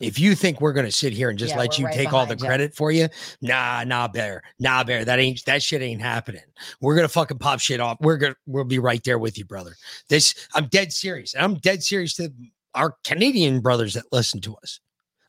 [0.02, 2.26] If you think we're gonna sit here and just Yeah, let you right take all
[2.26, 2.46] the ya.
[2.46, 3.08] credit for you,
[3.42, 5.06] nah, nah, bear, nah, bear.
[5.06, 6.44] That ain't that shit ain't happening.
[6.82, 7.98] We're gonna fucking pop shit off.
[8.02, 9.76] We're gonna we'll be right there with you, brother.
[10.10, 11.34] This I'm dead serious.
[11.34, 12.32] And I'm dead serious to
[12.74, 14.80] our Canadian brothers that listen to us.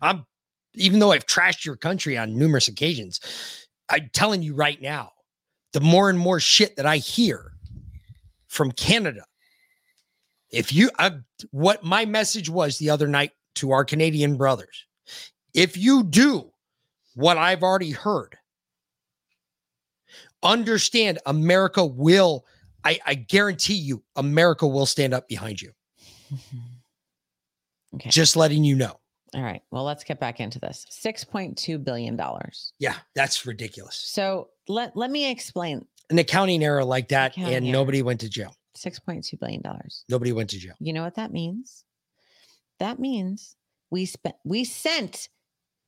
[0.01, 0.27] I'm
[0.75, 3.21] even though I've trashed your country on numerous occasions,
[3.89, 5.13] I'm telling you right now,
[5.73, 7.53] the more and more shit that I hear
[8.49, 9.25] from Canada,
[10.51, 11.13] if you, I,
[11.51, 14.87] what my message was the other night to our Canadian brothers,
[15.55, 16.51] if you do
[17.15, 18.37] what I've already heard,
[20.43, 22.45] understand America will,
[22.85, 25.73] I, I guarantee you, America will stand up behind you.
[27.95, 28.09] Okay.
[28.09, 28.99] Just letting you know.
[29.35, 29.61] All right.
[29.71, 30.87] Well, let's get back into this.
[30.89, 32.73] Six point two billion dollars.
[32.79, 33.97] Yeah, that's ridiculous.
[33.97, 35.85] So let let me explain.
[36.09, 37.73] an accounting error like that, Accounting and error.
[37.75, 38.55] nobody went to jail.
[38.75, 40.07] Six point two billion dollars.
[40.09, 40.73] Nobody went to jail.
[40.81, 41.85] You know what that means?
[42.83, 43.55] That means
[43.93, 45.29] we spent we sent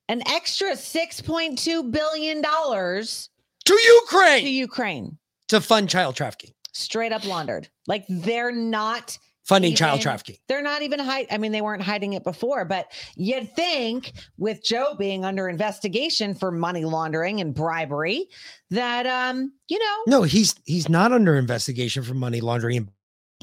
[0.08, 3.30] an extra six point two billion dollars
[3.64, 4.44] to Ukraine.
[4.44, 5.18] To Ukraine.
[5.48, 6.52] To fund child trafficking.
[6.72, 7.68] Straight up laundered.
[7.88, 10.36] Like they're not Funding child trafficking.
[10.46, 11.26] They're not even hide.
[11.32, 16.32] I mean, they weren't hiding it before, but you'd think with Joe being under investigation
[16.32, 18.28] for money laundering and bribery,
[18.70, 22.88] that um, you know, No, he's he's not under investigation for money laundering and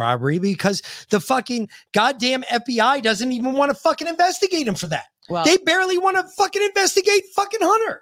[0.01, 5.05] bribery because the fucking goddamn FBI doesn't even want to fucking investigate him for that.
[5.29, 8.01] Well- they barely want to fucking investigate fucking Hunter.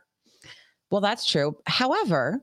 [0.89, 1.57] well, that's true.
[1.67, 2.41] However,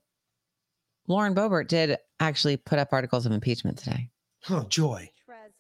[1.09, 4.11] Lauren Boebert did actually put up articles of impeachment today.
[4.51, 5.11] Oh, joy.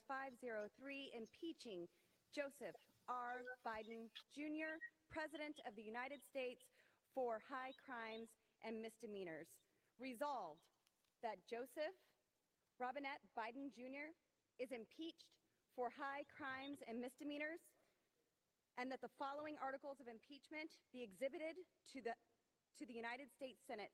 [0.06, 1.86] 503 impeaching
[2.35, 2.77] Joseph
[3.09, 3.43] R.
[3.66, 4.77] Biden Jr.,
[5.10, 6.60] President of the United States,
[7.14, 8.28] for high crimes
[8.64, 9.47] and misdemeanors.
[9.98, 10.60] Resolved
[11.23, 11.97] that Joseph
[12.77, 14.12] Robinette Biden Jr.
[14.61, 15.32] is impeached
[15.73, 17.61] for high crimes and misdemeanors,
[18.77, 21.57] and that the following articles of impeachment be exhibited
[21.93, 22.12] to the
[22.77, 23.93] to the United States Senate.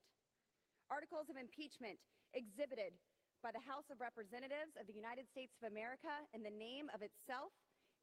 [0.90, 1.94] Articles of impeachment
[2.34, 2.98] exhibited
[3.38, 6.98] by the House of Representatives of the United States of America in the name of
[6.98, 7.54] itself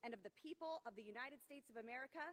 [0.07, 2.23] and of the people of the United States of America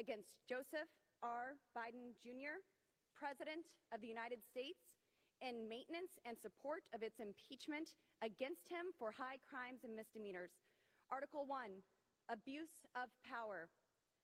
[0.00, 0.88] against Joseph
[1.20, 1.60] R.
[1.76, 2.64] Biden Jr.,
[3.12, 4.80] President of the United States,
[5.40, 10.52] in maintenance and support of its impeachment against him for high crimes and misdemeanors.
[11.08, 11.80] Article 1
[12.30, 13.66] Abuse of Power.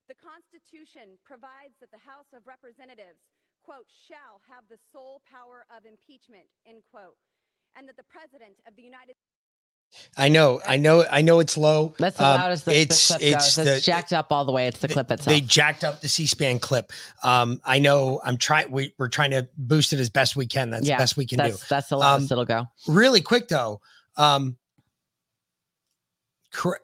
[0.07, 3.19] The Constitution provides that the House of Representatives,
[3.67, 7.19] quote, shall have the sole power of impeachment, end quote,
[7.75, 9.19] and that the President of the United
[10.17, 11.95] I know, I know, I know it's low.
[11.99, 14.67] That's the Um, loudest the, the it's clip it's the jacked up all the way.
[14.67, 15.27] It's the clip itself.
[15.27, 16.93] they jacked up the C-SPAN clip.
[17.23, 18.71] Um, I know I'm trying.
[18.71, 20.71] We, we're trying to boost it as best we can.
[20.71, 21.67] That's Yeah, the best we can that's- do.
[21.69, 22.67] that's the lowest Um, it'll go.
[22.87, 23.81] Really quick though,
[24.17, 24.57] um,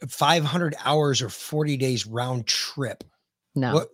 [0.09, 3.05] 500 hours or 40 days round trip.
[3.55, 3.75] No.
[3.75, 3.89] What,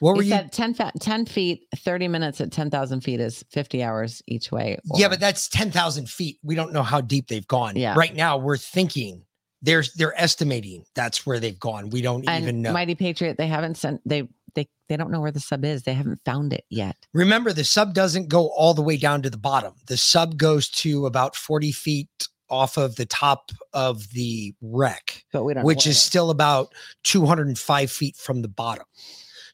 [0.00, 0.34] what were he you?
[0.34, 4.78] said 10, 10 feet, 30 minutes at 10,000 feet is 50 hours each way.
[4.94, 6.38] yeah, but that's 10,000 feet.
[6.42, 7.76] We don't know how deep they've gone.
[7.76, 7.94] Yeah.
[7.96, 9.24] Right now, we're thinking
[9.62, 11.90] they're they're estimating that's where they've gone.
[11.90, 12.72] We don't and even know.
[12.72, 15.82] Mighty Patriot, they haven't sent, they, they, they don't know where the sub is.
[15.82, 16.96] They haven't found it yet.
[17.12, 19.74] Remember, the sub doesn't go all the way down to the bottom.
[19.86, 22.08] The sub goes to about 40 feet
[22.50, 26.02] off of the top of the wreck, But we don't which is it is.
[26.02, 26.72] still about
[27.04, 28.86] 205 feet from the bottom.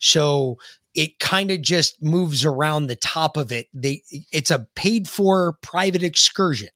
[0.05, 0.59] So
[0.95, 3.69] it kind of just moves around the top of it.
[3.73, 6.69] They it's a paid for private excursion.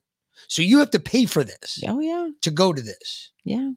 [0.49, 1.83] So you have to pay for this.
[1.87, 2.31] Oh yeah.
[2.41, 3.31] To go to this.
[3.45, 3.73] Yeah.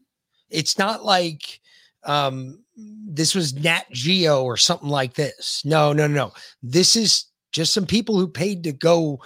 [0.49, 1.59] It's not like
[2.05, 5.61] um this was Nat Geo or something like this.
[5.65, 6.31] No, no, no.
[6.63, 9.19] This is just some people who paid to go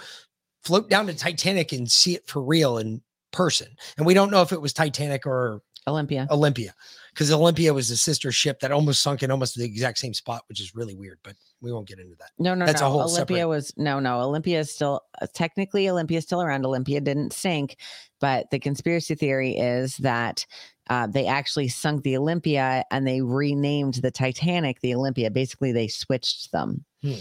[0.64, 3.00] float down to Titanic and see it for real in
[3.30, 3.68] person.
[3.96, 6.26] And we don't know if it was Titanic or Olympia.
[6.30, 6.74] Olympia.
[7.16, 10.42] Because Olympia was a sister ship that almost sunk in almost the exact same spot,
[10.50, 12.28] which is really weird, but we won't get into that.
[12.38, 12.88] No, no, That's no.
[12.88, 13.46] a whole Olympia separate.
[13.48, 14.20] was no, no.
[14.20, 16.66] Olympia is still uh, technically Olympia is still around.
[16.66, 17.78] Olympia didn't sink,
[18.20, 20.44] but the conspiracy theory is that
[20.90, 25.30] uh, they actually sunk the Olympia and they renamed the Titanic the Olympia.
[25.30, 27.14] Basically, they switched them Hmm.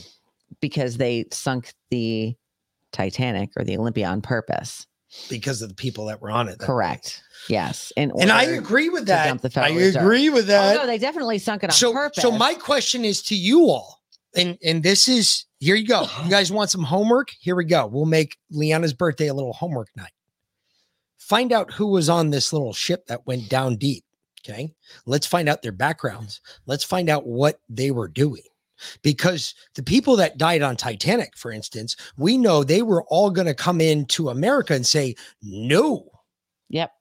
[0.59, 2.35] because they sunk the
[2.91, 4.85] Titanic or the Olympia on purpose.
[5.29, 6.59] Because of the people that were on it.
[6.59, 7.21] that Correct.
[7.49, 7.91] Yes.
[7.95, 9.41] In And I agree with that.
[9.41, 10.01] the I Reserve.
[10.01, 10.75] agree with that.
[10.75, 12.21] Oh, no, they definitely sunk it on so, purpose.
[12.21, 14.01] so my question is to you all,
[14.35, 16.07] and and this is here you go.
[16.23, 17.29] You guys want some homework?
[17.39, 17.87] Here we go.
[17.87, 20.11] We'll make Lyanna's birthday a little homework night.
[21.17, 24.03] Find out who was on this little ship that went down deep.
[24.47, 24.73] Okay.
[25.07, 26.39] Let's find out their backgrounds.
[26.67, 28.43] Let's find out what they were doing.
[29.01, 33.47] Because the people that died on Titanic, for instance, we know they were all going
[33.47, 36.09] to come into America and say, no.
[36.69, 36.91] Yep.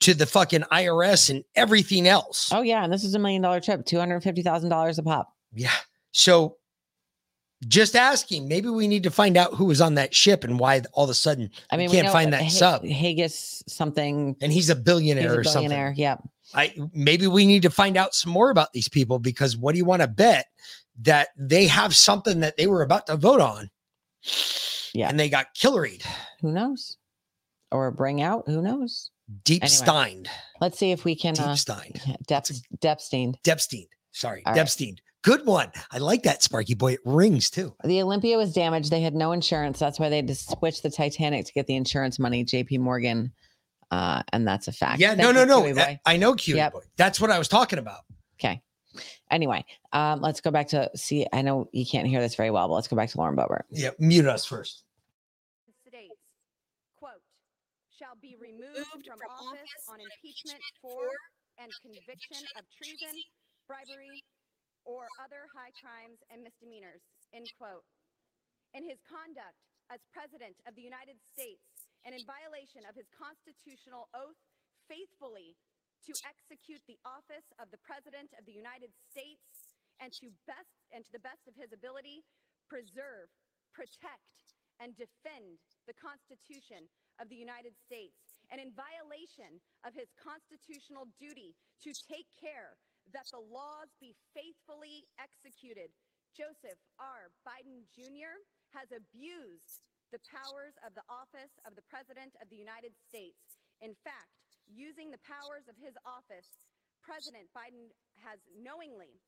[0.00, 2.50] To the fucking IRS and everything else.
[2.52, 5.02] Oh yeah, and this is a million dollar trip, two hundred fifty thousand dollars a
[5.02, 5.32] pop.
[5.54, 5.70] Yeah.
[6.12, 6.56] So
[7.66, 10.82] just asking, maybe we need to find out who was on that ship and why
[10.92, 12.84] all of a sudden I mean, we can't know find uh, that Ha- sub.
[12.84, 15.68] Haggis something, And he's a billionaire he's a or something.
[15.70, 15.94] billionaire.
[15.96, 16.22] Yep.
[16.54, 19.78] I maybe we need to find out some more about these people because what do
[19.78, 20.46] you want to bet
[21.02, 23.70] that they have something that they were about to vote on?
[24.92, 25.08] Yeah.
[25.08, 26.02] And they got killeried,
[26.40, 26.96] Who knows?
[27.70, 28.44] Or bring out?
[28.46, 29.10] Who knows?
[29.44, 30.28] deep Anyway, steined,
[30.60, 31.38] Let's see if we can.
[31.38, 32.00] Uh, Deep-steined.
[32.28, 33.34] Depth, Depstein.
[33.42, 33.86] Depstein.
[34.12, 34.56] Sorry, All right.
[34.56, 34.96] Depstein.
[35.22, 35.72] Good one.
[35.90, 36.92] I like that Sparky boy.
[36.92, 37.74] It rings too.
[37.84, 38.90] The Olympia was damaged.
[38.90, 39.80] They had no insurance.
[39.80, 42.44] That's why they had to switch the Titanic to get the insurance money.
[42.44, 42.78] J.P.
[42.78, 43.32] Morgan,
[43.90, 45.00] uh, and that's a fact.
[45.00, 45.80] Yeah, Thank no, no, no.
[45.82, 46.72] I, I know Cutie Yep.
[46.74, 46.80] boy.
[46.96, 48.02] That's what I was talking about.
[48.38, 48.62] Okay.
[49.30, 51.26] Anyway, um, let's go back to see.
[51.32, 53.64] I know you can't hear this very well, but let's go back to Lauren Boebert.
[53.70, 54.84] Yeah, mute us first.
[55.86, 56.14] States
[56.96, 57.22] quote,
[57.98, 61.10] shall be removed from office on impeachment for
[61.58, 63.16] and conviction of treason,
[63.66, 64.22] bribery,
[64.84, 67.00] or other high crimes and misdemeanors.
[67.34, 67.84] End quote.
[68.76, 69.56] In his conduct
[69.88, 71.64] as President of the United States
[72.04, 74.38] and in violation of his constitutional oath,
[74.86, 75.56] faithfully
[76.04, 81.02] to execute the office of the President of the United States and to best and
[81.04, 82.20] to the best of his ability,
[82.68, 83.32] preserve,
[83.72, 85.56] protect, and defend
[85.88, 86.84] the Constitution
[87.16, 89.56] of the United States, and in violation
[89.88, 92.76] of his constitutional duty to take care
[93.14, 95.88] that the laws be faithfully executed,
[96.36, 97.32] Joseph R.
[97.48, 98.36] Biden Jr.
[98.76, 99.80] has abused
[100.12, 103.56] the powers of the office of the President of the United States.
[103.80, 106.46] In fact, using the powers of his office,
[107.02, 107.90] President Biden
[108.22, 109.18] has knowingly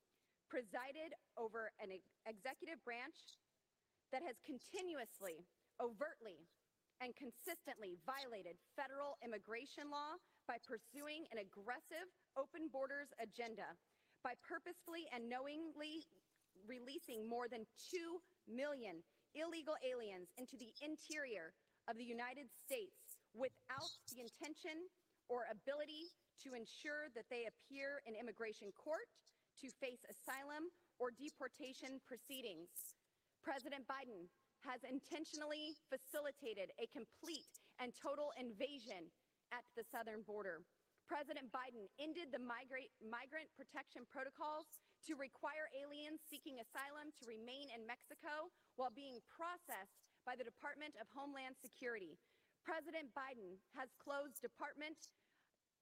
[0.50, 1.92] presided over an
[2.26, 3.14] executive branch
[4.10, 5.44] that has continuously,
[5.78, 6.40] overtly,
[6.98, 10.18] and consistently violated federal immigration law
[10.50, 13.68] by pursuing an aggressive open borders agenda,
[14.26, 16.02] by purposefully and knowingly
[16.66, 17.62] releasing more than
[17.94, 18.18] 2
[18.50, 18.98] million
[19.36, 21.54] illegal aliens into the interior
[21.86, 22.98] of the United States
[23.36, 24.74] without the intention
[25.28, 26.12] or ability
[26.44, 29.08] to ensure that they appear in immigration court
[29.60, 32.96] to face asylum or deportation proceedings.
[33.44, 34.26] President Biden
[34.66, 39.06] has intentionally facilitated a complete and total invasion
[39.54, 40.66] at the southern border.
[41.06, 44.68] President Biden ended the migrate, migrant protection protocols
[45.08, 49.96] to require aliens seeking asylum to remain in Mexico while being processed
[50.28, 52.20] by the Department of Homeland Security.
[52.68, 55.08] President Biden has closed Department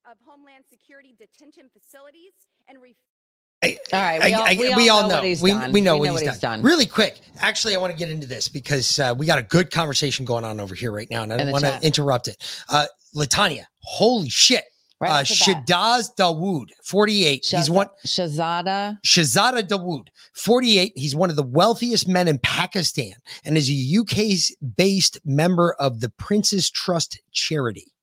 [0.09, 2.31] of Homeland Security detention facilities
[2.69, 5.15] and refused All right, we I- all, I- we we all all know, know.
[5.15, 5.71] what he's We- done.
[5.73, 6.61] we know we what know he's what he's done.
[6.61, 9.69] Really quick, actually, I want to get into this because uh, we got a good
[9.69, 12.37] conversation going on over here right now, and I don't want to interrupt it.
[12.69, 12.85] Uh,
[13.15, 14.63] Latanya, holy shit.
[14.99, 15.67] Right uh, off the bat.
[15.67, 17.45] Shadaz Dawood, 48.
[17.45, 17.87] He's one.
[18.05, 18.97] Shahzada.
[19.05, 20.93] Shahzada Dawood, 48.
[20.95, 23.13] He's one of the wealthiest men in Pakistan
[23.45, 27.93] and is a UK's based member of the Prince's Trust charity.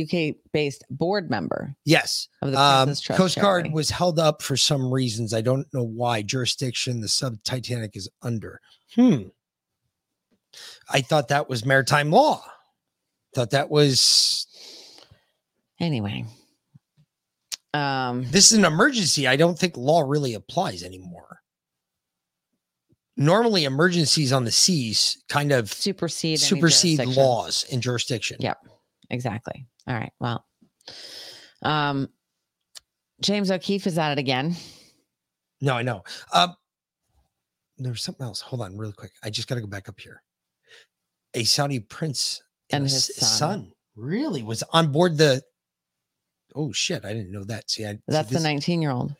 [0.00, 1.74] UK based board member.
[1.84, 2.28] Yes.
[2.42, 3.70] Of the Um, Trust Coast Guard charity.
[3.70, 5.34] was held up for some reasons.
[5.34, 6.22] I don't know why.
[6.22, 8.60] Jurisdiction, the sub Titanic is under.
[8.94, 9.22] Hmm.
[10.88, 12.44] I thought that was maritime law.
[13.34, 14.46] Thought that was
[15.80, 16.24] Anyway.
[17.74, 19.26] Um this is an emergency.
[19.26, 21.40] I don't think law really applies anymore.
[23.16, 28.38] Normally, emergencies on the seas kind of supersede supersede laws in jurisdiction.
[28.40, 28.58] Yep.
[29.10, 29.66] Exactly.
[29.86, 30.12] All right.
[30.20, 30.44] Well.
[31.62, 32.08] Um
[33.20, 34.56] James O'Keefe is at it again.
[35.60, 36.02] No, I know.
[36.32, 36.54] Um,
[37.76, 38.40] there was something else.
[38.40, 39.12] Hold on, real quick.
[39.22, 40.22] I just got to go back up here.
[41.34, 42.40] A Saudi prince
[42.70, 43.72] And a his s- son.
[43.94, 45.42] really was on board the.
[46.54, 47.04] Oh shit!
[47.04, 47.70] I didn't know that.
[47.70, 49.14] See, I, see That's the 19 year old.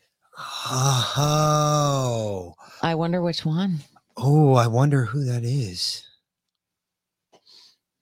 [1.22, 3.80] Oh, I wonder which one.
[4.16, 4.54] oh!
[4.54, 6.02] I wonder who that is.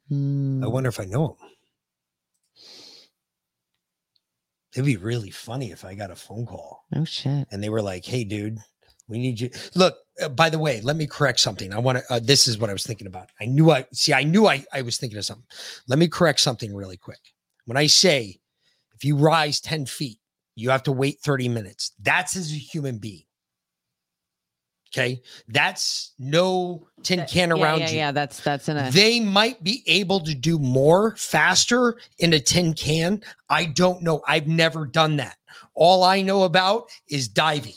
[0.09, 0.63] Hmm.
[0.65, 1.37] I wonder if I know him.
[4.75, 7.49] It'd be really funny if I got a phone call Oh shit.
[7.51, 8.59] and they were like, "Hey, dude,
[9.09, 11.73] we need you." Look, uh, by the way, let me correct something.
[11.75, 12.05] I want to.
[12.13, 13.31] Uh, this is what I was thinking about.
[13.41, 14.13] I knew I see.
[14.15, 15.47] I knew I I was thinking of something.
[15.89, 17.21] Let me correct something really quick.
[17.65, 18.41] When I say
[18.99, 20.19] if you rise ten feet,
[20.57, 21.93] you have to wait thirty minutes.
[22.01, 23.23] That's as a human being.
[24.93, 27.97] Okay, that's no tin can yeah, around yeah, you.
[27.99, 28.11] yeah.
[28.11, 32.75] That's that's in a They might be able to do more faster in a tin
[32.75, 33.23] can.
[33.49, 34.23] I don't know.
[34.27, 35.37] I've never done that.
[35.75, 37.75] All I know about is diving.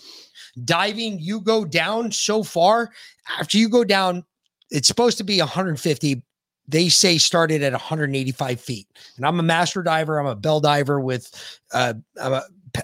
[0.65, 2.91] Diving, you go down so far.
[3.39, 4.25] After you go down,
[4.71, 6.23] it's supposed to be 150.
[6.71, 8.87] They say started at 185 feet.
[9.17, 10.19] And I'm a master diver.
[10.19, 11.31] I'm a bell diver with,
[11.73, 12.43] uh, I'm a,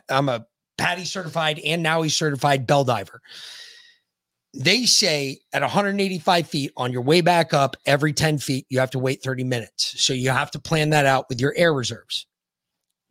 [0.09, 0.45] I'm a
[0.77, 3.21] PADI certified and now he's certified bell diver
[4.53, 8.89] they say at 185 feet on your way back up every 10 feet you have
[8.91, 12.25] to wait 30 minutes so you have to plan that out with your air reserves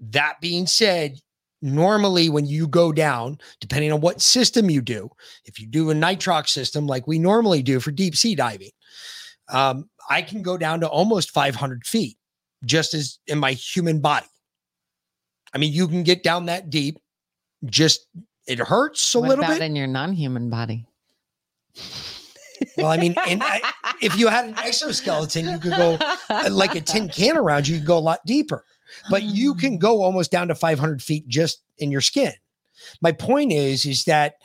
[0.01, 1.21] that being said
[1.63, 5.09] normally when you go down depending on what system you do
[5.45, 8.71] if you do a nitrox system like we normally do for deep sea diving
[9.49, 12.17] um, i can go down to almost 500 feet
[12.65, 14.27] just as in my human body
[15.53, 16.99] i mean you can get down that deep
[17.65, 18.07] just
[18.47, 20.87] it hurts a what little bit in your non-human body?
[22.77, 25.99] Well, I mean, I, if you had an exoskeleton, you could go
[26.31, 28.65] uh, like a tin can around you, you could go a lot deeper.
[29.11, 32.33] But you can go almost down to 500 feet just in your skin.
[33.03, 34.37] My point is, is that,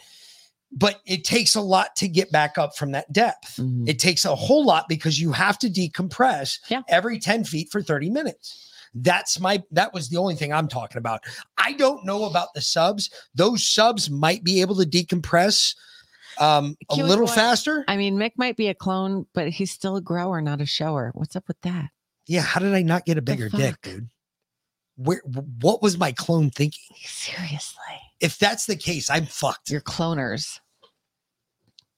[0.72, 3.60] but it takes a lot to get back up from that depth.
[3.86, 8.10] It takes a whole lot because you have to decompress every 10 feet for 30
[8.10, 8.68] minutes.
[8.94, 11.22] That's my that was the only thing I'm talking about.
[11.58, 13.10] I don't know about the subs.
[13.34, 15.76] Those subs might be able to decompress
[16.40, 17.86] um a Cute little faster.
[17.88, 21.12] I mean, Mick might be a clone, but he's still a grower, not a shower.
[21.14, 21.90] What's up with that?
[22.28, 24.10] Yeah, how did I not get a bigger dick, dude?
[24.98, 26.96] Where what was my clone thinking?
[27.06, 28.02] Seriously.
[28.22, 29.70] If that's the case, I'm fucked.
[29.70, 30.60] You're cloners.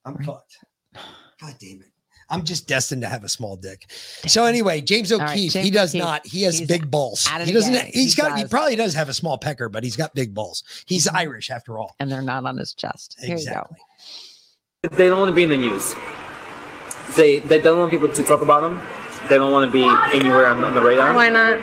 [0.06, 0.58] I'm fucked.
[0.96, 1.88] God damn it.
[2.30, 3.92] I'm just destined to have a small dick.
[4.26, 6.26] So anyway, James O'Keefe, he James does O'Keefe, not.
[6.26, 7.28] He has he's big balls.
[7.28, 7.74] He doesn't.
[7.74, 7.92] again.
[7.94, 8.38] He's He got.
[8.38, 10.64] He probably does have a small pecker, but he's got big balls.
[10.86, 11.18] He's Mm-hmm.
[11.18, 11.96] Irish after all.
[12.00, 13.18] And they're not on his chest.
[13.20, 13.78] Here Exactly.
[14.84, 15.94] They don't want to be in the news.
[17.16, 18.82] They they don't want people to talk about them.
[19.30, 19.84] They don't want to be
[20.18, 21.14] anywhere on, on the radar.
[21.14, 21.62] Why not?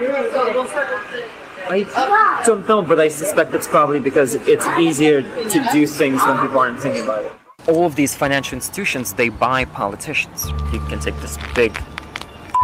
[1.72, 6.40] I don't know, but I suspect it's probably because it's easier to do things when
[6.40, 7.32] people aren't thinking about it.
[7.68, 10.48] All of these financial institutions, they buy politicians.
[10.72, 11.80] You can take this big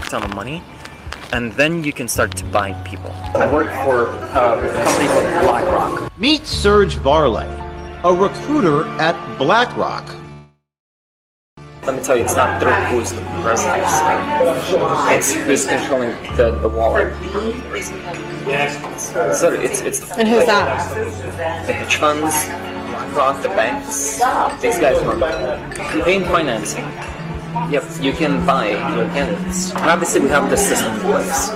[0.07, 0.61] ton of money,
[1.33, 3.13] and then you can start to buy people.
[3.37, 6.19] I work for uh, a company called BlackRock.
[6.19, 7.47] Meet Serge Varlay,
[8.03, 10.05] a recruiter at BlackRock.
[11.87, 13.85] Let me tell you, it's not through who's the president.
[15.15, 17.15] It's who's controlling the, the wallet.
[19.33, 20.11] So it's it's.
[20.19, 21.67] And who's that?
[21.67, 22.35] The hedge funds,
[22.91, 24.17] BlackRock, the banks.
[24.61, 25.21] These guys run
[25.75, 26.85] campaign financing.
[27.71, 29.71] Yep, you can buy your candidates.
[29.71, 31.51] And obviously, we have the system in place.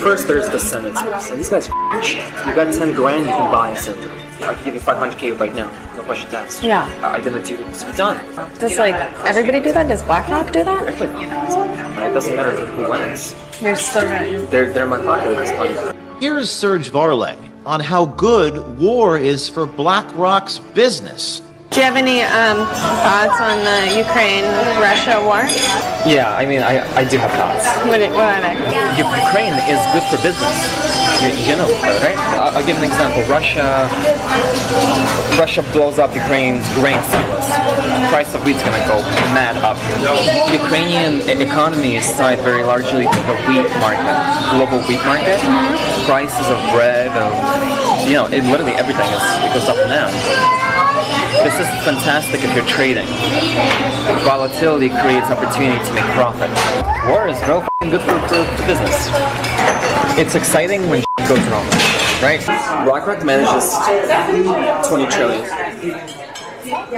[0.00, 0.96] First, there's the Senate.
[1.20, 1.68] So these guys.
[1.68, 4.10] You got 10 grand, you can buy a senator.
[4.40, 5.70] I can give you 500k right now.
[6.06, 6.62] No questions asked.
[6.62, 6.86] Yeah.
[7.02, 7.64] I didn't do it too.
[7.66, 8.18] It's done.
[8.60, 9.88] Does like everybody do that?
[9.88, 10.88] Does BlackRock do that?
[10.88, 13.34] It doesn't matter who wins.
[13.60, 14.48] You're so right.
[14.48, 16.22] They're they're my pocket at this point.
[16.22, 21.42] Here's Serge Varlay on how good war is for BlackRock's business.
[21.70, 22.58] Do you have any um,
[23.02, 25.42] thoughts on the Ukraine-Russia war?
[26.06, 27.66] Yeah, I mean, I, I do have thoughts.
[27.84, 28.54] What, what are they?
[28.96, 31.05] Ukraine is good for business.
[31.16, 32.18] You, know, uh, right?
[32.36, 33.22] I'll, give an example.
[33.24, 33.88] Russia,
[35.40, 37.48] Russia blows up Ukraine's grain silos.
[38.12, 39.00] Price of wheat's gonna go
[39.32, 39.78] mad up.
[40.52, 44.16] Ukrainian e- economy is tied very largely to the wheat market,
[44.52, 45.40] global wheat market.
[45.40, 46.04] Mm-hmm.
[46.04, 47.32] Prices of bread, of
[48.06, 50.12] you know, it, literally everything is it goes up and down.
[51.42, 53.06] This is fantastic if you're trading.
[54.24, 56.50] Volatility creates opportunity to make profit.
[57.08, 59.08] War is real f***ing good for, for for business.
[60.18, 61.66] It's exciting when goes wrong,
[62.22, 62.40] right?
[62.86, 63.74] BlackRock manages
[64.88, 65.44] 20 trillion.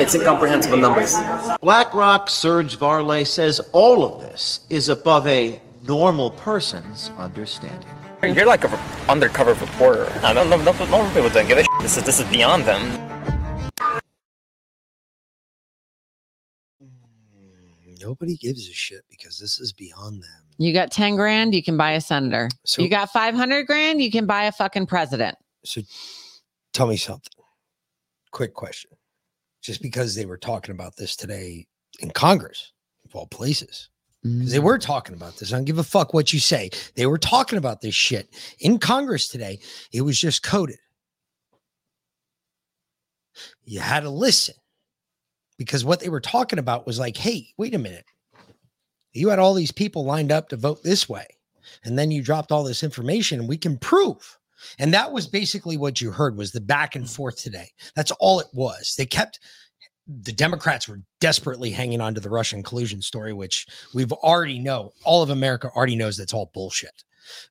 [0.00, 1.14] It's incomprehensible numbers.
[1.62, 7.97] BlackRock Serge Varlay says all of this is above a normal person's understanding.
[8.22, 8.72] You're like an
[9.08, 10.10] undercover reporter.
[10.22, 10.56] I don't know.
[10.56, 11.70] No, normal people don't give a shit.
[11.80, 13.08] This is this is beyond them.
[18.00, 20.30] Nobody gives a shit because this is beyond them.
[20.56, 22.48] You got 10 grand, you can buy a senator.
[22.64, 25.36] So- you got 500 grand, you can buy a fucking president.
[25.64, 25.82] So
[26.72, 27.32] tell me something.
[28.32, 28.90] Quick question.
[29.62, 31.66] Just because they were talking about this today
[32.00, 32.72] in Congress,
[33.04, 34.62] of all places, because they mm.
[34.62, 35.52] were talking about this.
[35.52, 36.70] I don't give a fuck what you say.
[36.96, 38.28] They were talking about this shit
[38.58, 39.60] in Congress today.
[39.92, 40.78] It was just coded.
[43.64, 44.54] You had to listen
[45.56, 48.04] because what they were talking about was like, hey, wait a minute.
[49.12, 51.26] You had all these people lined up to vote this way,
[51.84, 54.38] and then you dropped all this information, and we can prove.
[54.78, 57.68] And that was basically what you heard was the back and forth today.
[57.94, 58.94] That's all it was.
[58.96, 59.38] They kept
[60.08, 64.92] the Democrats were desperately hanging on to the Russian collusion story, which we've already know.
[65.04, 67.04] All of America already knows that's all bullshit.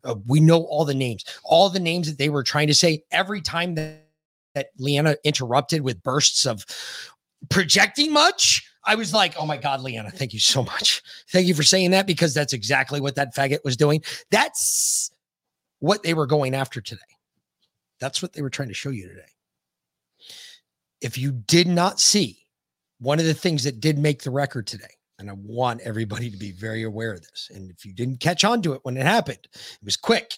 [0.03, 3.03] Uh, we know all the names, all the names that they were trying to say
[3.11, 4.03] every time that
[4.55, 6.65] that Lyanna interrupted with bursts of
[7.51, 8.67] projecting much.
[8.85, 11.03] I was like, oh my God, Lyanna, thank you so much.
[11.29, 14.01] Thank you for saying that because that's exactly what that faggot was doing.
[14.31, 15.11] That's
[15.77, 17.01] what they were going after today.
[17.99, 19.29] That's what they were trying to show you today.
[21.01, 22.46] If you did not see
[22.99, 24.85] one of the things that did make the record today,
[25.19, 27.49] and I want everybody to be very aware of this.
[27.53, 30.37] And if you didn't catch on to it when it happened, it was quick.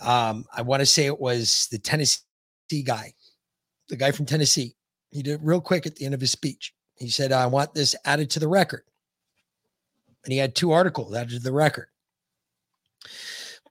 [0.00, 2.20] Um, I want to say it was the Tennessee
[2.84, 3.14] guy,
[3.88, 4.74] the guy from Tennessee.
[5.10, 6.74] He did it real quick at the end of his speech.
[6.96, 8.82] He said, I want this added to the record.
[10.24, 11.88] And he had two articles added to the record.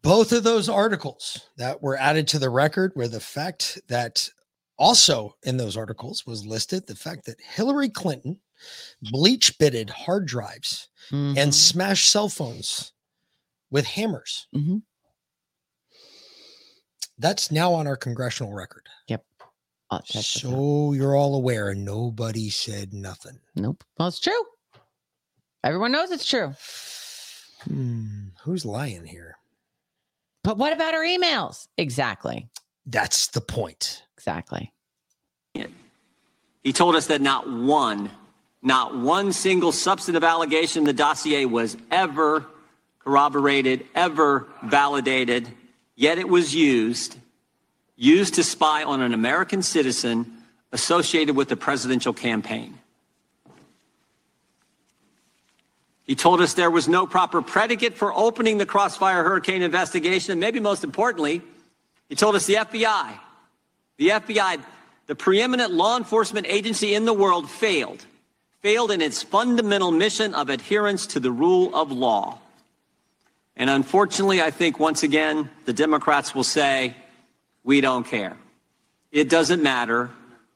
[0.01, 4.29] Both of those articles that were added to the record were the fact that
[4.77, 8.39] also in those articles was listed the fact that Hillary Clinton
[9.01, 11.49] bleach bitted hard drives and mm-hmm.
[11.51, 12.93] smashed cell phones
[13.71, 14.47] with hammers.
[14.55, 14.77] Mm-hmm.
[17.17, 18.87] That's now on our congressional record.
[19.07, 19.23] Yep.
[19.91, 23.39] Uh, so you're all aware, and nobody said nothing.
[23.55, 23.83] Nope.
[23.97, 24.43] Well, it's true.
[25.63, 26.53] Everyone knows it's true.
[27.63, 29.37] Hmm, who's lying here?
[30.43, 31.67] But what about our emails?
[31.77, 32.49] Exactly.
[32.85, 34.03] That's the point.
[34.25, 34.71] Exactly.
[36.63, 38.09] He told us that not one,
[38.63, 42.43] not one single substantive allegation in the dossier was ever
[42.97, 45.47] corroborated, ever validated,
[45.95, 47.17] yet it was used,
[47.95, 50.39] used to spy on an American citizen
[50.71, 52.79] associated with the presidential campaign.
[56.07, 60.31] He told us there was no proper predicate for opening the Crossfire Hurricane investigation.
[60.31, 61.43] And maybe most importantly,
[62.09, 63.19] he told us the FBI,
[63.97, 64.61] the FBI,
[65.07, 68.05] the preeminent law enforcement agency in the world, failed,
[68.61, 72.39] failed in its fundamental mission of adherence to the rule of law.
[73.55, 76.95] And unfortunately, I think once again, the Democrats will say,
[77.63, 78.37] we don't care.
[79.11, 80.11] It doesn't matter.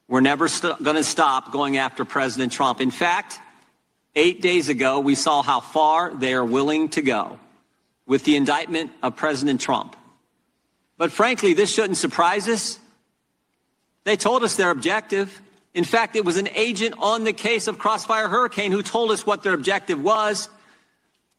[0.07, 2.81] We're never st- going to stop going after President Trump.
[2.81, 3.39] In fact,
[4.15, 7.39] Eight days ago, we saw how far they are willing to go
[8.05, 9.95] with the indictment of President Trump.
[10.97, 12.79] But frankly, this shouldn't surprise us.
[14.03, 15.41] They told us their objective.
[15.73, 19.25] In fact, it was an agent on the case of Crossfire Hurricane who told us
[19.25, 20.49] what their objective was.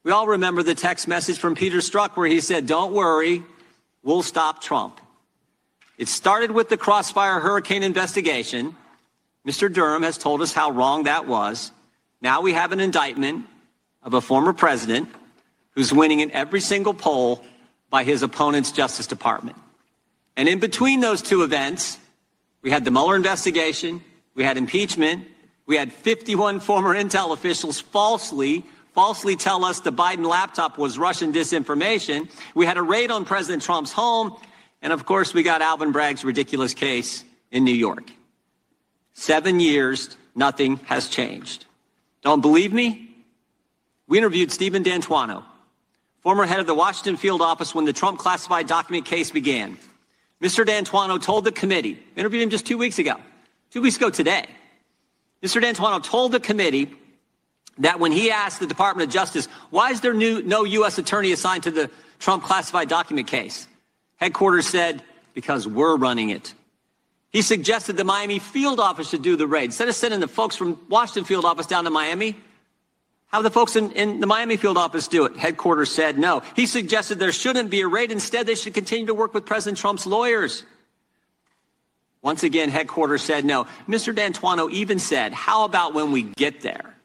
[0.02, 3.42] We all remember the text message from Peter Strzok where he said, Don't worry,
[4.02, 5.00] we'll stop Trump.
[5.98, 8.76] It started with the Crossfire Hurricane investigation.
[9.46, 9.72] Mr.
[9.72, 11.72] Durham has told us how wrong that was.
[12.22, 13.46] Now we have an indictment
[14.02, 15.08] of a former president
[15.72, 17.44] who's winning in every single poll
[17.90, 19.56] by his opponent's Justice Department.
[20.36, 21.98] And in between those two events,
[22.62, 24.02] we had the Mueller investigation,
[24.34, 25.26] we had impeachment,
[25.66, 31.32] we had 51 former intel officials falsely falsely tell us the Biden laptop was Russian
[31.32, 32.28] disinformation.
[32.54, 34.36] We had a raid on President Trump's home,
[34.82, 38.10] and of course, we got Alvin Bragg's ridiculous case in New York.
[39.14, 41.66] 7 years, nothing has changed.
[42.22, 43.08] Don't believe me?
[44.06, 45.44] We interviewed Stephen D'Antuono,
[46.22, 49.78] former head of the Washington field office when the Trump classified document case began.
[50.42, 50.64] Mr.
[50.64, 53.14] D'Antuono told the committee, interviewed him just two weeks ago,
[53.70, 54.46] two weeks ago today.
[55.42, 55.60] Mr.
[55.60, 56.90] D'Antuono told the committee
[57.78, 60.98] that when he asked the Department of Justice, why is there new, no U.S.
[60.98, 63.66] attorney assigned to the Trump classified document case?
[64.16, 65.02] Headquarters said,
[65.34, 66.52] because we're running it.
[67.30, 69.66] He suggested the Miami field office should do the raid.
[69.66, 72.36] Instead of sending the folks from Washington field office down to Miami,
[73.32, 75.36] have the folks in, in the Miami field office do it.
[75.36, 76.42] Headquarters said no.
[76.56, 78.10] He suggested there shouldn't be a raid.
[78.10, 80.64] Instead, they should continue to work with President Trump's lawyers.
[82.22, 83.66] Once again, headquarters said no.
[83.88, 84.14] Mr.
[84.14, 86.96] D'Antuono even said, how about when we get there?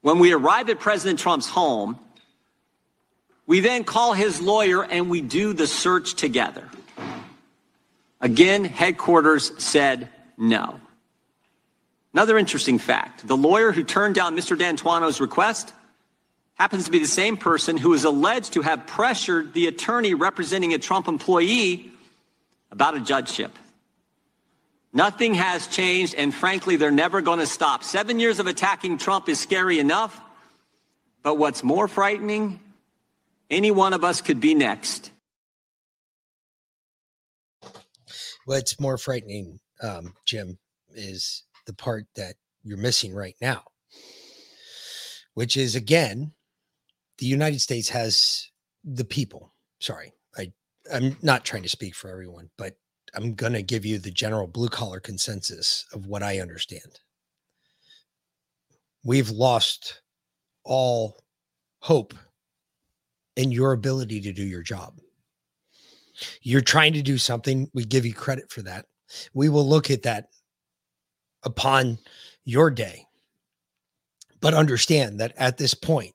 [0.00, 1.98] When we arrive at President Trump's home,
[3.46, 6.68] we then call his lawyer and we do the search together.
[8.20, 10.08] Again, headquarters said
[10.38, 10.80] no.
[12.12, 14.58] Another interesting fact the lawyer who turned down Mr.
[14.58, 15.72] D'Antuono's request
[16.54, 20.74] happens to be the same person who is alleged to have pressured the attorney representing
[20.74, 21.90] a Trump employee
[22.70, 23.58] about a judgeship.
[24.92, 27.84] Nothing has changed, and frankly, they're never going to stop.
[27.84, 30.20] Seven years of attacking Trump is scary enough,
[31.22, 32.60] but what's more frightening,
[33.48, 35.12] any one of us could be next.
[38.46, 40.58] What's more frightening, um, Jim,
[40.90, 43.62] is the part that you're missing right now,
[45.34, 46.32] which is again,
[47.18, 48.50] the United States has
[48.84, 49.52] the people.
[49.80, 50.52] Sorry, I
[50.92, 52.76] I'm not trying to speak for everyone, but
[53.14, 57.00] I'm going to give you the general blue collar consensus of what I understand.
[59.04, 60.02] We've lost
[60.64, 61.16] all
[61.80, 62.14] hope
[63.36, 64.98] in your ability to do your job.
[66.42, 67.68] You're trying to do something.
[67.72, 68.86] We give you credit for that.
[69.32, 70.26] We will look at that
[71.42, 71.98] upon
[72.44, 73.06] your day.
[74.40, 76.14] But understand that at this point,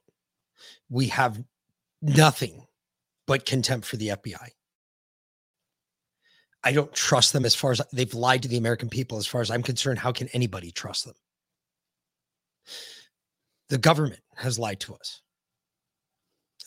[0.89, 1.43] we have
[2.01, 2.65] nothing
[3.27, 4.49] but contempt for the FBI.
[6.63, 9.19] I don't trust them as far as they've lied to the American people.
[9.19, 11.13] As far as I'm concerned, how can anybody trust them?
[13.69, 15.21] The government has lied to us.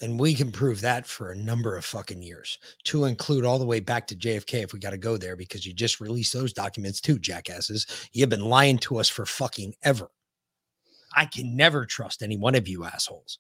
[0.01, 3.67] And we can prove that for a number of fucking years, to include all the
[3.67, 6.53] way back to JFK if we got to go there, because you just released those
[6.53, 7.87] documents too, jackasses.
[8.13, 10.09] You've been lying to us for fucking ever.
[11.17, 13.39] I can never trust any one of you assholes.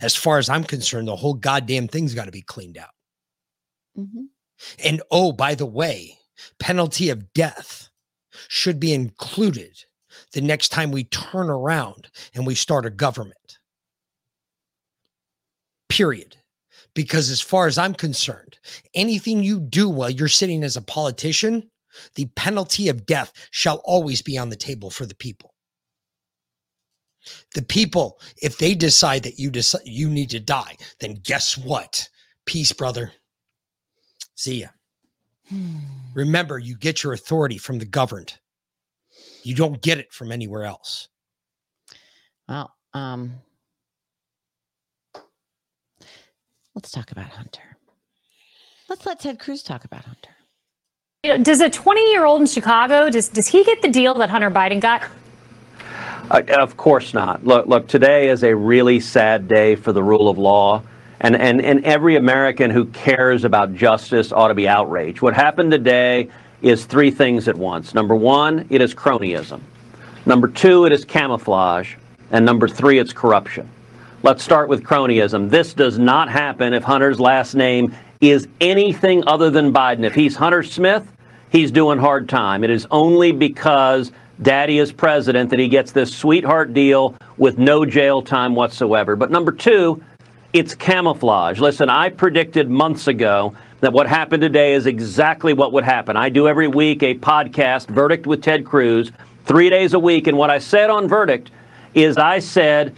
[0.00, 2.90] As far as I'm concerned, the whole goddamn thing's got to be cleaned out.
[3.96, 4.24] Mm-hmm.
[4.84, 6.18] And oh, by the way,
[6.58, 7.88] penalty of death
[8.48, 9.84] should be included
[10.32, 13.59] the next time we turn around and we start a government
[15.90, 16.36] period.
[16.94, 18.58] Because as far as I'm concerned,
[18.94, 21.70] anything you do while you're sitting as a politician,
[22.14, 25.54] the penalty of death shall always be on the table for the people.
[27.54, 32.08] The people, if they decide that you decide you need to die, then guess what?
[32.46, 33.12] Peace, brother.
[34.34, 34.68] See ya.
[36.14, 38.38] Remember, you get your authority from the governed.
[39.42, 41.08] You don't get it from anywhere else.
[42.48, 43.34] Well, um,
[46.74, 47.76] let's talk about Hunter.
[48.88, 50.30] Let's let Ted Cruz talk about Hunter.
[51.22, 54.14] You know, Does a 20 year old in Chicago, does, does he get the deal
[54.14, 55.02] that Hunter Biden got?
[56.30, 57.44] Uh, of course not.
[57.44, 57.88] Look, look.
[57.88, 60.80] Today is a really sad day for the rule of law,
[61.20, 65.22] and and and every American who cares about justice ought to be outraged.
[65.22, 66.28] What happened today
[66.62, 67.94] is three things at once.
[67.94, 69.60] Number one, it is cronyism.
[70.24, 71.96] Number two, it is camouflage,
[72.30, 73.68] and number three, it's corruption.
[74.22, 75.48] Let's start with cronyism.
[75.48, 80.04] This does not happen if Hunter's last name is anything other than Biden.
[80.04, 81.10] If he's Hunter Smith,
[81.48, 82.62] he's doing hard time.
[82.62, 87.86] It is only because Daddy is president that he gets this sweetheart deal with no
[87.86, 89.16] jail time whatsoever.
[89.16, 90.02] But number two,
[90.52, 91.58] it's camouflage.
[91.58, 96.18] Listen, I predicted months ago that what happened today is exactly what would happen.
[96.18, 99.12] I do every week a podcast, Verdict with Ted Cruz,
[99.46, 100.26] three days a week.
[100.26, 101.50] And what I said on Verdict
[101.94, 102.94] is I said,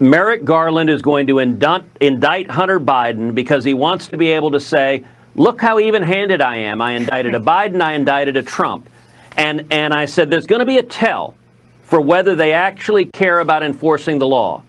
[0.00, 4.50] Merrick Garland is going to indict, indict Hunter Biden because he wants to be able
[4.50, 5.04] to say,
[5.36, 6.80] look how even handed I am.
[6.80, 8.88] I indicted a Biden, I indicted a Trump.
[9.36, 11.34] And, and I said, there's going to be a tell
[11.84, 14.62] for whether they actually care about enforcing the law.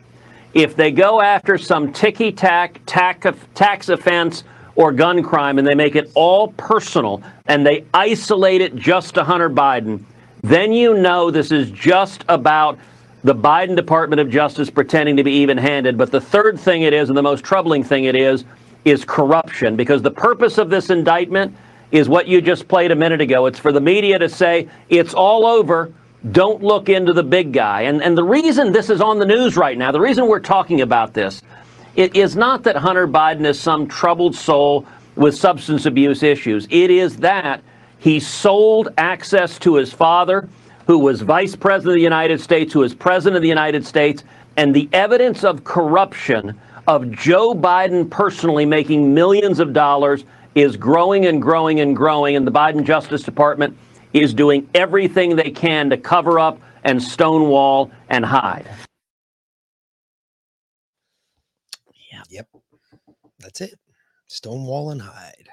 [0.53, 4.43] If they go after some ticky tack tax offense
[4.75, 9.23] or gun crime and they make it all personal and they isolate it just to
[9.23, 10.03] Hunter Biden,
[10.43, 12.77] then you know this is just about
[13.25, 15.97] the Biden Department of Justice pretending to be even handed.
[15.97, 18.45] But the third thing it is, and the most troubling thing it is,
[18.85, 19.75] is corruption.
[19.75, 21.57] Because the purpose of this indictment
[21.91, 23.47] is what you just played a minute ago.
[23.47, 25.91] It's for the media to say, it's all over.
[26.31, 27.81] Don't look into the big guy.
[27.81, 30.81] And, and the reason this is on the news right now, the reason we're talking
[30.81, 31.41] about this,
[31.95, 34.85] it is not that Hunter Biden is some troubled soul
[35.15, 36.67] with substance abuse issues.
[36.69, 37.63] It is that
[37.97, 40.47] he sold access to his father
[40.87, 44.23] who was vice president of the United States, who is president of the United States,
[44.57, 51.25] and the evidence of corruption of Joe Biden personally making millions of dollars is growing
[51.25, 53.77] and growing and growing, and the Biden Justice Department
[54.13, 58.67] is doing everything they can to cover up and stonewall and hide.
[62.11, 62.21] Yeah.
[62.29, 62.47] Yep.
[63.39, 63.77] That's it.
[64.27, 65.49] Stonewall and hide.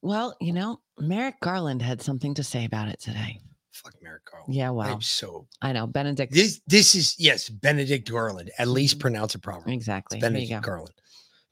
[0.00, 3.40] Well, you know, Merrick Garland had something to say about it today.
[3.84, 4.54] Fuck Merrick Garland.
[4.54, 4.92] Yeah, wow.
[4.92, 6.32] I'm so I know Benedict.
[6.32, 8.50] this this is yes, Benedict Garland.
[8.58, 9.74] At least pronounce it properly.
[9.74, 10.18] Exactly.
[10.18, 10.62] It's Benedict.
[10.62, 10.94] Garland.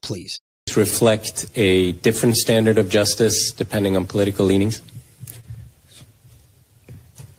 [0.02, 0.40] Please.
[0.76, 4.80] reflect a different standard of justice depending on political leanings?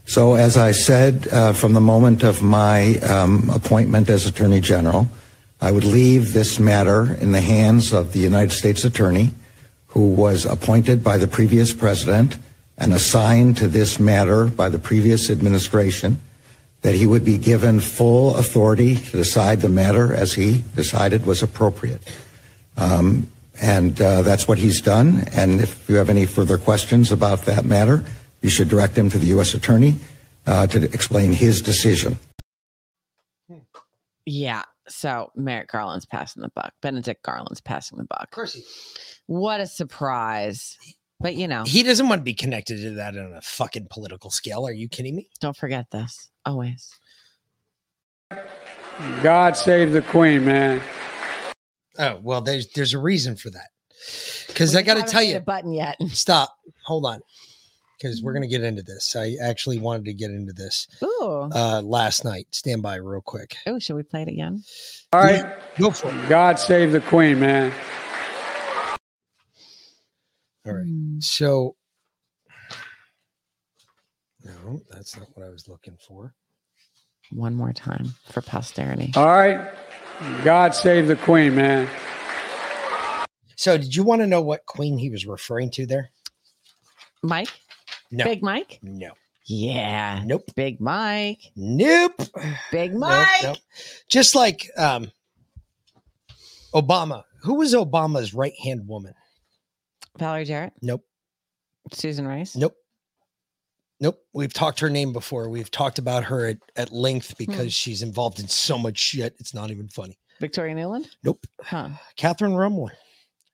[0.06, 5.08] So, as I said uh, from the moment of my um, appointment as Attorney General,
[5.62, 9.32] I would leave this matter in the hands of the United States Attorney,
[9.88, 12.36] who was appointed by the previous president
[12.82, 16.20] and assigned to this matter by the previous administration,
[16.82, 21.44] that he would be given full authority to decide the matter as he decided was
[21.44, 22.02] appropriate.
[22.78, 23.32] Um,
[23.62, 25.28] and uh, that's what he's done.
[25.32, 28.04] And if you have any further questions about that matter,
[28.42, 29.54] you should direct them to the U.S.
[29.54, 29.98] Attorney
[30.48, 32.18] uh, to explain his decision.
[34.26, 34.64] Yeah.
[34.88, 36.74] So Merrick Garland's passing the buck.
[36.82, 38.24] Benedict Garland's passing the buck.
[38.24, 38.64] Of course he.
[39.28, 40.78] What a surprise.
[41.22, 44.32] But you know, He doesn't want to be connected to that on a fucking political
[44.32, 44.68] scale.
[44.68, 45.30] Are you kidding me?
[45.40, 46.30] don't forget this.
[46.46, 46.90] Always.
[49.22, 50.82] God save the Queen, man.
[52.00, 53.68] Oh well, there's there's a reason for that.
[54.48, 55.98] Because I got to tell you, a button yet.
[56.10, 56.58] stop.
[56.86, 57.22] Hold on,
[57.98, 59.16] because we're gonna get into this.
[59.16, 61.50] I actually wanted to get into this Ooh.
[61.54, 62.48] uh, last night.
[62.52, 63.58] Stand by real quick.
[63.68, 64.64] Oh, should we play it again?
[65.14, 65.46] All right.
[65.78, 66.30] Go for it.
[66.30, 67.72] God save the Queen, man.
[70.66, 70.86] All right.
[71.20, 71.76] So,
[74.44, 76.34] no, that's not what I was looking for.
[77.32, 79.12] One more time for posterity.
[79.16, 79.74] All right.
[80.44, 81.90] God save the Queen, man.
[83.56, 86.10] So, did you want to know what queen he was referring to there?
[87.24, 87.50] Mike?
[88.10, 88.26] No.
[88.26, 88.80] Big Mike?
[88.82, 89.12] No.
[89.46, 90.24] Yeah.
[90.26, 90.44] Nope.
[90.56, 91.40] Big Mike.
[91.56, 92.22] Nope.
[92.72, 93.44] Big Nope, Mike.
[93.44, 93.58] nope.
[94.10, 95.12] Just like um,
[96.74, 97.24] Obama.
[97.44, 99.14] Who was Obama's right hand woman?
[100.18, 100.74] Valerie Jarrett?
[100.82, 101.06] Nope.
[101.94, 102.56] Susan Rice?
[102.56, 102.76] Nope.
[104.00, 104.20] Nope.
[104.34, 105.50] We've talked her name before.
[105.50, 106.96] We've talked about her at, at Hmm.
[106.96, 109.36] length because she's involved in so much shit.
[109.40, 110.18] It's not even funny.
[110.40, 111.08] Victoria Nuland?
[111.24, 111.46] Nope.
[111.62, 111.90] Huh.
[112.18, 112.90] Kathryn Ruemmler.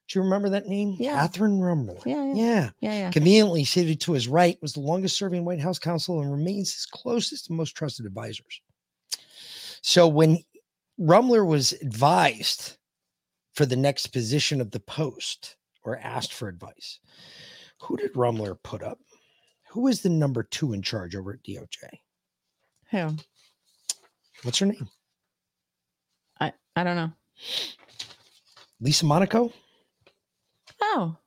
[0.08, 0.96] Do you remember that name?
[1.00, 1.28] Yeah.
[1.28, 2.02] Kathryn Ruemmler.
[2.06, 2.34] Yeah, yeah.
[2.34, 2.70] Yeah.
[2.80, 3.12] Yeah, yeah.
[3.12, 6.86] Conveniently seated to his right was the longest serving White House counsel and remains his
[6.86, 8.62] closest and most trusted advisors.
[9.82, 10.40] So when
[11.00, 12.78] Ruemmler was advised
[13.54, 17.00] for the next position of the post, or asked for advice.
[17.82, 19.00] Who did Ruemmler put up?
[19.72, 21.88] Who is the number two in charge over at DOJ?
[22.92, 23.16] Who?
[24.44, 24.88] What's her name?
[26.40, 27.12] I I don't know.
[28.80, 29.52] Lisa Monaco?
[30.82, 31.18] Oh,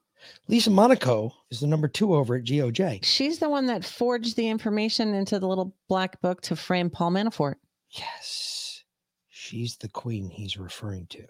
[0.48, 3.05] Lisa Monaco is the number two over at GOJ.
[3.05, 7.12] she's the one that forged the information into the little black book to frame Paul
[7.12, 7.55] Manafort.
[7.90, 8.85] Yes.
[9.28, 11.24] She's the queen he's referring to.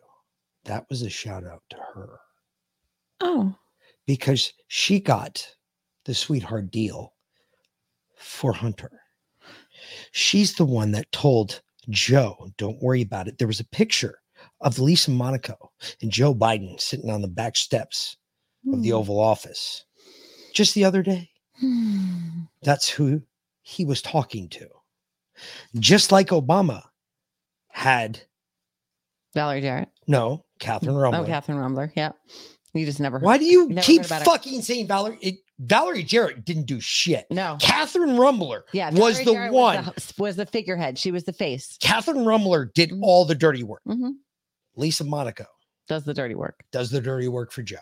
[0.64, 2.20] That was a shout out to her
[3.20, 3.55] Oh,
[4.06, 5.47] because she got
[6.05, 7.14] the sweetheart deal
[8.16, 8.90] for Hunter.
[10.12, 13.38] She's the one that told Joe, don't worry about it.
[13.38, 14.18] There was a picture
[14.60, 15.70] of Lisa Monaco
[16.02, 18.16] and Joe Biden sitting on the back steps
[18.72, 18.97] of the Hmm.
[18.97, 19.84] Oval Office
[20.55, 21.30] just the other day.
[21.59, 22.42] Hmm.
[22.62, 23.22] That's who
[23.62, 24.68] he was talking to.
[25.78, 26.82] Just like Obama
[27.68, 28.20] had
[29.34, 29.88] Valerie Jarrett.
[30.06, 31.20] no Kathryn Ruemmler.
[31.20, 31.92] Oh, Catherine Rumbler.
[31.97, 32.12] Yeah.
[32.72, 33.18] You just never.
[33.18, 35.18] Why do you never keep fucking saying Valerie?
[35.20, 37.26] It, Valerie Jarrett didn't do shit.
[37.30, 37.56] No.
[37.60, 39.84] Catherine Rumbler Yeah, was Valerie the Jarrett one.
[39.86, 40.97] Was the, was the figurehead.
[40.98, 41.76] She was the face.
[41.82, 43.82] Kathryn Ruemmler did all the dirty work.
[43.86, 44.12] Mhm.
[44.76, 45.44] Lisa Monaco
[45.88, 46.64] Does the dirty work.
[46.70, 47.76] does the dirty work for Joe.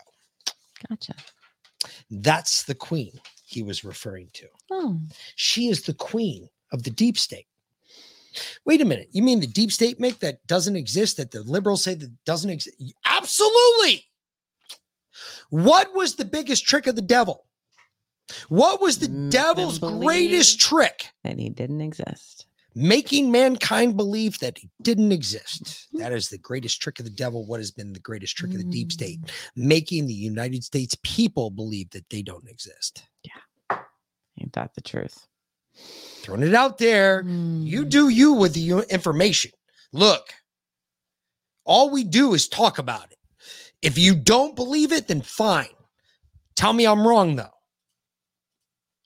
[0.89, 1.13] Gotcha.
[2.11, 3.11] That's the queen
[3.45, 4.47] he was referring to.
[4.71, 4.99] Oh,
[5.35, 7.45] She is the queen of the deep state.
[8.65, 9.09] Wait a minute.
[9.11, 12.49] You mean the deep state, Mick, that doesn't exist, that the liberals say that doesn't
[12.49, 12.75] exist?
[13.05, 14.05] Absolutely.
[15.49, 17.45] What was the biggest trick of the devil?
[18.47, 21.07] What was the mm, devil's greatest trick?
[21.23, 22.45] and he didn't exist.
[22.75, 25.63] Making mankind believe that he didn't exist.
[25.63, 25.97] Mm-hmm.
[25.99, 27.45] That is the greatest trick of the devil.
[27.45, 29.21] What has been the greatest trick of the deep state?
[29.21, 29.31] Mm.
[29.55, 33.03] Making the United States people believe that they don't exist.
[33.23, 33.77] Yeah.
[34.39, 35.27] Ain't that the truth?
[36.21, 37.21] Throwing it out there.
[37.21, 37.89] You mm.
[37.89, 39.51] do you with the information.
[39.91, 40.33] Look,
[41.65, 43.18] all we do is talk about it.
[43.81, 45.69] If you don't believe it, then fine.
[46.55, 47.49] Tell me I'm wrong, though.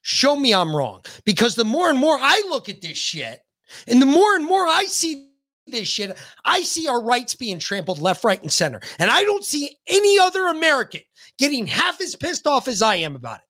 [0.02, 1.02] Show me I'm wrong.
[1.26, 3.40] Because the more and more I look at this shit,
[3.88, 5.30] and the more and more I see
[5.68, 8.82] this shit, I see our rights being trampled left, right, and center.
[9.00, 11.02] And I don't see any other American
[11.38, 13.46] getting half as pissed off as I am about it.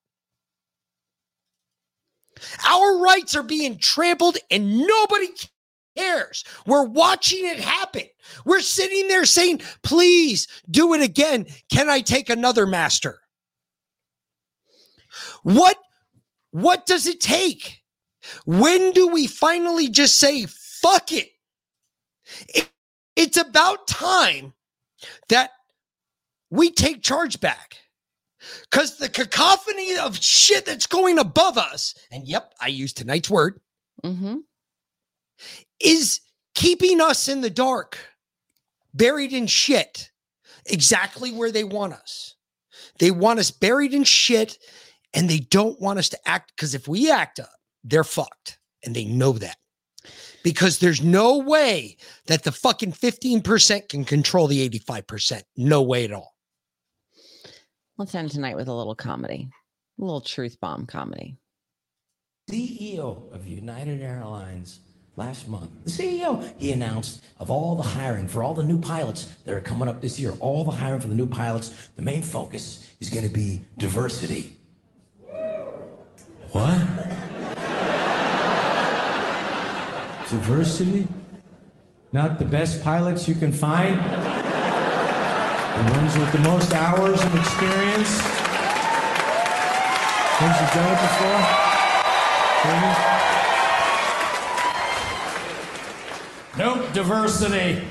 [2.68, 5.28] Our rights are being trampled and nobody
[5.98, 6.44] cares.
[6.66, 8.04] We're watching it happen.
[8.46, 11.46] We're sitting there saying, please do it again.
[11.72, 13.20] Can I take another master?
[15.44, 15.78] What
[16.52, 17.82] what does it take?
[18.46, 21.30] When do we finally just say fuck it?
[22.50, 22.70] It-
[23.16, 24.54] It's about time
[25.30, 25.52] that
[26.50, 27.78] we take charge back.
[28.64, 33.60] Because the cacophony of shit that's going above us, and yep, I used tonight's word,
[34.04, 34.38] Mm-hmm.
[35.80, 36.22] Is
[36.56, 37.98] keeping us in the dark,
[38.94, 40.12] buried in shit,
[40.66, 42.36] exactly where they want us.
[43.00, 44.58] They want us buried in shit,
[45.14, 47.50] and they don't want us to act because if we act up,
[47.84, 48.60] they're fucked.
[48.86, 49.58] And they know that.
[50.44, 51.96] Because there's no way
[52.28, 55.44] that the fucking 15% can control the 85%.
[55.56, 56.34] No way at all.
[57.98, 59.50] Let's end tonight with a little comedy,
[60.00, 61.38] a little truth bomb comedy.
[62.52, 64.82] CEO of United Airlines
[65.16, 69.26] last month, the CEO, he announced of all the hiring for all the new pilots
[69.46, 72.22] that are coming up this year, all the hiring for the new pilots, the main
[72.22, 74.58] focus is going to be diversity.
[76.52, 76.78] What?
[80.30, 81.08] Diversity?
[82.12, 84.00] Not the best pilots you can find?
[85.74, 88.22] The ones with the most hours of experience?
[90.42, 91.42] Ones who've done before?
[96.56, 97.84] Nope, diversity.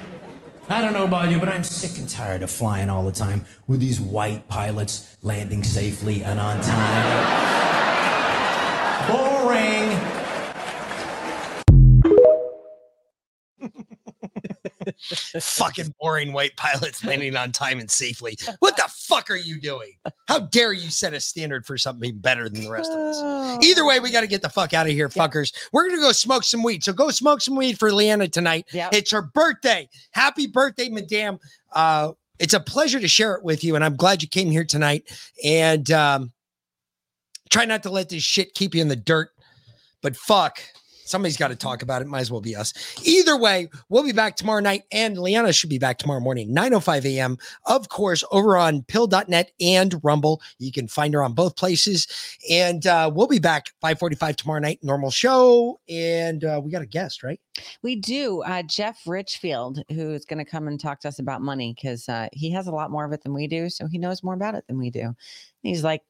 [0.68, 3.44] I don't know about you, but I'm sick and tired of flying all the time
[3.66, 7.43] with these white pilots landing safely and on time.
[9.09, 10.22] Boring.
[15.16, 18.36] Fucking boring white pilots landing on time and safely.
[18.60, 19.93] What the fuck are you doing?
[20.28, 23.64] How dare you set a standard for something better than the rest of us?
[23.64, 25.52] Either way, we got to get the fuck out of here, fuckers.
[25.72, 26.84] We're gonna go smoke some weed.
[26.84, 28.66] So go smoke some weed for Lyanna tonight.
[28.93, 29.89] It's her birthday.
[30.12, 31.39] Happy birthday, madame.
[31.72, 34.64] Uh, it's a pleasure to share it with you, and I'm glad you came here
[34.64, 35.05] tonight.
[35.44, 36.32] And um,
[37.51, 39.30] try not to let this shit keep you in the dirt.
[40.02, 40.60] But fuck,
[41.05, 42.09] Somebody's got to talk about it.
[42.09, 42.73] Might as well be us.
[43.05, 47.05] Either way, we'll be back tomorrow night, and Lyanna should be back tomorrow morning, 9.05
[47.05, 47.37] a.m.
[47.66, 50.41] Of course, over on Pilled.net and Rumble.
[50.59, 52.07] You can find her on both places.
[52.51, 55.81] And uh, we'll be back 545 tomorrow night, normal show.
[55.89, 57.41] And uh, we got a guest, right?
[57.83, 58.43] We do.
[58.43, 62.09] Uh, Jeff Richfield, who is going to come and talk to us about money because
[62.09, 63.69] uh, he has a lot more of it than we do.
[63.69, 65.15] So he knows more about it than we do.
[65.62, 66.03] He's like,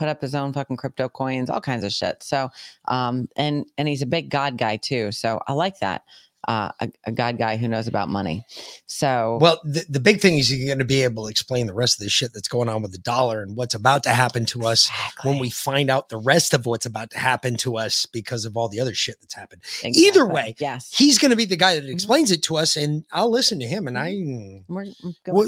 [0.00, 2.22] put up his own fucking crypto coins, all kinds of shit.
[2.22, 2.48] So,
[2.88, 5.12] um, and and he's a big God guy too.
[5.12, 6.04] So I like that.
[6.48, 8.42] Uh, a, a God guy who knows about money.
[8.86, 11.74] So Well, the, the big thing is you're going to be able to explain the
[11.74, 14.46] rest of the shit that's going on with the dollar and what's about to happen
[14.46, 14.90] to us
[15.22, 18.56] when we find out the rest of what's about to happen to us because of
[18.56, 19.60] all the other shit that's happened.
[19.84, 23.04] Either way, yes, he's going to be the guy that explains it to us, and
[23.12, 24.84] I'll listen to him, and I we're
[25.24, 25.46] good we'll,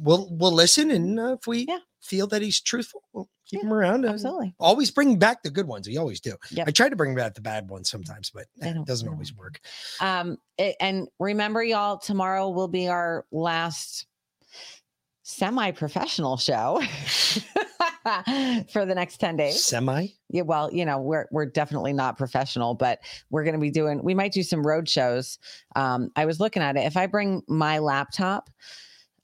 [0.00, 1.66] we'll we'll listen, and uh, if we
[2.00, 4.04] feel that he's truthful, we'll keep him around.
[4.04, 4.54] absolutely.
[4.58, 5.86] always bring back the good ones.
[5.88, 6.34] We always do.
[6.50, 6.68] Yep.
[6.68, 9.60] I try to bring back the bad ones sometimes, but eh, it doesn't always work.
[10.00, 10.38] Um,
[10.80, 14.06] and remember, y'all, tomorrow will be our last
[15.22, 16.82] semi-professional show
[18.72, 19.64] for the next 10 days.
[19.64, 20.08] Semi.
[20.30, 23.00] Yeah, well, you know, we're we're definitely not professional, but
[23.30, 24.02] we're going to be doing.
[24.02, 25.38] We might do some road shows.
[25.76, 26.80] Um, I was looking at it.
[26.80, 28.50] If I bring my laptop,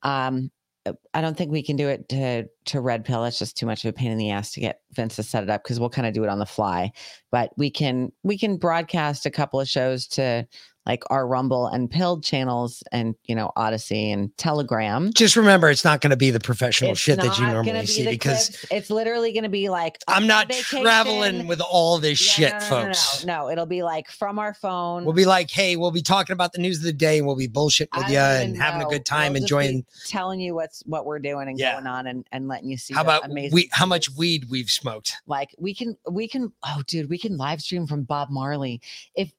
[0.02, 0.50] um,
[0.86, 3.24] Uh, I don't think we can do it to to Red Pill.
[3.24, 5.42] It's just too much of a pain in the ass to get Vince to set
[5.42, 6.92] it up because we'll kind of do it on the fly.
[7.30, 10.46] But we can we can broadcast a couple of shows to
[10.86, 15.12] like our Rumble and Pilled channels, and you know Odysee and Telegram.
[15.12, 17.86] Just remember, it's not going to be the professional It's shit that you normally be
[17.86, 18.66] see because clips.
[18.70, 20.82] it's literally going to be like I'm not vacation.
[20.82, 23.24] traveling with all this shit, no, no, folks.
[23.24, 25.04] No, no, it'll be like from our phone.
[25.04, 27.36] We'll be like, hey, we'll be talking about the news of the day, and we'll
[27.36, 29.84] be bullshitting with you and even having a good time, We'll enjoying.
[30.06, 31.72] telling you what's what we're doing and Yeah.
[31.74, 33.54] going on, and and letting you see How about amazing.
[33.54, 33.68] we?
[33.72, 35.16] How much weed we've smoked?
[35.26, 38.80] like we can we can oh dude we can live stream from Bob Marley
[39.14, 39.32] if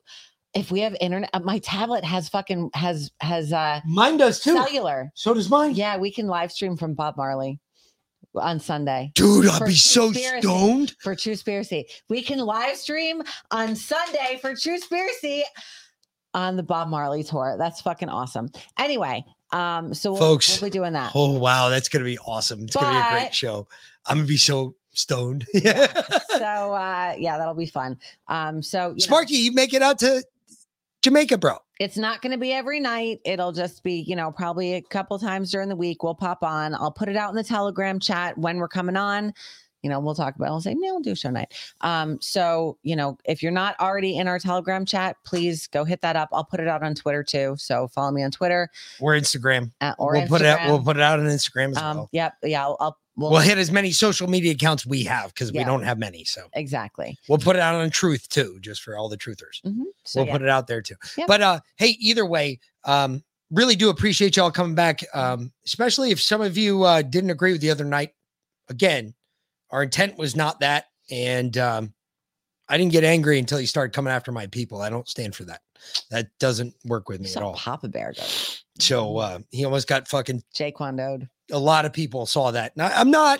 [0.53, 1.29] if we have internet.
[1.33, 4.53] uh, My tablet has fucking has has uh mine does too.
[4.53, 5.11] cellular.
[5.15, 5.75] So does mine.
[5.75, 7.59] Yeah, we can live stream from Bob Marley
[8.35, 9.11] on Sunday.
[9.15, 10.95] Dude, For be so stoned.
[10.99, 11.85] for Truspiracy.
[12.09, 15.41] We can live stream on Sunday for Truspiracy
[16.33, 17.55] on the Bob Marley tour.
[17.57, 18.49] That's fucking awesome.
[18.77, 21.11] Anyway, um, so we'll, Folks, we'll be doing that.
[21.15, 22.63] Oh wow, that's gonna be awesome.
[22.63, 23.67] It's gonna be a great show.
[24.05, 25.45] I'm gonna be so stoned.
[25.53, 25.87] Yeah.
[26.29, 27.97] so uh, yeah, that'll be fun.
[28.27, 30.23] Um, so you know, Sparky, you make it out to
[31.03, 31.57] Jamaica, bro.
[31.79, 33.19] it's not going to be every night.
[33.23, 36.03] It'll just be, you know, probably a couple times during the week.
[36.03, 36.73] We'll pop on.
[36.75, 39.33] I'll put it out in the Telegram chat when we're coming on.
[39.83, 40.45] You know, we'll talk about.
[40.47, 40.49] It.
[40.49, 41.53] I'll say, no, we'll do show night.
[41.81, 46.01] Um, so you know, if you're not already in our Telegram chat, please go hit
[46.01, 46.29] that up.
[46.33, 47.55] I'll put it out on Twitter too.
[47.59, 48.69] So follow me on Twitter
[48.99, 49.71] Or Instagram.
[49.79, 50.67] uh, or we'll put it out.
[50.67, 52.09] We'll put it out on Instagram as Um, well.
[52.11, 55.51] yep, yeah, I'll, I'll we'll, We'll hit as many social media accounts we have because
[55.51, 56.23] we don't have many.
[56.23, 57.17] So exactly.
[57.27, 59.61] we'll put it out on Truth too, just for all the truthers.
[59.65, 59.83] Mhm.
[60.05, 60.33] So, we'll yeah.
[60.33, 60.95] put it out there too.
[61.17, 61.27] Yep.
[61.27, 65.01] But uh, hey, either way, um, really do appreciate y'all coming back.
[65.13, 68.11] Um, especially if some of you uh, didn't agree with the other night.
[68.69, 69.13] Again,
[69.71, 71.93] our intent was not that, and um,
[72.69, 74.81] I didn't get angry until you started coming after my people.
[74.81, 75.61] I don't stand for that.
[76.09, 77.53] That doesn't work with me at all.
[77.53, 78.63] Papa Bear goes.
[78.79, 80.43] So uh, he almost got fucking.
[80.55, 81.29] Jaquandoed.
[81.51, 82.75] A lot of people saw that.
[82.75, 83.39] Now, I'm not.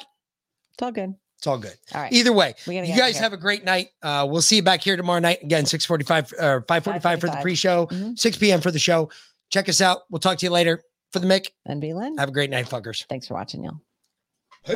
[0.73, 1.15] It's all good.
[1.37, 1.73] It's all good.
[1.93, 2.11] All right.
[2.11, 3.89] Either way, you get out of guys have a great night.
[4.01, 7.85] Uh, we'll see you back here tomorrow night again, 645 or 545 for the pre-show,
[7.87, 8.13] Mm-hmm.
[8.15, 8.61] 6 p.m.
[8.61, 9.09] for the show.
[9.49, 9.99] Check us out.
[10.09, 10.81] We'll talk to you later.
[11.13, 12.17] For the Mick and B Lynn.
[12.17, 13.05] Have a great night, fuckers.
[13.07, 13.79] Thanks for watching, y'all.
[14.67, 14.75] I